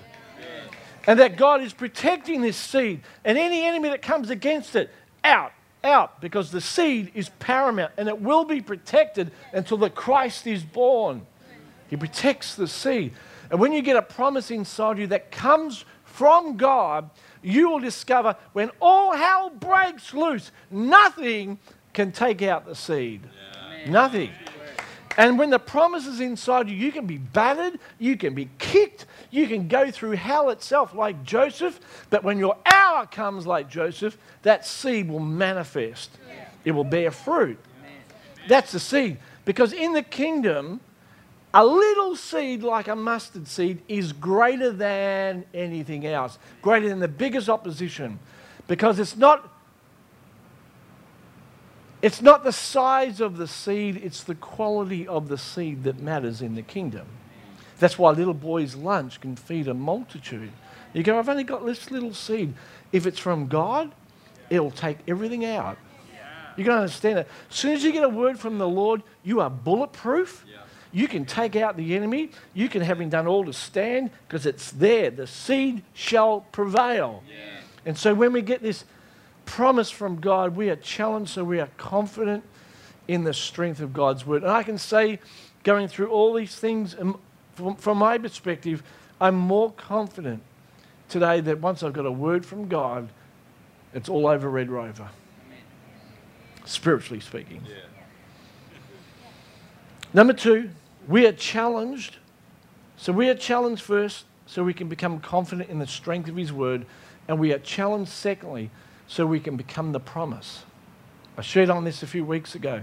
And 1.07 1.19
that 1.21 1.37
God 1.37 1.63
is 1.63 1.73
protecting 1.73 2.43
this 2.43 2.57
seed. 2.57 3.01
And 3.25 3.39
any 3.39 3.65
enemy 3.65 3.89
that 3.89 4.03
comes 4.03 4.31
against 4.31 4.77
it, 4.77 4.91
out, 5.25 5.53
out, 5.83 6.21
because 6.21 6.51
the 6.51 6.61
seed 6.61 7.13
is 7.15 7.29
paramount 7.39 7.93
and 7.97 8.09
it 8.09 8.21
will 8.21 8.45
be 8.45 8.61
protected 8.61 9.31
until 9.53 9.79
the 9.79 9.91
Christ 9.91 10.47
is 10.47 10.63
born. 10.63 11.25
He 11.89 11.97
protects 11.97 12.57
the 12.57 12.67
seed. 12.67 13.13
And 13.51 13.61
when 13.61 13.73
you 13.73 13.83
get 13.83 13.97
a 13.97 14.03
promise 14.03 14.51
inside 14.51 14.99
you 14.99 15.07
that 15.09 15.31
comes 15.31 15.85
from 16.05 16.57
God, 16.57 17.11
you 17.43 17.71
will 17.71 17.79
discover 17.79 18.35
when 18.53 18.71
all 18.81 19.13
hell 19.13 19.51
breaks 19.51 20.13
loose, 20.13 20.51
nothing 20.71 21.59
can 21.93 22.11
take 22.11 22.43
out 22.43 22.67
the 22.67 22.75
seed. 22.75 23.23
Yeah. 23.85 23.91
Nothing. 23.91 24.31
And 25.17 25.39
when 25.39 25.51
the 25.51 25.59
promise 25.59 26.07
is 26.07 26.21
inside 26.21 26.69
you, 26.69 26.77
you 26.77 26.93
can 26.93 27.07
be 27.07 27.17
battered, 27.17 27.79
you 27.99 28.17
can 28.17 28.35
be 28.35 28.51
kicked, 28.59 29.07
you 29.31 29.47
can 29.47 29.67
go 29.67 29.91
through 29.91 30.13
hell 30.13 30.51
itself 30.51 30.95
like 30.95 31.25
Joseph. 31.25 31.81
But 32.11 32.23
when 32.23 32.39
your 32.39 32.57
hour 32.67 33.07
comes 33.07 33.47
like 33.47 33.71
Joseph, 33.71 34.19
that 34.43 34.67
seed 34.67 35.09
will 35.09 35.21
manifest, 35.21 36.11
it 36.65 36.73
will 36.73 36.85
bear 36.85 37.11
fruit. 37.11 37.59
That's 38.47 38.73
the 38.73 38.81
seed. 38.81 39.17
Because 39.45 39.73
in 39.73 39.93
the 39.93 40.03
kingdom, 40.03 40.81
a 41.55 41.65
little 41.65 42.17
seed 42.17 42.63
like 42.63 42.89
a 42.89 42.97
mustard 42.97 43.49
seed 43.49 43.81
is 43.89 44.13
greater 44.13 44.71
than 44.71 45.45
anything 45.55 46.05
else, 46.05 46.39
greater 46.61 46.89
than 46.89 46.99
the 46.99 47.09
biggest 47.09 47.49
opposition. 47.49 48.19
Because 48.69 48.99
it's 48.99 49.17
not 49.17 49.56
it's 52.07 52.23
not 52.23 52.45
the 52.45 52.53
size 52.53 53.21
of 53.21 53.37
the 53.37 53.49
seed, 53.49 53.97
it's 53.97 54.23
the 54.23 54.37
quality 54.37 55.09
of 55.09 55.27
the 55.27 55.37
seed 55.37 55.83
that 55.83 55.99
matters 55.99 56.41
in 56.41 56.55
the 56.55 56.63
kingdom. 56.63 57.05
That's 57.81 57.99
why 57.99 58.13
little 58.13 58.33
boys' 58.33 58.77
lunch 58.77 59.21
can 59.21 59.35
feed 59.35 59.67
a 59.67 59.75
multitude. 59.75 60.53
You 60.93 61.03
go, 61.03 61.19
I've 61.19 61.29
only 61.29 61.43
got 61.43 61.67
this 61.67 61.91
little 61.91 62.15
seed. 62.15 62.55
If 62.93 63.07
it's 63.07 63.19
from 63.19 63.49
God, 63.49 63.91
it'll 64.51 64.71
take 64.71 64.99
everything 65.09 65.45
out. 65.45 65.79
You 66.57 66.63
can 66.63 66.75
understand 66.75 67.19
it. 67.19 67.29
As 67.51 67.57
soon 67.57 67.73
as 67.73 67.83
you 67.83 67.91
get 67.91 68.05
a 68.05 68.09
word 68.09 68.39
from 68.39 68.59
the 68.59 68.69
Lord, 68.69 69.03
you 69.25 69.41
are 69.41 69.51
bulletproof. 69.51 70.47
You 70.93 71.09
can 71.09 71.25
take 71.25 71.57
out 71.57 71.77
the 71.77 71.97
enemy. 71.97 72.31
You 72.55 72.69
can 72.69 72.83
have 72.83 73.01
him 73.01 73.09
done 73.09 73.27
all 73.27 73.45
to 73.45 73.53
stand 73.53 74.13
because 74.29 74.47
it's 74.47 74.71
there. 74.71 75.11
The 75.11 75.27
seed 75.27 75.83
shall 75.93 76.43
prevail. 76.53 77.25
Yeah. 77.29 77.63
And 77.85 77.99
so 77.99 78.15
when 78.15 78.33
we 78.33 78.43
get 78.43 78.63
this 78.63 78.85
promise 79.47 79.91
from 79.91 80.21
God, 80.21 80.55
we 80.55 80.69
are 80.69 80.77
challenged 80.77 81.31
so 81.31 81.45
we 81.45 81.61
are 81.61 81.71
confident 81.79 82.45
in 83.09 83.25
the 83.25 83.33
strength 83.33 83.81
of 83.81 83.93
God's 83.95 84.27
word. 84.27 84.43
And 84.43 84.53
I 84.53 84.63
can 84.63 84.77
say, 84.77 85.21
going 85.63 85.89
through 85.89 86.09
all 86.09 86.35
these 86.35 86.55
things, 86.55 86.95
um, 86.99 87.19
from, 87.55 87.77
from 87.77 87.99
my 87.99 88.19
perspective, 88.19 88.83
I'm 89.21 89.37
more 89.37 89.73
confident 89.73 90.43
today 91.09 91.41
that 91.41 91.61
once 91.61 91.83
I've 91.83 91.93
got 91.93 92.05
a 92.05 92.13
word 92.13 92.45
from 92.45 92.69
God, 92.69 93.09
it's 93.95 94.09
all 94.09 94.27
over 94.27 94.51
Red 94.51 94.69
Rover. 94.69 95.09
Spiritually 96.65 97.21
speaking. 97.21 97.63
Yeah. 97.67 97.77
Number 100.13 100.33
two, 100.33 100.71
we 101.09 101.27
are 101.27 101.33
challenged. 101.33 102.17
So 102.97 103.13
we 103.13 103.29
are 103.29 103.35
challenged 103.35 103.83
first 103.83 104.25
so 104.47 104.65
we 104.65 104.75
can 104.75 104.89
become 104.89 105.21
confident 105.21 105.71
in 105.71 105.79
the 105.79 105.87
strength 105.87 106.29
of 106.29 106.37
His 106.37 106.53
word. 106.53 106.87
And 107.29 107.39
we 107.39 107.53
are 107.53 107.59
challenged, 107.59 108.11
secondly, 108.11 108.71
so 109.07 109.27
we 109.27 109.41
can 109.41 109.57
become 109.57 109.93
the 109.93 110.01
promise. 110.01 110.65
I 111.39 111.43
shared 111.43 111.71
on 111.71 111.85
this 111.85 112.03
a 112.03 112.07
few 112.07 112.25
weeks 112.25 112.55
ago 112.55 112.83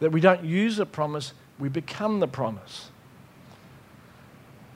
that 0.00 0.10
we 0.10 0.20
don't 0.20 0.44
use 0.44 0.78
a 0.78 0.86
promise, 0.86 1.32
we 1.58 1.68
become 1.68 2.20
the 2.20 2.28
promise. 2.28 2.90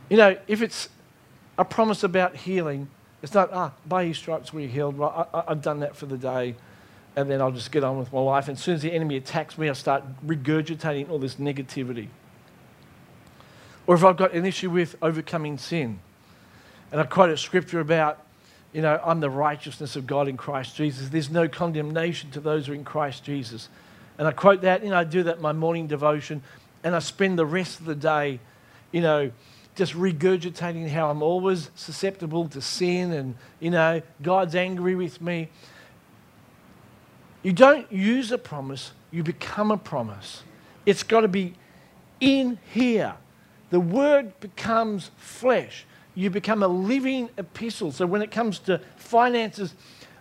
You 0.08 0.16
know, 0.16 0.36
if 0.46 0.62
it's 0.62 0.88
a 1.58 1.64
promise 1.64 2.02
about 2.02 2.36
healing, 2.36 2.88
it's 3.22 3.34
not, 3.34 3.50
ah, 3.52 3.72
by 3.86 4.04
his 4.04 4.18
stripes 4.18 4.52
we're 4.52 4.68
healed. 4.68 4.98
Well, 4.98 5.28
I, 5.32 5.44
have 5.48 5.62
done 5.62 5.80
that 5.80 5.94
for 5.94 6.06
the 6.06 6.18
day, 6.18 6.56
and 7.14 7.30
then 7.30 7.40
I'll 7.40 7.52
just 7.52 7.70
get 7.70 7.84
on 7.84 7.98
with 7.98 8.12
my 8.12 8.20
life. 8.20 8.48
And 8.48 8.56
as 8.56 8.62
soon 8.62 8.74
as 8.74 8.82
the 8.82 8.92
enemy 8.92 9.16
attacks 9.16 9.56
me, 9.56 9.68
I 9.68 9.74
start 9.74 10.02
regurgitating 10.26 11.08
all 11.08 11.18
this 11.18 11.36
negativity. 11.36 12.08
Or 13.86 13.94
if 13.94 14.04
I've 14.04 14.16
got 14.16 14.32
an 14.32 14.44
issue 14.44 14.70
with 14.70 14.96
overcoming 15.02 15.58
sin, 15.58 16.00
and 16.90 17.00
I 17.00 17.04
quote 17.04 17.30
a 17.30 17.36
scripture 17.36 17.80
about 17.80 18.24
you 18.72 18.80
know, 18.80 19.00
I'm 19.04 19.20
the 19.20 19.30
righteousness 19.30 19.96
of 19.96 20.06
God 20.06 20.28
in 20.28 20.36
Christ 20.36 20.76
Jesus. 20.76 21.08
There's 21.08 21.30
no 21.30 21.48
condemnation 21.48 22.30
to 22.30 22.40
those 22.40 22.66
who 22.66 22.72
are 22.72 22.74
in 22.74 22.84
Christ 22.84 23.24
Jesus. 23.24 23.68
And 24.18 24.26
I 24.26 24.32
quote 24.32 24.62
that, 24.62 24.82
you 24.82 24.90
know, 24.90 24.96
I 24.96 25.04
do 25.04 25.22
that 25.24 25.36
in 25.36 25.42
my 25.42 25.52
morning 25.52 25.86
devotion, 25.86 26.42
and 26.84 26.94
I 26.94 26.98
spend 27.00 27.38
the 27.38 27.46
rest 27.46 27.80
of 27.80 27.86
the 27.86 27.94
day, 27.94 28.40
you 28.90 29.00
know, 29.00 29.30
just 29.74 29.94
regurgitating 29.94 30.88
how 30.88 31.10
I'm 31.10 31.22
always 31.22 31.70
susceptible 31.74 32.48
to 32.48 32.60
sin 32.60 33.12
and, 33.12 33.34
you 33.60 33.70
know, 33.70 34.02
God's 34.20 34.54
angry 34.54 34.94
with 34.94 35.20
me. 35.20 35.48
You 37.42 37.52
don't 37.52 37.90
use 37.90 38.32
a 38.32 38.38
promise, 38.38 38.92
you 39.10 39.22
become 39.22 39.70
a 39.70 39.78
promise. 39.78 40.42
It's 40.84 41.02
got 41.02 41.22
to 41.22 41.28
be 41.28 41.54
in 42.20 42.58
here. 42.72 43.14
The 43.70 43.80
word 43.80 44.38
becomes 44.40 45.10
flesh 45.16 45.86
you 46.14 46.30
become 46.30 46.62
a 46.62 46.68
living 46.68 47.30
epistle. 47.38 47.92
So 47.92 48.06
when 48.06 48.22
it 48.22 48.30
comes 48.30 48.58
to 48.60 48.80
finances, 48.96 49.74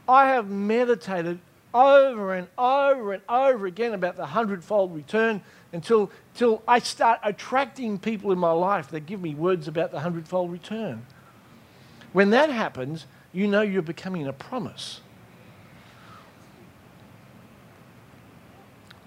I 0.08 0.28
have 0.30 0.50
meditated 0.50 1.40
over 1.74 2.34
and 2.34 2.48
over 2.58 3.14
and 3.14 3.24
over 3.30 3.66
again 3.66 3.94
about 3.94 4.18
the 4.18 4.26
hundredfold 4.26 4.94
return 4.96 5.42
until, 5.74 6.12
until 6.34 6.62
I 6.68 6.80
start 6.80 7.20
attracting 7.24 7.98
people 8.00 8.32
in 8.32 8.40
my 8.40 8.52
life 8.52 8.90
that 8.90 9.06
give 9.06 9.22
me 9.22 9.36
words 9.36 9.68
about 9.68 9.92
the 9.92 10.00
hundredfold 10.02 10.52
return. 10.52 11.06
When 12.14 12.32
that 12.32 12.50
happens, 12.50 13.06
you 13.32 13.48
know 13.48 13.62
you're 13.62 13.82
becoming 13.82 14.28
a 14.28 14.34
promise. 14.34 15.00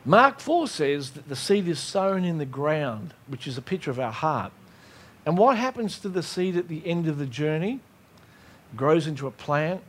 Mark 0.07 0.41
4 0.41 0.69
says 0.69 1.13
that 1.13 1.29
the 1.29 1.37
seed 1.37 1.67
is 1.67 1.81
sown 1.81 2.25
in 2.25 2.39
the 2.39 2.45
ground, 2.45 3.15
which 3.27 3.47
is 3.47 3.57
a 3.57 3.63
picture 3.63 3.91
of 3.91 3.99
our 3.99 4.13
heart. 4.13 4.53
And 5.27 5.39
what 5.39 5.57
happens 5.57 5.99
to 6.01 6.09
the 6.09 6.23
seed 6.23 6.57
at 6.57 6.69
the 6.69 6.87
end 6.87 7.09
of 7.09 7.19
the 7.19 7.27
journey? 7.27 7.81
Grows 8.77 9.07
into 9.07 9.27
a 9.27 9.31
plant, 9.31 9.83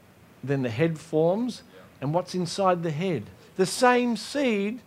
then 0.44 0.62
the 0.62 0.70
head 0.70 1.00
forms, 1.00 1.64
and 2.00 2.14
what's 2.14 2.36
inside 2.36 2.84
the 2.84 2.92
head? 2.92 3.24
The 3.56 3.66
same 3.66 4.16
seed 4.16 4.80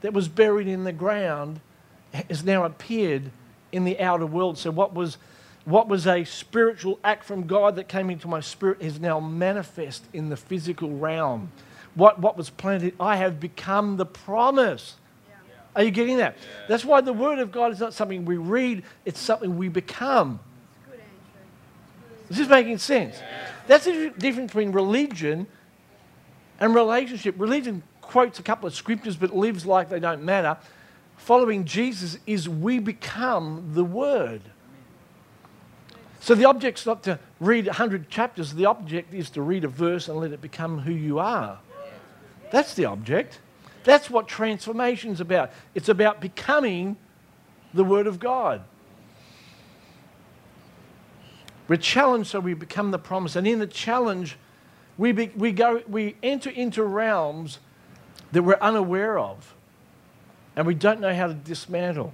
that 0.00 0.12
was 0.12 0.28
buried 0.28 0.68
in 0.68 0.84
the 0.84 0.92
ground 0.92 1.60
has 2.12 2.44
now 2.44 2.64
appeared 2.64 3.30
in 3.70 3.84
the 3.84 4.00
outer 4.00 4.26
world. 4.26 4.58
So 4.58 4.70
what 4.70 4.94
was 4.94 5.18
what 5.64 5.88
was 5.88 6.06
a 6.06 6.24
spiritual 6.24 6.98
act 7.04 7.24
from 7.24 7.46
God 7.46 7.76
that 7.76 7.88
came 7.88 8.10
into 8.10 8.26
my 8.26 8.40
spirit 8.40 8.78
is 8.80 8.98
now 8.98 9.20
manifest 9.20 10.04
in 10.12 10.28
the 10.28 10.36
physical 10.36 10.90
realm. 10.90 11.52
What, 11.94 12.18
what 12.18 12.36
was 12.36 12.50
planted, 12.50 12.94
I 12.98 13.16
have 13.16 13.38
become 13.38 13.96
the 13.96 14.06
promise. 14.06 14.96
Are 15.74 15.82
you 15.82 15.90
getting 15.90 16.18
that? 16.18 16.36
Yeah. 16.36 16.66
That's 16.68 16.84
why 16.84 17.00
the 17.00 17.12
Word 17.12 17.38
of 17.38 17.50
God 17.50 17.72
is 17.72 17.80
not 17.80 17.94
something 17.94 18.24
we 18.24 18.36
read, 18.36 18.82
it's 19.04 19.20
something 19.20 19.56
we 19.56 19.68
become. 19.68 20.40
Is 22.28 22.38
this 22.38 22.48
making 22.48 22.78
sense? 22.78 23.16
Yeah. 23.18 23.48
That's 23.66 23.84
the 23.84 24.12
difference 24.16 24.52
between 24.52 24.72
religion 24.72 25.46
and 26.60 26.74
relationship. 26.74 27.34
Religion 27.38 27.82
quotes 28.00 28.38
a 28.38 28.42
couple 28.42 28.66
of 28.66 28.74
scriptures 28.74 29.16
but 29.16 29.34
lives 29.34 29.64
like 29.64 29.88
they 29.88 30.00
don't 30.00 30.22
matter. 30.22 30.56
Following 31.16 31.64
Jesus 31.64 32.18
is 32.26 32.48
we 32.48 32.78
become 32.78 33.70
the 33.74 33.84
Word. 33.84 34.42
So 36.20 36.34
the 36.34 36.44
object's 36.44 36.86
not 36.86 37.02
to 37.04 37.18
read 37.40 37.66
100 37.66 38.08
chapters, 38.08 38.54
the 38.54 38.66
object 38.66 39.12
is 39.12 39.30
to 39.30 39.42
read 39.42 39.64
a 39.64 39.68
verse 39.68 40.08
and 40.08 40.18
let 40.18 40.32
it 40.32 40.40
become 40.40 40.78
who 40.78 40.92
you 40.92 41.18
are. 41.18 41.58
That's 42.52 42.74
the 42.74 42.84
object. 42.84 43.40
That's 43.84 44.08
what 44.08 44.28
transformation 44.28 45.10
is 45.10 45.20
about. 45.20 45.50
It's 45.74 45.88
about 45.88 46.20
becoming 46.20 46.96
the 47.74 47.84
Word 47.84 48.06
of 48.06 48.20
God. 48.20 48.62
We're 51.68 51.76
challenged 51.76 52.30
so 52.30 52.40
we 52.40 52.54
become 52.54 52.90
the 52.90 52.98
promise. 52.98 53.36
And 53.36 53.46
in 53.46 53.58
the 53.58 53.66
challenge, 53.66 54.36
we, 54.98 55.12
be, 55.12 55.30
we, 55.36 55.52
go, 55.52 55.82
we 55.88 56.16
enter 56.22 56.50
into 56.50 56.82
realms 56.82 57.58
that 58.32 58.42
we're 58.42 58.58
unaware 58.60 59.18
of 59.18 59.54
and 60.54 60.66
we 60.66 60.74
don't 60.74 61.00
know 61.00 61.14
how 61.14 61.28
to 61.28 61.34
dismantle. 61.34 62.12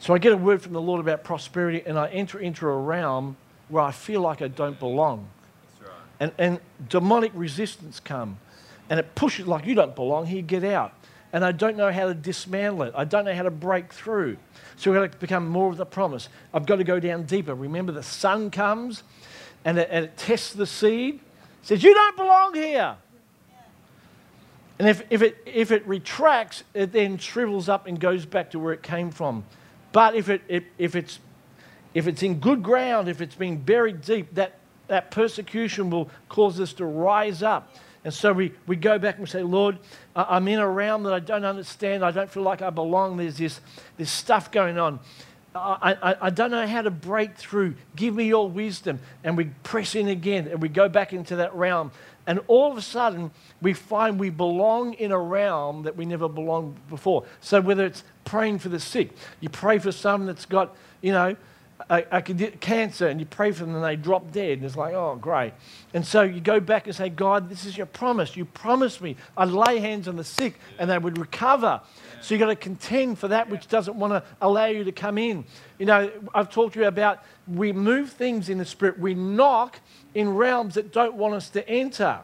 So 0.00 0.14
I 0.14 0.18
get 0.18 0.32
a 0.32 0.36
word 0.36 0.62
from 0.62 0.72
the 0.72 0.80
Lord 0.80 1.00
about 1.00 1.24
prosperity 1.24 1.82
and 1.84 1.98
I 1.98 2.08
enter 2.08 2.38
into 2.38 2.66
a 2.66 2.76
realm 2.76 3.36
where 3.68 3.82
I 3.82 3.90
feel 3.90 4.20
like 4.20 4.42
I 4.42 4.48
don't 4.48 4.78
belong. 4.78 5.28
Right. 5.80 5.90
And, 6.20 6.32
and 6.38 6.60
demonic 6.88 7.32
resistance 7.34 8.00
come 8.00 8.38
and 8.90 8.98
it 8.98 9.14
pushes 9.14 9.46
like 9.46 9.66
you 9.66 9.74
don't 9.74 9.94
belong 9.94 10.26
here, 10.26 10.42
get 10.42 10.64
out. 10.64 10.92
And 11.32 11.44
I 11.44 11.52
don't 11.52 11.76
know 11.76 11.92
how 11.92 12.06
to 12.06 12.14
dismantle 12.14 12.84
it. 12.84 12.94
I 12.96 13.04
don't 13.04 13.24
know 13.26 13.34
how 13.34 13.42
to 13.42 13.50
break 13.50 13.92
through. 13.92 14.38
So 14.76 14.90
we've 14.90 15.00
got 15.00 15.12
to 15.12 15.18
become 15.18 15.46
more 15.46 15.68
of 15.70 15.76
the 15.76 15.84
promise. 15.84 16.28
I've 16.54 16.64
got 16.64 16.76
to 16.76 16.84
go 16.84 16.98
down 16.98 17.24
deeper. 17.24 17.54
Remember, 17.54 17.92
the 17.92 18.02
sun 18.02 18.50
comes 18.50 19.02
and 19.64 19.78
it, 19.78 19.88
and 19.90 20.06
it 20.06 20.16
tests 20.16 20.54
the 20.54 20.66
seed, 20.66 21.20
says, 21.62 21.82
You 21.82 21.92
don't 21.92 22.16
belong 22.16 22.54
here. 22.54 22.96
And 24.78 24.88
if, 24.88 25.02
if, 25.10 25.22
it, 25.22 25.36
if 25.44 25.70
it 25.72 25.86
retracts, 25.86 26.62
it 26.72 26.92
then 26.92 27.18
shrivels 27.18 27.68
up 27.68 27.86
and 27.86 27.98
goes 27.98 28.24
back 28.24 28.52
to 28.52 28.58
where 28.58 28.72
it 28.72 28.82
came 28.82 29.10
from. 29.10 29.44
But 29.92 30.14
if, 30.14 30.28
it, 30.28 30.42
if, 30.48 30.64
if, 30.78 30.94
it's, 30.94 31.18
if 31.94 32.06
it's 32.06 32.22
in 32.22 32.38
good 32.38 32.62
ground, 32.62 33.08
if 33.08 33.20
it's 33.20 33.34
been 33.34 33.56
buried 33.58 34.02
deep, 34.02 34.34
that, 34.36 34.54
that 34.86 35.10
persecution 35.10 35.90
will 35.90 36.08
cause 36.28 36.60
us 36.60 36.72
to 36.74 36.86
rise 36.86 37.42
up 37.42 37.74
and 38.04 38.14
so 38.14 38.32
we, 38.32 38.52
we 38.66 38.76
go 38.76 38.98
back 38.98 39.16
and 39.16 39.24
we 39.24 39.28
say, 39.28 39.42
Lord, 39.42 39.78
I'm 40.14 40.46
in 40.48 40.60
a 40.60 40.68
realm 40.68 41.02
that 41.04 41.12
I 41.12 41.20
don't 41.20 41.44
understand. 41.44 42.04
I 42.04 42.10
don't 42.10 42.30
feel 42.30 42.42
like 42.42 42.62
I 42.62 42.70
belong. 42.70 43.16
There's 43.16 43.38
this, 43.38 43.60
this 43.96 44.10
stuff 44.10 44.50
going 44.50 44.78
on. 44.78 45.00
I, 45.54 45.96
I, 46.00 46.16
I 46.26 46.30
don't 46.30 46.50
know 46.50 46.66
how 46.66 46.82
to 46.82 46.90
break 46.90 47.36
through. 47.36 47.74
Give 47.96 48.14
me 48.14 48.24
your 48.24 48.48
wisdom. 48.48 49.00
And 49.24 49.36
we 49.36 49.46
press 49.62 49.94
in 49.94 50.08
again 50.08 50.46
and 50.48 50.62
we 50.62 50.68
go 50.68 50.88
back 50.88 51.12
into 51.12 51.36
that 51.36 51.54
realm. 51.54 51.90
And 52.26 52.40
all 52.46 52.70
of 52.70 52.76
a 52.76 52.82
sudden, 52.82 53.30
we 53.62 53.72
find 53.72 54.20
we 54.20 54.30
belong 54.30 54.92
in 54.94 55.12
a 55.12 55.18
realm 55.18 55.84
that 55.84 55.96
we 55.96 56.04
never 56.04 56.28
belonged 56.28 56.76
before. 56.88 57.24
So 57.40 57.60
whether 57.60 57.86
it's 57.86 58.04
praying 58.24 58.58
for 58.58 58.68
the 58.68 58.78
sick, 58.78 59.10
you 59.40 59.48
pray 59.48 59.78
for 59.78 59.90
someone 59.90 60.26
that's 60.26 60.44
got, 60.44 60.76
you 61.00 61.12
know, 61.12 61.36
a, 61.90 62.04
a 62.10 62.22
cancer 62.22 63.08
and 63.08 63.18
you 63.18 63.26
pray 63.26 63.50
for 63.50 63.64
them 63.64 63.74
and 63.74 63.84
they 63.84 63.96
drop 63.96 64.30
dead. 64.30 64.58
And 64.58 64.64
it's 64.64 64.76
like, 64.76 64.94
oh, 64.94 65.16
great. 65.16 65.54
And 65.94 66.06
so 66.06 66.22
you 66.22 66.40
go 66.40 66.60
back 66.60 66.86
and 66.86 66.94
say, 66.94 67.08
God, 67.08 67.48
this 67.48 67.64
is 67.64 67.76
your 67.76 67.86
promise. 67.86 68.36
You 68.36 68.44
promised 68.44 69.00
me 69.00 69.16
I'd 69.36 69.48
lay 69.48 69.78
hands 69.78 70.08
on 70.08 70.16
the 70.16 70.24
sick 70.24 70.58
and 70.78 70.90
they 70.90 70.98
would 70.98 71.18
recover. 71.18 71.80
So 72.20 72.34
you've 72.34 72.40
got 72.40 72.46
to 72.46 72.56
contend 72.56 73.18
for 73.18 73.28
that 73.28 73.48
which 73.48 73.68
doesn't 73.68 73.96
want 73.96 74.12
to 74.12 74.22
allow 74.40 74.66
you 74.66 74.84
to 74.84 74.92
come 74.92 75.18
in. 75.18 75.44
You 75.78 75.86
know, 75.86 76.10
I've 76.34 76.50
talked 76.50 76.74
to 76.74 76.80
you 76.80 76.86
about 76.86 77.22
we 77.46 77.72
move 77.72 78.10
things 78.10 78.48
in 78.48 78.58
the 78.58 78.64
spirit, 78.64 78.98
we 78.98 79.14
knock 79.14 79.80
in 80.14 80.34
realms 80.34 80.74
that 80.74 80.92
don't 80.92 81.14
want 81.14 81.34
us 81.34 81.48
to 81.50 81.66
enter. 81.68 82.20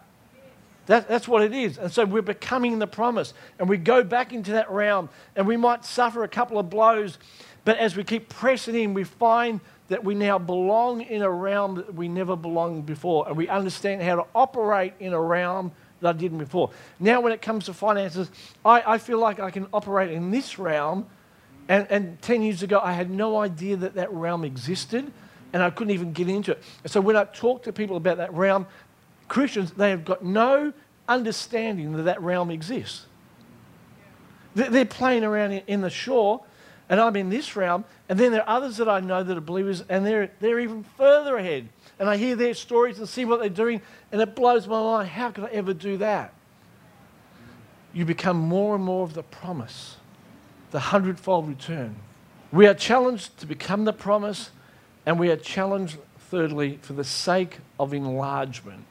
That, 0.86 1.08
that's 1.08 1.26
what 1.26 1.42
it 1.42 1.54
is. 1.54 1.78
And 1.78 1.90
so 1.90 2.04
we're 2.04 2.20
becoming 2.20 2.78
the 2.78 2.86
promise. 2.86 3.32
And 3.58 3.68
we 3.68 3.78
go 3.78 4.04
back 4.04 4.32
into 4.32 4.52
that 4.52 4.70
realm 4.70 5.08
and 5.34 5.46
we 5.46 5.56
might 5.56 5.84
suffer 5.84 6.24
a 6.24 6.28
couple 6.28 6.58
of 6.58 6.68
blows 6.68 7.18
but 7.64 7.78
as 7.78 7.96
we 7.96 8.04
keep 8.04 8.28
pressing 8.28 8.74
in, 8.74 8.94
we 8.94 9.04
find 9.04 9.60
that 9.88 10.04
we 10.04 10.14
now 10.14 10.38
belong 10.38 11.02
in 11.02 11.22
a 11.22 11.30
realm 11.30 11.76
that 11.76 11.94
we 11.94 12.08
never 12.08 12.36
belonged 12.36 12.86
before. 12.86 13.26
And 13.26 13.36
we 13.36 13.48
understand 13.48 14.02
how 14.02 14.16
to 14.16 14.26
operate 14.34 14.94
in 15.00 15.12
a 15.12 15.20
realm 15.20 15.72
that 16.00 16.08
I 16.08 16.12
didn't 16.12 16.38
before. 16.38 16.70
Now, 17.00 17.20
when 17.20 17.32
it 17.32 17.42
comes 17.42 17.66
to 17.66 17.74
finances, 17.74 18.30
I, 18.64 18.94
I 18.94 18.98
feel 18.98 19.18
like 19.18 19.40
I 19.40 19.50
can 19.50 19.66
operate 19.72 20.10
in 20.10 20.30
this 20.30 20.58
realm. 20.58 21.06
And, 21.68 21.86
and 21.90 22.20
10 22.20 22.42
years 22.42 22.62
ago, 22.62 22.80
I 22.82 22.92
had 22.92 23.10
no 23.10 23.38
idea 23.38 23.76
that 23.76 23.94
that 23.94 24.12
realm 24.12 24.44
existed. 24.44 25.10
And 25.52 25.62
I 25.62 25.70
couldn't 25.70 25.94
even 25.94 26.12
get 26.12 26.28
into 26.28 26.52
it. 26.52 26.62
So 26.86 27.00
when 27.00 27.16
I 27.16 27.24
talk 27.24 27.62
to 27.62 27.72
people 27.72 27.96
about 27.96 28.18
that 28.18 28.32
realm, 28.34 28.66
Christians, 29.28 29.70
they 29.72 29.90
have 29.90 30.04
got 30.04 30.24
no 30.24 30.72
understanding 31.08 31.92
that 31.92 32.02
that 32.02 32.20
realm 32.20 32.50
exists. 32.50 33.06
They're 34.54 34.84
playing 34.84 35.24
around 35.24 35.52
in 35.52 35.80
the 35.80 35.90
shore 35.90 36.44
and 36.88 37.00
I'm 37.00 37.16
in 37.16 37.30
this 37.30 37.56
realm. 37.56 37.84
And 38.08 38.18
then 38.18 38.32
there 38.32 38.42
are 38.42 38.56
others 38.56 38.76
that 38.76 38.88
I 38.88 39.00
know 39.00 39.22
that 39.22 39.36
are 39.36 39.40
believers, 39.40 39.82
and 39.88 40.04
they're, 40.04 40.30
they're 40.40 40.60
even 40.60 40.84
further 40.96 41.36
ahead. 41.36 41.68
And 41.98 42.08
I 42.08 42.16
hear 42.16 42.36
their 42.36 42.54
stories 42.54 42.98
and 42.98 43.08
see 43.08 43.24
what 43.24 43.40
they're 43.40 43.48
doing, 43.48 43.80
and 44.12 44.20
it 44.20 44.34
blows 44.34 44.66
my 44.66 44.82
mind. 44.82 45.08
How 45.08 45.30
could 45.30 45.44
I 45.44 45.48
ever 45.48 45.72
do 45.72 45.96
that? 45.98 46.34
You 47.92 48.04
become 48.04 48.36
more 48.36 48.74
and 48.74 48.84
more 48.84 49.04
of 49.04 49.14
the 49.14 49.22
promise, 49.22 49.96
the 50.72 50.80
hundredfold 50.80 51.48
return. 51.48 51.96
We 52.52 52.66
are 52.66 52.74
challenged 52.74 53.38
to 53.38 53.46
become 53.46 53.84
the 53.84 53.92
promise, 53.92 54.50
and 55.06 55.18
we 55.18 55.30
are 55.30 55.36
challenged, 55.36 55.98
thirdly, 56.18 56.78
for 56.82 56.92
the 56.92 57.04
sake 57.04 57.58
of 57.78 57.94
enlargement. 57.94 58.84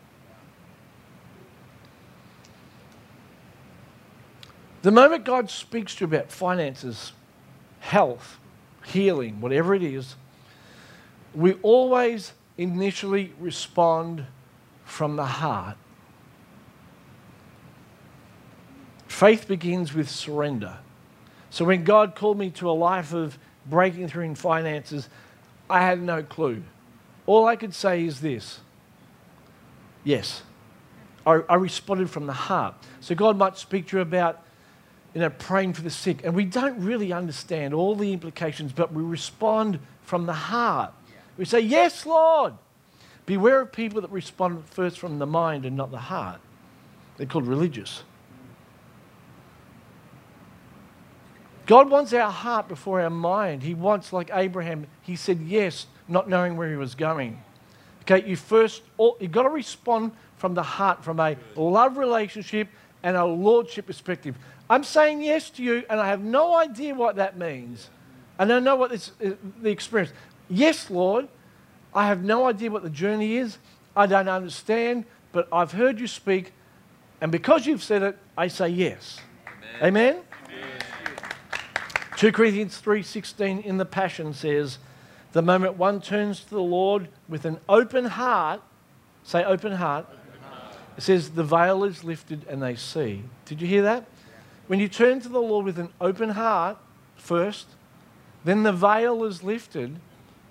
The 4.81 4.91
moment 4.91 5.23
God 5.23 5.49
speaks 5.49 5.95
to 5.95 6.01
you 6.01 6.07
about 6.07 6.29
finances, 6.31 7.13
health, 7.83 8.39
healing, 8.85 9.41
whatever 9.41 9.75
it 9.75 9.83
is, 9.83 10.15
we 11.35 11.53
always 11.55 12.31
initially 12.57 13.33
respond 13.39 14.25
from 14.85 15.17
the 15.17 15.25
heart. 15.25 15.75
Faith 19.09 19.49
begins 19.49 19.93
with 19.93 20.09
surrender. 20.09 20.77
So 21.49 21.65
when 21.65 21.83
God 21.83 22.15
called 22.15 22.39
me 22.39 22.51
to 22.51 22.69
a 22.69 22.71
life 22.71 23.13
of 23.13 23.37
breaking 23.65 24.07
through 24.07 24.23
in 24.23 24.35
finances, 24.35 25.09
I 25.69 25.81
had 25.81 26.01
no 26.01 26.23
clue. 26.23 26.63
All 27.25 27.45
I 27.45 27.57
could 27.57 27.75
say 27.75 28.05
is 28.05 28.21
this 28.21 28.61
yes. 30.05 30.41
I, 31.25 31.41
I 31.49 31.55
responded 31.55 32.09
from 32.09 32.27
the 32.27 32.33
heart. 32.33 32.75
So 33.01 33.13
God 33.13 33.37
might 33.37 33.57
speak 33.57 33.87
to 33.87 33.97
you 33.97 34.01
about 34.01 34.41
you 35.13 35.21
know, 35.21 35.29
praying 35.29 35.73
for 35.73 35.81
the 35.81 35.89
sick. 35.89 36.23
And 36.23 36.33
we 36.33 36.45
don't 36.45 36.79
really 36.79 37.13
understand 37.13 37.73
all 37.73 37.95
the 37.95 38.11
implications, 38.11 38.73
but 38.73 38.91
we 38.91 39.03
respond 39.03 39.79
from 40.01 40.25
the 40.25 40.33
heart. 40.33 40.93
We 41.37 41.45
say, 41.45 41.59
Yes, 41.59 42.05
Lord. 42.05 42.53
Beware 43.25 43.61
of 43.61 43.71
people 43.71 44.01
that 44.01 44.11
respond 44.11 44.65
first 44.65 44.99
from 44.99 45.17
the 45.17 45.25
mind 45.25 45.65
and 45.65 45.77
not 45.77 45.91
the 45.91 45.97
heart. 45.97 46.41
They're 47.15 47.25
called 47.25 47.47
religious. 47.47 48.03
God 51.65 51.89
wants 51.89 52.11
our 52.11 52.29
heart 52.29 52.67
before 52.67 52.99
our 52.99 53.09
mind. 53.09 53.63
He 53.63 53.73
wants, 53.73 54.11
like 54.11 54.29
Abraham, 54.33 54.87
he 55.01 55.15
said 55.15 55.39
yes, 55.39 55.87
not 56.09 56.27
knowing 56.27 56.57
where 56.57 56.69
he 56.69 56.75
was 56.75 56.95
going. 56.95 57.41
Okay, 58.01 58.27
you 58.27 58.35
first, 58.35 58.81
you've 58.99 59.31
got 59.31 59.43
to 59.43 59.49
respond 59.49 60.11
from 60.35 60.53
the 60.53 60.63
heart, 60.63 61.05
from 61.05 61.21
a 61.21 61.37
love 61.55 61.97
relationship 61.97 62.67
and 63.01 63.15
a 63.15 63.23
lordship 63.23 63.87
perspective. 63.87 64.35
I'm 64.69 64.83
saying 64.83 65.21
yes 65.21 65.49
to 65.51 65.63
you, 65.63 65.83
and 65.89 65.99
I 65.99 66.07
have 66.07 66.21
no 66.21 66.55
idea 66.55 66.95
what 66.95 67.17
that 67.17 67.37
means. 67.37 67.89
I 68.39 68.45
don't 68.45 68.63
know 68.63 68.75
what 68.75 68.91
this, 68.91 69.11
uh, 69.23 69.31
the 69.61 69.69
experience. 69.69 70.13
Yes, 70.49 70.89
Lord, 70.89 71.27
I 71.93 72.07
have 72.07 72.23
no 72.23 72.47
idea 72.47 72.71
what 72.71 72.83
the 72.83 72.89
journey 72.89 73.37
is. 73.37 73.57
I 73.95 74.07
don't 74.07 74.27
understand, 74.27 75.05
but 75.31 75.47
I've 75.51 75.71
heard 75.71 75.99
you 75.99 76.07
speak, 76.07 76.53
and 77.21 77.31
because 77.31 77.65
you've 77.65 77.83
said 77.83 78.03
it, 78.03 78.17
I 78.37 78.47
say 78.47 78.69
yes. 78.69 79.19
Amen. 79.81 79.83
Amen? 79.83 80.15
Amen. 80.15 80.63
2 82.17 82.31
Corinthians 82.31 82.79
3:16 82.81 83.59
in 83.63 83.77
the 83.77 83.85
Passion 83.85 84.33
says, 84.33 84.79
"The 85.33 85.41
moment 85.41 85.77
one 85.77 86.01
turns 86.01 86.43
to 86.45 86.49
the 86.49 86.61
Lord 86.61 87.09
with 87.27 87.45
an 87.45 87.59
open 87.69 88.05
heart, 88.05 88.61
say 89.23 89.43
open 89.43 89.73
heart, 89.73 90.05
open 90.09 90.41
heart. 90.41 90.75
It 90.97 91.01
says 91.01 91.31
the 91.31 91.43
veil 91.43 91.83
is 91.83 92.03
lifted 92.03 92.45
and 92.49 92.61
they 92.61 92.75
see. 92.75 93.23
Did 93.45 93.61
you 93.61 93.67
hear 93.67 93.83
that? 93.83 94.05
When 94.67 94.79
you 94.79 94.87
turn 94.87 95.19
to 95.21 95.29
the 95.29 95.41
Lord 95.41 95.65
with 95.65 95.79
an 95.79 95.89
open 95.99 96.29
heart 96.29 96.77
first, 97.15 97.67
then 98.45 98.63
the 98.63 98.73
veil 98.73 99.23
is 99.23 99.43
lifted 99.43 99.97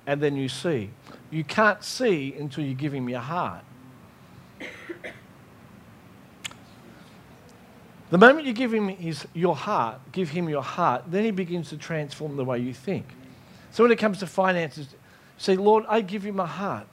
and 0.07 0.21
then 0.21 0.37
you 0.37 0.49
see. 0.49 0.91
You 1.31 1.45
can't 1.45 1.83
see 1.83 2.35
until 2.35 2.65
you 2.65 2.75
give 2.75 2.93
Him 2.93 3.09
your 3.09 3.21
heart. 3.21 3.65
The 8.13 8.19
moment 8.19 8.47
you 8.47 8.53
give 8.53 8.75
him 8.75 8.89
his, 8.89 9.27
your 9.33 9.57
heart, 9.57 9.99
give 10.13 10.29
him 10.29 10.47
your 10.47 10.63
heart, 10.63 11.05
then 11.07 11.25
he 11.25 11.31
begins 11.31 11.71
to 11.71 11.79
transform 11.79 12.37
the 12.37 12.45
way 12.45 12.59
you 12.59 12.75
think. 12.75 13.07
So 13.71 13.83
when 13.83 13.91
it 13.91 13.99
comes 13.99 14.19
to 14.19 14.27
finances, 14.27 14.87
say, 15.39 15.57
Lord, 15.57 15.87
I 15.89 16.03
give 16.03 16.27
you 16.27 16.35
my 16.35 16.47
heart. 16.47 16.87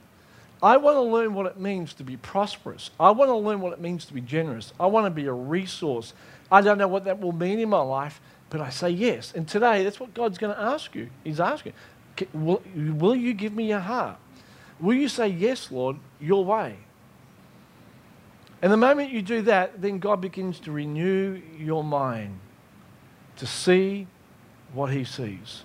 I 0.62 0.78
want 0.78 0.96
to 0.96 1.02
learn 1.02 1.34
what 1.34 1.44
it 1.44 1.60
means 1.60 1.92
to 1.94 2.04
be 2.04 2.16
prosperous. 2.16 2.90
I 2.98 3.10
want 3.10 3.28
to 3.28 3.36
learn 3.36 3.60
what 3.60 3.74
it 3.74 3.82
means 3.82 4.06
to 4.06 4.14
be 4.14 4.22
generous. 4.22 4.72
I 4.80 4.86
want 4.86 5.04
to 5.04 5.10
be 5.10 5.26
a 5.26 5.32
resource. 5.32 6.14
I 6.50 6.60
don't 6.60 6.78
know 6.78 6.88
what 6.88 7.04
that 7.04 7.20
will 7.20 7.32
mean 7.32 7.58
in 7.58 7.68
my 7.68 7.80
life, 7.80 8.20
but 8.48 8.60
I 8.60 8.70
say 8.70 8.90
yes. 8.90 9.32
And 9.34 9.46
today, 9.46 9.84
that's 9.84 10.00
what 10.00 10.14
God's 10.14 10.38
going 10.38 10.54
to 10.54 10.60
ask 10.60 10.94
you. 10.94 11.10
He's 11.22 11.40
asking, 11.40 11.72
will, 12.32 12.62
will 12.74 13.14
you 13.14 13.34
give 13.34 13.54
me 13.54 13.68
your 13.68 13.80
heart? 13.80 14.18
Will 14.80 14.94
you 14.94 15.08
say, 15.08 15.28
Yes, 15.28 15.70
Lord, 15.70 15.96
your 16.20 16.44
way? 16.44 16.76
And 18.62 18.72
the 18.72 18.76
moment 18.76 19.10
you 19.10 19.22
do 19.22 19.42
that, 19.42 19.80
then 19.80 19.98
God 19.98 20.20
begins 20.20 20.60
to 20.60 20.72
renew 20.72 21.40
your 21.58 21.84
mind 21.84 22.40
to 23.36 23.46
see 23.46 24.06
what 24.72 24.92
He 24.92 25.04
sees. 25.04 25.64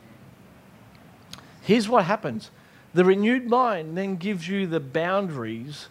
Here's 1.62 1.90
what 1.90 2.06
happens 2.06 2.52
the 2.94 3.04
renewed 3.04 3.48
mind 3.50 3.98
then 3.98 4.16
gives 4.16 4.48
you 4.48 4.68
the 4.68 4.80
boundaries 4.80 5.90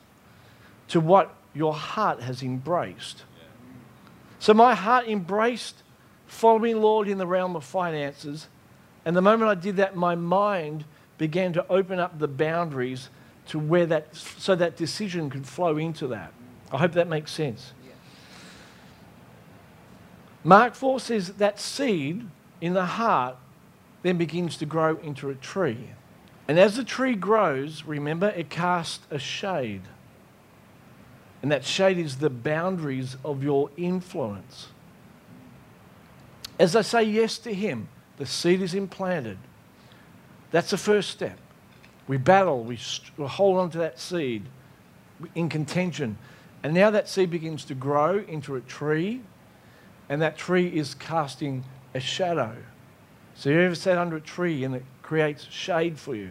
to 0.88 1.00
what 1.00 1.34
your 1.52 1.74
heart 1.74 2.22
has 2.22 2.42
embraced. 2.42 3.24
So 4.44 4.52
my 4.52 4.74
heart 4.74 5.08
embraced 5.08 5.82
following 6.26 6.78
Lord 6.82 7.08
in 7.08 7.16
the 7.16 7.26
realm 7.26 7.56
of 7.56 7.64
finances. 7.64 8.48
And 9.06 9.16
the 9.16 9.22
moment 9.22 9.50
I 9.50 9.54
did 9.54 9.76
that, 9.76 9.96
my 9.96 10.16
mind 10.16 10.84
began 11.16 11.54
to 11.54 11.66
open 11.68 11.98
up 11.98 12.18
the 12.18 12.28
boundaries 12.28 13.08
to 13.46 13.58
where 13.58 13.86
that, 13.86 14.14
so 14.14 14.54
that 14.54 14.76
decision 14.76 15.30
could 15.30 15.46
flow 15.46 15.78
into 15.78 16.08
that. 16.08 16.34
I 16.70 16.76
hope 16.76 16.92
that 16.92 17.08
makes 17.08 17.32
sense. 17.32 17.72
Mark 20.44 20.74
4 20.74 21.00
says 21.00 21.32
that 21.32 21.58
seed 21.58 22.26
in 22.60 22.74
the 22.74 22.84
heart 22.84 23.38
then 24.02 24.18
begins 24.18 24.58
to 24.58 24.66
grow 24.66 24.98
into 24.98 25.30
a 25.30 25.34
tree. 25.34 25.88
And 26.48 26.58
as 26.58 26.76
the 26.76 26.84
tree 26.84 27.14
grows, 27.14 27.84
remember, 27.86 28.28
it 28.28 28.50
casts 28.50 29.06
a 29.10 29.18
shade. 29.18 29.84
And 31.44 31.52
that 31.52 31.62
shade 31.62 31.98
is 31.98 32.16
the 32.16 32.30
boundaries 32.30 33.18
of 33.22 33.44
your 33.44 33.68
influence. 33.76 34.68
As 36.58 36.74
I 36.74 36.80
say 36.80 37.02
yes 37.02 37.36
to 37.40 37.52
Him, 37.52 37.88
the 38.16 38.24
seed 38.24 38.62
is 38.62 38.72
implanted. 38.72 39.36
That's 40.52 40.70
the 40.70 40.78
first 40.78 41.10
step. 41.10 41.38
We 42.08 42.16
battle, 42.16 42.64
we, 42.64 42.78
hold 43.18 43.58
on 43.58 43.68
to 43.72 43.78
that 43.80 44.00
seed 44.00 44.46
in 45.34 45.50
contention. 45.50 46.16
And 46.62 46.72
now 46.72 46.88
that 46.88 47.10
seed 47.10 47.30
begins 47.30 47.66
to 47.66 47.74
grow 47.74 48.24
into 48.26 48.56
a 48.56 48.62
tree, 48.62 49.20
and 50.08 50.22
that 50.22 50.38
tree 50.38 50.68
is 50.68 50.94
casting 50.94 51.62
a 51.92 52.00
shadow. 52.00 52.56
So 53.34 53.50
you 53.50 53.60
ever 53.60 53.74
sat 53.74 53.98
under 53.98 54.16
a 54.16 54.22
tree 54.22 54.64
and 54.64 54.76
it 54.76 54.84
creates 55.02 55.44
shade 55.50 55.98
for 55.98 56.14
you. 56.14 56.30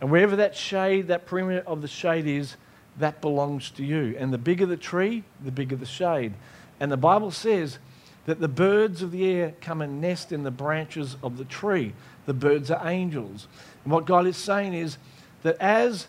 And 0.00 0.10
wherever 0.10 0.34
that 0.34 0.56
shade, 0.56 1.06
that 1.06 1.26
perimeter 1.26 1.62
of 1.64 1.80
the 1.80 1.86
shade 1.86 2.26
is, 2.26 2.56
that 2.98 3.20
belongs 3.20 3.70
to 3.72 3.84
you. 3.84 4.16
And 4.18 4.32
the 4.32 4.38
bigger 4.38 4.66
the 4.66 4.76
tree, 4.76 5.24
the 5.44 5.50
bigger 5.50 5.76
the 5.76 5.86
shade. 5.86 6.34
And 6.80 6.90
the 6.90 6.96
Bible 6.96 7.30
says 7.30 7.78
that 8.26 8.40
the 8.40 8.48
birds 8.48 9.02
of 9.02 9.12
the 9.12 9.26
air 9.26 9.54
come 9.60 9.80
and 9.82 10.00
nest 10.00 10.32
in 10.32 10.42
the 10.42 10.50
branches 10.50 11.16
of 11.22 11.38
the 11.38 11.44
tree. 11.44 11.92
The 12.26 12.34
birds 12.34 12.70
are 12.70 12.88
angels. 12.88 13.46
And 13.84 13.92
what 13.92 14.04
God 14.04 14.26
is 14.26 14.36
saying 14.36 14.74
is 14.74 14.98
that 15.42 15.56
as 15.60 16.08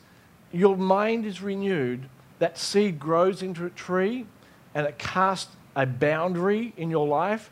your 0.52 0.78
mind 0.78 1.26
is 1.26 1.42
renewed, 1.42 2.10
that 2.40 2.58
seed 2.58 3.00
grows 3.00 3.42
into 3.42 3.66
a 3.66 3.70
tree 3.70 4.26
and 4.74 4.88
it 4.88 4.98
casts 4.98 5.56
a 5.76 5.86
boundary 5.86 6.74
in 6.76 6.90
your 6.90 7.08
life, 7.08 7.52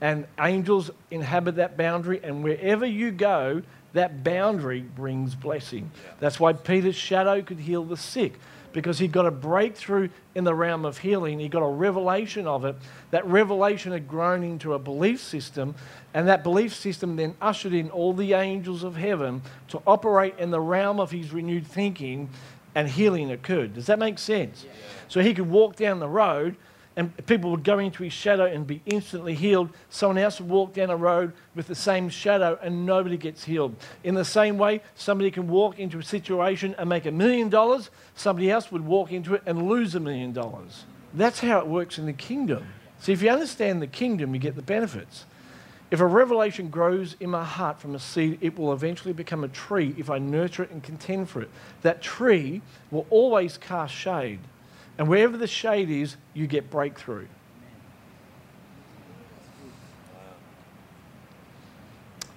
and 0.00 0.26
angels 0.40 0.90
inhabit 1.10 1.56
that 1.56 1.76
boundary, 1.76 2.20
and 2.22 2.42
wherever 2.42 2.84
you 2.84 3.12
go, 3.12 3.62
that 3.92 4.24
boundary 4.24 4.80
brings 4.80 5.34
blessing. 5.34 5.90
Yeah. 5.94 6.12
That's 6.18 6.40
why 6.40 6.52
Peter's 6.52 6.96
shadow 6.96 7.42
could 7.42 7.60
heal 7.60 7.84
the 7.84 7.96
sick 7.96 8.34
because 8.72 8.98
he 8.98 9.08
got 9.08 9.26
a 9.26 9.30
breakthrough 9.30 10.08
in 10.34 10.44
the 10.44 10.54
realm 10.54 10.84
of 10.84 10.98
healing. 10.98 11.38
He 11.38 11.48
got 11.48 11.62
a 11.62 11.68
revelation 11.68 12.46
of 12.46 12.64
it. 12.64 12.76
That 13.10 13.26
revelation 13.26 13.92
had 13.92 14.08
grown 14.08 14.42
into 14.42 14.74
a 14.74 14.78
belief 14.78 15.20
system, 15.20 15.74
and 16.14 16.28
that 16.28 16.42
belief 16.42 16.74
system 16.74 17.16
then 17.16 17.34
ushered 17.40 17.72
in 17.72 17.90
all 17.90 18.12
the 18.12 18.34
angels 18.34 18.84
of 18.84 18.96
heaven 18.96 19.42
to 19.68 19.82
operate 19.86 20.34
in 20.38 20.50
the 20.50 20.60
realm 20.60 21.00
of 21.00 21.10
his 21.10 21.32
renewed 21.32 21.66
thinking, 21.66 22.28
and 22.74 22.88
healing 22.88 23.32
occurred. 23.32 23.74
Does 23.74 23.86
that 23.86 23.98
make 23.98 24.18
sense? 24.18 24.64
Yeah. 24.64 24.72
So 25.08 25.20
he 25.20 25.34
could 25.34 25.50
walk 25.50 25.76
down 25.76 25.98
the 25.98 26.08
road 26.08 26.56
and 27.00 27.26
people 27.26 27.50
would 27.50 27.64
go 27.64 27.78
into 27.78 28.02
his 28.02 28.12
shadow 28.12 28.44
and 28.44 28.66
be 28.66 28.82
instantly 28.84 29.34
healed. 29.34 29.70
Someone 29.88 30.18
else 30.18 30.38
would 30.38 30.50
walk 30.50 30.74
down 30.74 30.90
a 30.90 30.96
road 30.96 31.32
with 31.54 31.66
the 31.66 31.74
same 31.74 32.10
shadow 32.10 32.58
and 32.60 32.84
nobody 32.84 33.16
gets 33.16 33.42
healed. 33.42 33.74
In 34.04 34.14
the 34.14 34.24
same 34.24 34.58
way, 34.58 34.82
somebody 34.96 35.30
can 35.30 35.48
walk 35.48 35.78
into 35.78 35.98
a 35.98 36.02
situation 36.02 36.74
and 36.76 36.90
make 36.90 37.06
a 37.06 37.10
million 37.10 37.48
dollars, 37.48 37.88
somebody 38.14 38.50
else 38.50 38.70
would 38.70 38.84
walk 38.84 39.12
into 39.12 39.32
it 39.32 39.42
and 39.46 39.66
lose 39.66 39.94
a 39.94 40.00
million 40.00 40.34
dollars. 40.34 40.84
That's 41.14 41.40
how 41.40 41.60
it 41.60 41.66
works 41.66 41.96
in 41.96 42.04
the 42.04 42.12
kingdom. 42.12 42.66
See, 42.98 43.14
if 43.14 43.22
you 43.22 43.30
understand 43.30 43.80
the 43.80 43.86
kingdom, 43.86 44.34
you 44.34 44.38
get 44.38 44.54
the 44.54 44.60
benefits. 44.60 45.24
If 45.90 46.00
a 46.00 46.06
revelation 46.06 46.68
grows 46.68 47.16
in 47.18 47.30
my 47.30 47.44
heart 47.44 47.80
from 47.80 47.94
a 47.94 47.98
seed, 47.98 48.36
it 48.42 48.58
will 48.58 48.74
eventually 48.74 49.14
become 49.14 49.42
a 49.42 49.48
tree 49.48 49.94
if 49.96 50.10
I 50.10 50.18
nurture 50.18 50.64
it 50.64 50.70
and 50.70 50.82
contend 50.82 51.30
for 51.30 51.40
it. 51.40 51.48
That 51.80 52.02
tree 52.02 52.60
will 52.90 53.06
always 53.08 53.56
cast 53.56 53.94
shade. 53.94 54.40
And 55.00 55.08
wherever 55.08 55.38
the 55.38 55.46
shade 55.46 55.88
is, 55.88 56.18
you 56.34 56.46
get 56.46 56.70
breakthrough. 56.70 57.26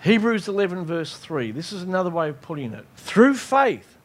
Hebrews 0.02 0.48
11, 0.48 0.86
verse 0.86 1.18
3. 1.18 1.52
This 1.52 1.74
is 1.74 1.84
another 1.84 2.10
way 2.10 2.30
of 2.30 2.42
putting 2.42 2.72
it. 2.72 2.86
Through 2.96 3.34
faith, 3.34 3.98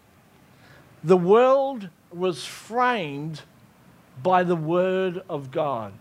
the 1.04 1.16
world 1.16 1.88
was 2.10 2.44
framed 2.44 3.42
by 4.24 4.42
the 4.42 4.56
word 4.56 5.22
of 5.28 5.52
God. 5.52 5.92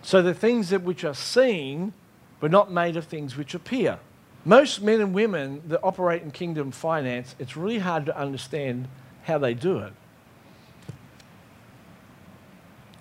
So 0.00 0.22
the 0.22 0.34
things 0.34 0.70
that 0.70 0.82
which 0.82 1.02
are 1.02 1.12
seen 1.12 1.92
were 2.40 2.48
not 2.48 2.70
made 2.70 2.96
of 2.96 3.06
things 3.06 3.36
which 3.36 3.52
appear. 3.52 3.98
Most 4.44 4.80
men 4.80 5.00
and 5.00 5.12
women 5.12 5.60
that 5.66 5.80
operate 5.82 6.22
in 6.22 6.30
kingdom 6.30 6.70
finance, 6.70 7.34
it's 7.40 7.56
really 7.56 7.80
hard 7.80 8.06
to 8.06 8.16
understand 8.16 8.86
how 9.24 9.38
they 9.38 9.54
do 9.54 9.78
it. 9.78 9.92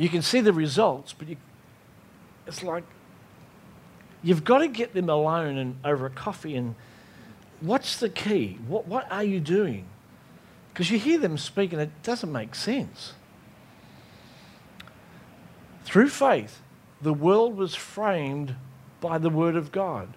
You 0.02 0.10
can 0.10 0.24
see 0.24 0.42
the 0.42 0.52
results, 0.52 1.14
but 1.14 1.28
you, 1.28 1.38
it's 2.48 2.64
like 2.64 2.84
you've 4.24 4.44
got 4.44 4.58
to 4.58 4.68
get 4.68 4.96
them 4.96 5.12
alone 5.12 5.60
and 5.60 5.76
over 5.86 6.08
a 6.08 6.10
coffee 6.10 6.56
and 6.56 6.74
what's 7.60 7.98
the 7.98 8.10
key? 8.10 8.58
What, 8.68 8.88
what 8.88 9.12
are 9.12 9.24
you 9.24 9.40
doing? 9.40 9.86
Because 10.74 10.90
you 10.90 10.98
hear 10.98 11.20
them 11.20 11.38
speak 11.38 11.72
and 11.72 11.80
it 11.80 11.92
doesn't 12.02 12.32
make 12.32 12.56
sense. 12.56 13.14
Through 15.86 16.10
faith, 16.10 16.62
the 17.00 17.14
world 17.14 17.56
was 17.56 17.76
framed 17.76 18.56
by 19.02 19.20
the 19.20 19.30
Word 19.30 19.56
of 19.56 19.72
God. 19.72 20.16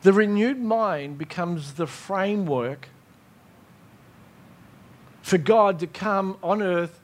The 0.00 0.14
renewed 0.14 0.58
mind 0.58 1.18
becomes 1.18 1.74
the 1.74 1.86
framework 1.86 2.88
for 5.20 5.36
God 5.36 5.80
to 5.80 5.86
come 5.86 6.38
on 6.42 6.62
earth 6.62 6.96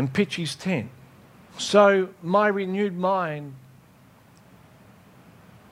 and 0.00 0.10
pitch 0.10 0.36
his 0.36 0.54
tent. 0.56 0.88
So 1.58 2.08
my 2.22 2.48
renewed 2.48 2.96
mind 2.96 3.54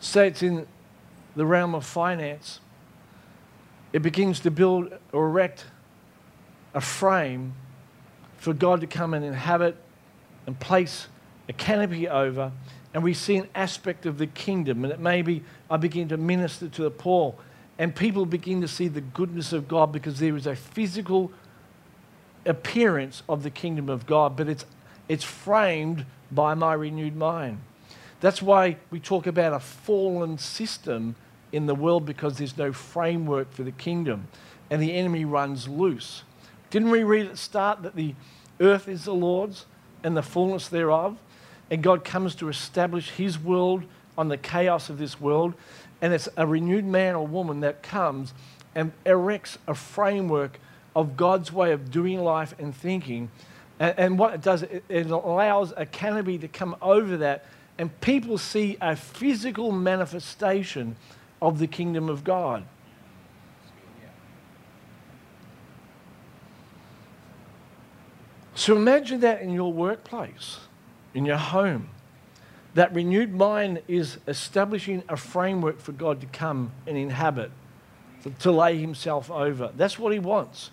states 0.01 0.43
in 0.43 0.66
the 1.35 1.47
realm 1.47 1.74
of 1.74 1.87
finance, 1.87 2.61
it 3.95 4.03
begins 4.03 4.41
to 4.41 4.51
build 4.51 4.93
or 5.12 5.29
erect 5.29 5.64
a 6.74 6.81
frame 6.83 7.55
for 8.37 8.53
God 8.53 8.83
to 8.83 8.87
come 8.87 9.14
and 9.14 9.24
inhabit 9.24 9.76
and 10.47 10.61
place 10.61 11.09
a 11.49 11.55
canopy 11.55 12.07
over. 12.07 12.53
And 12.93 13.03
we 13.03 13.14
see 13.14 13.37
an 13.37 13.49
aspect 13.55 14.05
of 14.05 14.18
the 14.18 14.26
kingdom. 14.26 14.85
And 14.85 14.93
it 14.93 15.01
may 15.01 15.22
be 15.22 15.43
I 15.70 15.79
begin 15.79 16.07
to 16.09 16.18
minister 16.18 16.68
to 16.68 16.83
the 16.83 16.91
poor, 16.91 17.35
and 17.79 17.97
people 17.97 18.26
begin 18.26 18.61
to 18.61 18.68
see 18.68 18.89
the 18.89 19.01
goodness 19.01 19.55
of 19.55 19.68
God 19.68 19.91
because 19.91 20.18
there 20.18 20.37
is 20.37 20.47
a 20.47 20.55
physical 20.55 21.33
appearance 22.47 23.22
of 23.28 23.43
the 23.43 23.51
kingdom 23.51 23.89
of 23.89 24.07
God, 24.07 24.36
but 24.36 24.49
it's, 24.49 24.64
it's 25.09 25.24
framed 25.24 26.05
by 26.30 26.55
my 26.55 26.74
renewed 26.74 27.16
mind. 27.16 27.61
That's 28.20 28.43
why 28.43 28.76
we 28.91 29.01
talk 29.01 29.26
about 29.26 29.53
a 29.53 29.61
fallen 29.61 30.39
system 30.39 31.14
in 31.53 31.66
the 31.66 31.74
world 31.74 32.05
because 32.05 32.39
there's 32.39 32.57
no 32.57 32.72
framework 32.72 33.53
for 33.53 33.62
the 33.62 33.72
kingdom 33.72 34.28
and 34.70 34.82
the 34.82 34.95
enemy 34.95 35.24
runs 35.24 35.68
loose. 35.68 36.22
Didn't 36.70 36.91
we 36.91 37.03
read 37.03 37.26
at 37.26 37.32
the 37.32 37.39
start 37.39 37.82
that 37.82 37.97
the 37.97 38.14
earth 38.61 38.89
is 38.89 39.05
the 39.05 39.14
Lord's 39.14 39.66
and 40.03 40.16
the 40.16 40.22
fullness 40.22 40.68
thereof? 40.68 41.16
And 41.70 41.82
God 41.82 42.05
comes 42.05 42.34
to 42.36 42.49
establish 42.49 43.11
his 43.11 43.39
world 43.39 43.84
on 44.16 44.28
the 44.28 44.36
chaos 44.36 44.91
of 44.91 44.99
this 44.99 45.20
world. 45.20 45.55
And 46.03 46.12
it's 46.12 46.28
a 46.36 46.47
renewed 46.47 46.84
man 46.84 47.14
or 47.14 47.26
woman 47.26 47.61
that 47.61 47.82
comes 47.82 48.34
and 48.74 48.93
erects 49.07 49.59
a 49.66 49.74
framework 49.74 50.61
of 50.99 51.17
God's 51.17 51.53
way 51.53 51.71
of 51.71 51.93
doing 51.93 52.25
life 52.25 52.57
and 52.59 52.75
thinking. 52.75 53.31
And, 53.79 53.95
and 53.97 54.19
what 54.19 54.35
it 54.35 54.43
does, 54.43 54.65
it, 54.65 54.83
it 54.89 55.09
allows 55.09 55.73
a 55.77 55.87
canopy 55.87 56.39
to 56.39 56.49
come 56.49 56.75
over 56.83 57.19
that, 57.19 57.45
and 57.79 58.01
people 58.01 58.37
see 58.37 58.77
a 58.81 58.97
physical 58.97 59.71
manifestation 59.71 60.97
of 61.41 61.61
the 61.61 61.69
kingdom 61.69 62.09
of 62.09 62.25
God. 62.25 62.65
So 68.57 68.75
imagine 68.75 69.21
that 69.21 69.41
in 69.41 69.53
your 69.53 69.73
workplace, 69.73 70.59
in 71.15 71.25
your 71.25 71.37
home. 71.37 71.91
That 72.75 72.93
renewed 72.93 73.33
mind 73.33 73.83
is 73.87 74.19
establishing 74.27 75.05
a 75.09 75.17
framework 75.17 75.79
for 75.79 75.93
God 75.93 76.21
to 76.23 76.27
come 76.27 76.73
and 76.89 76.99
inhabit, 76.99 77.53
to, 78.25 78.31
to 78.31 78.51
lay 78.51 78.79
himself 78.79 79.31
over. 79.31 79.71
That's 79.77 79.97
what 79.97 80.13
he 80.13 80.19
wants. 80.19 80.73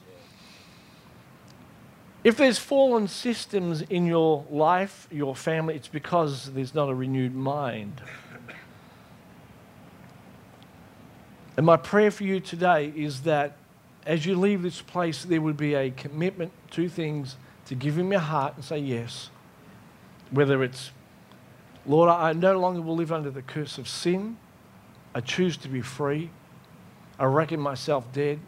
If 2.26 2.38
there's 2.38 2.58
fallen 2.58 3.08
systems 3.08 3.84
in 3.84 4.08
your 4.08 4.46
life, 4.50 5.08
your 5.12 5.36
family, 5.36 5.76
it's 5.76 5.88
because 5.88 6.52
there's 6.54 6.74
not 6.74 6.90
a 6.90 6.96
renewed 6.96 7.36
mind. 7.36 8.02
And 11.56 11.68
my 11.68 11.78
prayer 11.78 12.10
for 12.10 12.24
you 12.24 12.40
today 12.40 12.92
is 12.96 13.22
that 13.22 13.58
as 14.08 14.26
you 14.26 14.40
leave 14.40 14.64
this 14.64 14.82
place, 14.82 15.24
there 15.24 15.40
would 15.40 15.56
be 15.56 15.76
a 15.76 15.92
commitment 15.92 16.52
to 16.72 16.90
things 16.90 17.36
to 17.68 17.76
give 17.76 17.96
Him 17.96 18.12
your 18.12 18.22
heart 18.22 18.56
and 18.56 18.66
say 18.66 18.80
yes. 18.80 19.30
Whether 20.32 20.64
it's, 20.64 20.90
Lord, 21.86 22.10
I 22.10 22.34
no 22.34 22.60
longer 22.60 22.82
will 22.82 22.96
live 22.96 23.12
under 23.12 23.30
the 23.30 23.44
curse 23.44 23.78
of 23.78 23.88
sin, 23.88 24.38
I 25.14 25.22
choose 25.22 25.58
to 25.58 25.68
be 25.68 25.82
free, 25.82 26.32
I 27.20 27.26
reckon 27.26 27.60
myself 27.60 28.12
dead. 28.12 28.40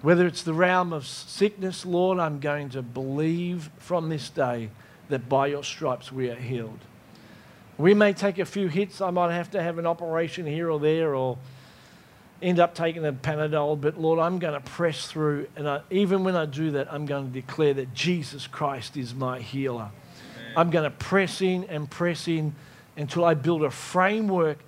Whether 0.00 0.26
it's 0.26 0.42
the 0.42 0.54
realm 0.54 0.92
of 0.92 1.06
sickness, 1.06 1.84
Lord, 1.84 2.18
I'm 2.18 2.38
going 2.38 2.68
to 2.70 2.82
believe 2.82 3.70
from 3.78 4.08
this 4.08 4.30
day 4.30 4.70
that 5.08 5.28
by 5.28 5.48
your 5.48 5.64
stripes 5.64 6.12
we 6.12 6.30
are 6.30 6.36
healed. 6.36 6.78
We 7.78 7.94
may 7.94 8.12
take 8.12 8.38
a 8.38 8.44
few 8.44 8.68
hits. 8.68 9.00
I 9.00 9.10
might 9.10 9.32
have 9.32 9.50
to 9.52 9.62
have 9.62 9.78
an 9.78 9.86
operation 9.86 10.46
here 10.46 10.70
or 10.70 10.78
there 10.78 11.14
or 11.14 11.38
end 12.40 12.60
up 12.60 12.74
taking 12.74 13.04
a 13.04 13.12
Panadol, 13.12 13.80
but 13.80 14.00
Lord, 14.00 14.20
I'm 14.20 14.38
going 14.38 14.54
to 14.54 14.60
press 14.60 15.06
through. 15.06 15.48
And 15.56 15.68
I, 15.68 15.80
even 15.90 16.22
when 16.22 16.36
I 16.36 16.46
do 16.46 16.72
that, 16.72 16.92
I'm 16.92 17.06
going 17.06 17.26
to 17.26 17.32
declare 17.32 17.74
that 17.74 17.94
Jesus 17.94 18.46
Christ 18.46 18.96
is 18.96 19.14
my 19.14 19.40
healer. 19.40 19.90
Amen. 20.36 20.52
I'm 20.56 20.70
going 20.70 20.84
to 20.84 20.96
press 20.96 21.40
in 21.40 21.64
and 21.64 21.90
press 21.90 22.28
in 22.28 22.54
until 22.96 23.24
I 23.24 23.34
build 23.34 23.64
a 23.64 23.70
framework 23.70 24.58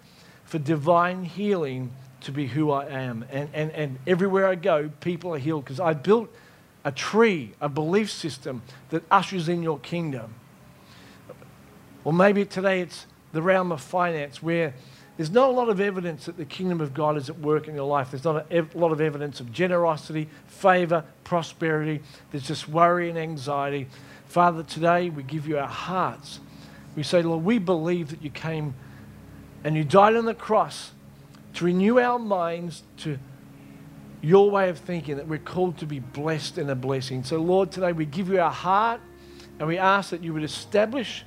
for 0.44 0.58
divine 0.58 1.24
healing 1.24 1.92
to 2.22 2.32
be 2.32 2.46
who 2.46 2.70
I 2.70 2.86
am. 2.86 3.24
And, 3.30 3.48
and, 3.52 3.70
and 3.72 3.98
everywhere 4.06 4.46
I 4.46 4.54
go, 4.54 4.90
people 5.00 5.34
are 5.34 5.38
healed 5.38 5.64
because 5.64 5.80
I 5.80 5.94
built 5.94 6.28
a 6.84 6.92
tree, 6.92 7.52
a 7.60 7.68
belief 7.68 8.10
system 8.10 8.62
that 8.90 9.02
ushers 9.10 9.48
in 9.48 9.62
your 9.62 9.78
kingdom. 9.78 10.34
Or 12.04 12.12
maybe 12.12 12.44
today 12.44 12.80
it's 12.80 13.06
the 13.32 13.42
realm 13.42 13.72
of 13.72 13.80
finance 13.80 14.42
where 14.42 14.74
there's 15.16 15.30
not 15.30 15.50
a 15.50 15.52
lot 15.52 15.68
of 15.68 15.80
evidence 15.80 16.24
that 16.26 16.38
the 16.38 16.46
kingdom 16.46 16.80
of 16.80 16.94
God 16.94 17.18
is 17.18 17.28
at 17.28 17.38
work 17.38 17.68
in 17.68 17.74
your 17.74 17.86
life. 17.86 18.10
There's 18.10 18.24
not 18.24 18.50
a 18.50 18.66
lot 18.74 18.90
of 18.90 19.02
evidence 19.02 19.40
of 19.40 19.52
generosity, 19.52 20.28
favor, 20.46 21.04
prosperity. 21.24 22.00
There's 22.30 22.46
just 22.46 22.68
worry 22.68 23.10
and 23.10 23.18
anxiety. 23.18 23.88
Father, 24.26 24.62
today 24.62 25.10
we 25.10 25.22
give 25.22 25.46
you 25.46 25.58
our 25.58 25.68
hearts. 25.68 26.40
We 26.96 27.02
say, 27.02 27.20
Lord, 27.20 27.44
we 27.44 27.58
believe 27.58 28.08
that 28.10 28.22
you 28.22 28.30
came 28.30 28.74
and 29.62 29.76
you 29.76 29.84
died 29.84 30.16
on 30.16 30.24
the 30.24 30.34
cross 30.34 30.92
to 31.54 31.64
renew 31.64 31.98
our 31.98 32.18
minds 32.18 32.82
to 32.98 33.18
your 34.22 34.50
way 34.50 34.68
of 34.68 34.78
thinking, 34.78 35.16
that 35.16 35.26
we're 35.26 35.38
called 35.38 35.78
to 35.78 35.86
be 35.86 35.98
blessed 35.98 36.58
and 36.58 36.70
a 36.70 36.74
blessing. 36.74 37.24
So, 37.24 37.38
Lord, 37.38 37.72
today 37.72 37.92
we 37.92 38.04
give 38.04 38.28
you 38.28 38.40
our 38.40 38.50
heart 38.50 39.00
and 39.58 39.66
we 39.66 39.78
ask 39.78 40.10
that 40.10 40.22
you 40.22 40.32
would 40.34 40.44
establish 40.44 41.24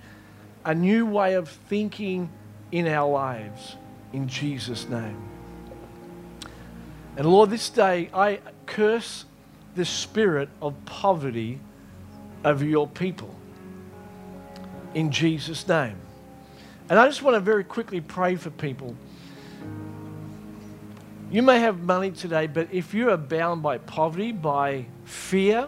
a 0.65 0.73
new 0.73 1.05
way 1.05 1.33
of 1.33 1.49
thinking 1.49 2.29
in 2.71 2.87
our 2.87 3.09
lives 3.09 3.75
in 4.11 4.27
Jesus' 4.27 4.87
name. 4.87 5.17
And 7.17 7.27
Lord, 7.27 7.49
this 7.49 7.69
day 7.69 8.09
I 8.13 8.39
curse 8.65 9.25
the 9.75 9.85
spirit 9.85 10.49
of 10.61 10.73
poverty 10.85 11.59
over 12.45 12.65
your 12.65 12.87
people 12.87 13.33
in 14.93 15.11
Jesus' 15.11 15.67
name. 15.67 15.97
And 16.89 16.99
I 16.99 17.07
just 17.07 17.21
want 17.21 17.35
to 17.35 17.39
very 17.39 17.63
quickly 17.63 18.01
pray 18.01 18.35
for 18.35 18.49
people. 18.49 18.95
You 21.33 21.41
may 21.41 21.61
have 21.61 21.79
money 21.79 22.11
today, 22.11 22.45
but 22.45 22.67
if 22.71 22.93
you 22.93 23.09
are 23.09 23.17
bound 23.17 23.63
by 23.63 23.79
poverty, 23.79 24.31
by 24.31 24.85
fear, 25.03 25.67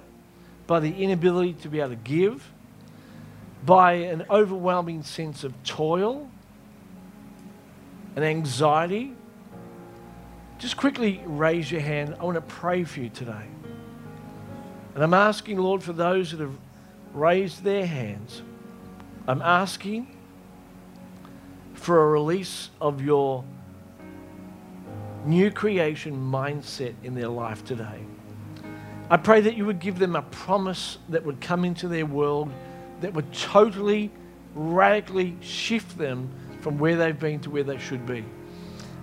by 0.68 0.80
the 0.80 0.93
inability 0.93 1.53
to 1.63 1.70
be 1.70 1.80
able 1.80 1.89
to 1.89 1.95
give, 1.95 2.53
by 3.66 3.93
an 3.93 4.28
overwhelming 4.30 5.01
sense 5.01 5.43
of 5.43 5.55
toil 5.63 6.30
and 8.16 8.24
anxiety, 8.24 9.13
just 10.59 10.78
quickly 10.78 11.24
raise 11.26 11.72
your 11.72 11.82
hand. 11.82 12.16
I 12.20 12.24
want 12.26 12.36
to 12.36 12.41
pray 12.41 12.84
for 12.84 12.99
you 12.99 13.09
today. 13.09 13.47
And 14.93 15.03
I'm 15.03 15.16
asking, 15.16 15.57
Lord, 15.57 15.82
for 15.82 15.93
those 15.93 16.30
that 16.30 16.41
have 16.41 16.55
raised 17.11 17.63
their 17.63 17.88
hands, 17.88 18.43
I'm 19.28 19.41
asking 19.41 20.16
for 21.74 22.03
a 22.03 22.07
release 22.11 22.70
of 22.80 23.01
your 23.01 23.43
new 25.26 25.51
creation 25.51 26.15
mindset 26.15 26.93
in 27.03 27.15
their 27.15 27.28
life 27.28 27.63
today. 27.65 27.99
I 29.09 29.17
pray 29.17 29.41
that 29.41 29.55
you 29.55 29.65
would 29.65 29.80
give 29.80 29.99
them 29.99 30.15
a 30.15 30.21
promise 30.21 30.97
that 31.09 31.23
would 31.23 31.41
come 31.41 31.65
into 31.65 31.88
their 31.88 32.05
world 32.05 32.51
that 33.01 33.13
would 33.13 33.32
totally, 33.34 34.11
radically 34.55 35.36
shift 35.41 35.97
them 35.97 36.30
from 36.61 36.78
where 36.78 36.95
they've 36.95 37.19
been 37.19 37.39
to 37.41 37.49
where 37.49 37.63
they 37.63 37.78
should 37.78 38.05
be. 38.05 38.23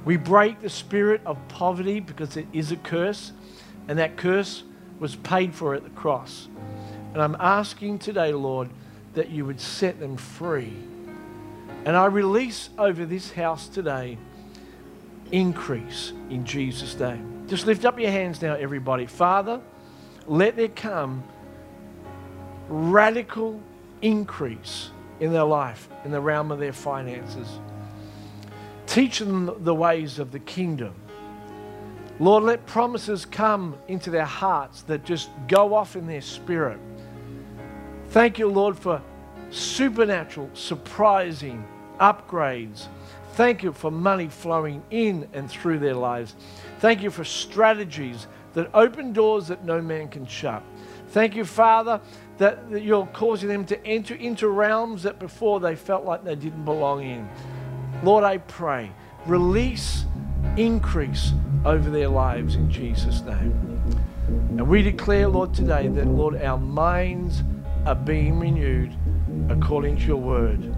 We 0.05 0.17
break 0.17 0.61
the 0.61 0.69
spirit 0.69 1.21
of 1.25 1.39
poverty 1.49 2.01
because 2.01 2.37
it 2.37 2.47
is 2.53 2.73
a 2.73 2.77
curse, 2.77 3.33
and 3.87 3.99
that 3.99 4.17
curse 4.17 4.65
was 4.99 5.15
paid 5.17 5.55
for 5.55 5.75
at 5.75 5.85
the 5.85 5.91
cross. 5.91 6.49
And 7.13 7.23
I'm 7.23 7.37
asking 7.39 8.01
today, 8.01 8.33
Lord, 8.33 8.71
that 9.15 9.31
you 9.31 9.45
would 9.45 9.61
set 9.61 10.01
them 10.01 10.17
free. 10.17 10.73
And 11.85 11.97
I 11.97 12.07
release 12.07 12.71
over 12.79 13.05
this 13.05 13.33
house 13.33 13.69
today 13.69 14.19
increase 15.33 16.13
in 16.31 16.45
Jesus' 16.45 16.99
name. 16.99 17.47
Just 17.49 17.67
lift 17.67 17.85
up 17.85 17.99
your 17.99 18.11
hands 18.11 18.41
now, 18.41 18.55
everybody. 18.55 19.07
Father, 19.07 19.61
let 20.27 20.57
there 20.57 20.69
come 20.69 21.25
radical 22.69 23.61
increase 24.03 24.91
in 25.21 25.33
their 25.33 25.45
life, 25.45 25.89
in 26.05 26.11
the 26.11 26.21
realm 26.21 26.51
of 26.53 26.59
their 26.59 26.73
finances. 26.73 27.49
Teach 28.87 29.19
them 29.19 29.51
the 29.65 29.75
ways 29.75 30.19
of 30.19 30.33
the 30.33 30.39
kingdom. 30.39 30.95
Lord, 32.21 32.45
let 32.45 32.67
promises 32.67 33.25
come 33.25 33.77
into 33.89 34.11
their 34.11 34.25
hearts 34.25 34.83
that 34.83 35.05
just 35.05 35.31
go 35.49 35.75
off 35.75 35.97
in 35.97 36.07
their 36.07 36.21
spirit. 36.21 36.79
Thank 38.11 38.39
you, 38.39 38.49
Lord, 38.49 38.79
for 38.79 39.01
supernatural, 39.51 40.51
surprising 40.55 41.67
upgrades. 41.99 42.87
Thank 43.33 43.63
you 43.63 43.73
for 43.73 43.91
money 43.91 44.29
flowing 44.29 44.83
in 44.91 45.27
and 45.33 45.51
through 45.51 45.79
their 45.79 45.95
lives. 45.95 46.35
Thank 46.81 47.03
you 47.03 47.11
for 47.11 47.25
strategies 47.25 48.27
that 48.53 48.69
open 48.75 49.13
doors 49.13 49.49
that 49.49 49.65
no 49.65 49.81
man 49.81 50.09
can 50.09 50.27
shut. 50.27 50.63
Thank 51.09 51.35
you, 51.35 51.45
Father, 51.45 52.01
that, 52.39 52.59
you're 52.71 53.07
causing 53.07 53.49
them 53.49 53.65
to 53.67 53.87
enter 53.87 54.15
into 54.15 54.49
realms 54.49 55.03
that 55.05 55.19
before 55.19 55.61
they 55.61 55.77
felt 55.77 56.05
like 56.05 56.25
they 56.25 56.35
didn't 56.35 56.65
belong 56.65 57.03
in. 57.03 57.29
Lord, 58.03 58.25
I 58.25 58.39
pray, 58.39 58.91
release, 59.27 60.05
increase 60.57 61.33
over 61.65 61.89
their 61.89 62.09
lives 62.09 62.55
in 62.55 62.71
Jesus' 62.71 63.23
name. 63.23 63.53
And 64.27 64.69
we 64.69 64.83
declare, 64.83 65.29
Lord, 65.29 65.55
today 65.55 65.89
that, 65.89 66.07
Lord, 66.07 66.37
our 66.43 66.59
minds 66.59 67.43
are 67.87 67.95
being 67.95 68.39
renewed 68.39 68.93
according 69.49 69.97
to 69.97 70.03
your 70.05 70.17
word. 70.17 70.75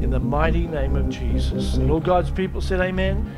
In 0.00 0.10
the 0.10 0.20
mighty 0.20 0.66
name 0.66 0.94
of 0.94 1.08
Jesus. 1.08 1.74
And 1.74 1.90
all 1.90 2.00
God's 2.00 2.30
people 2.30 2.60
said, 2.60 2.80
Amen. 2.80 3.30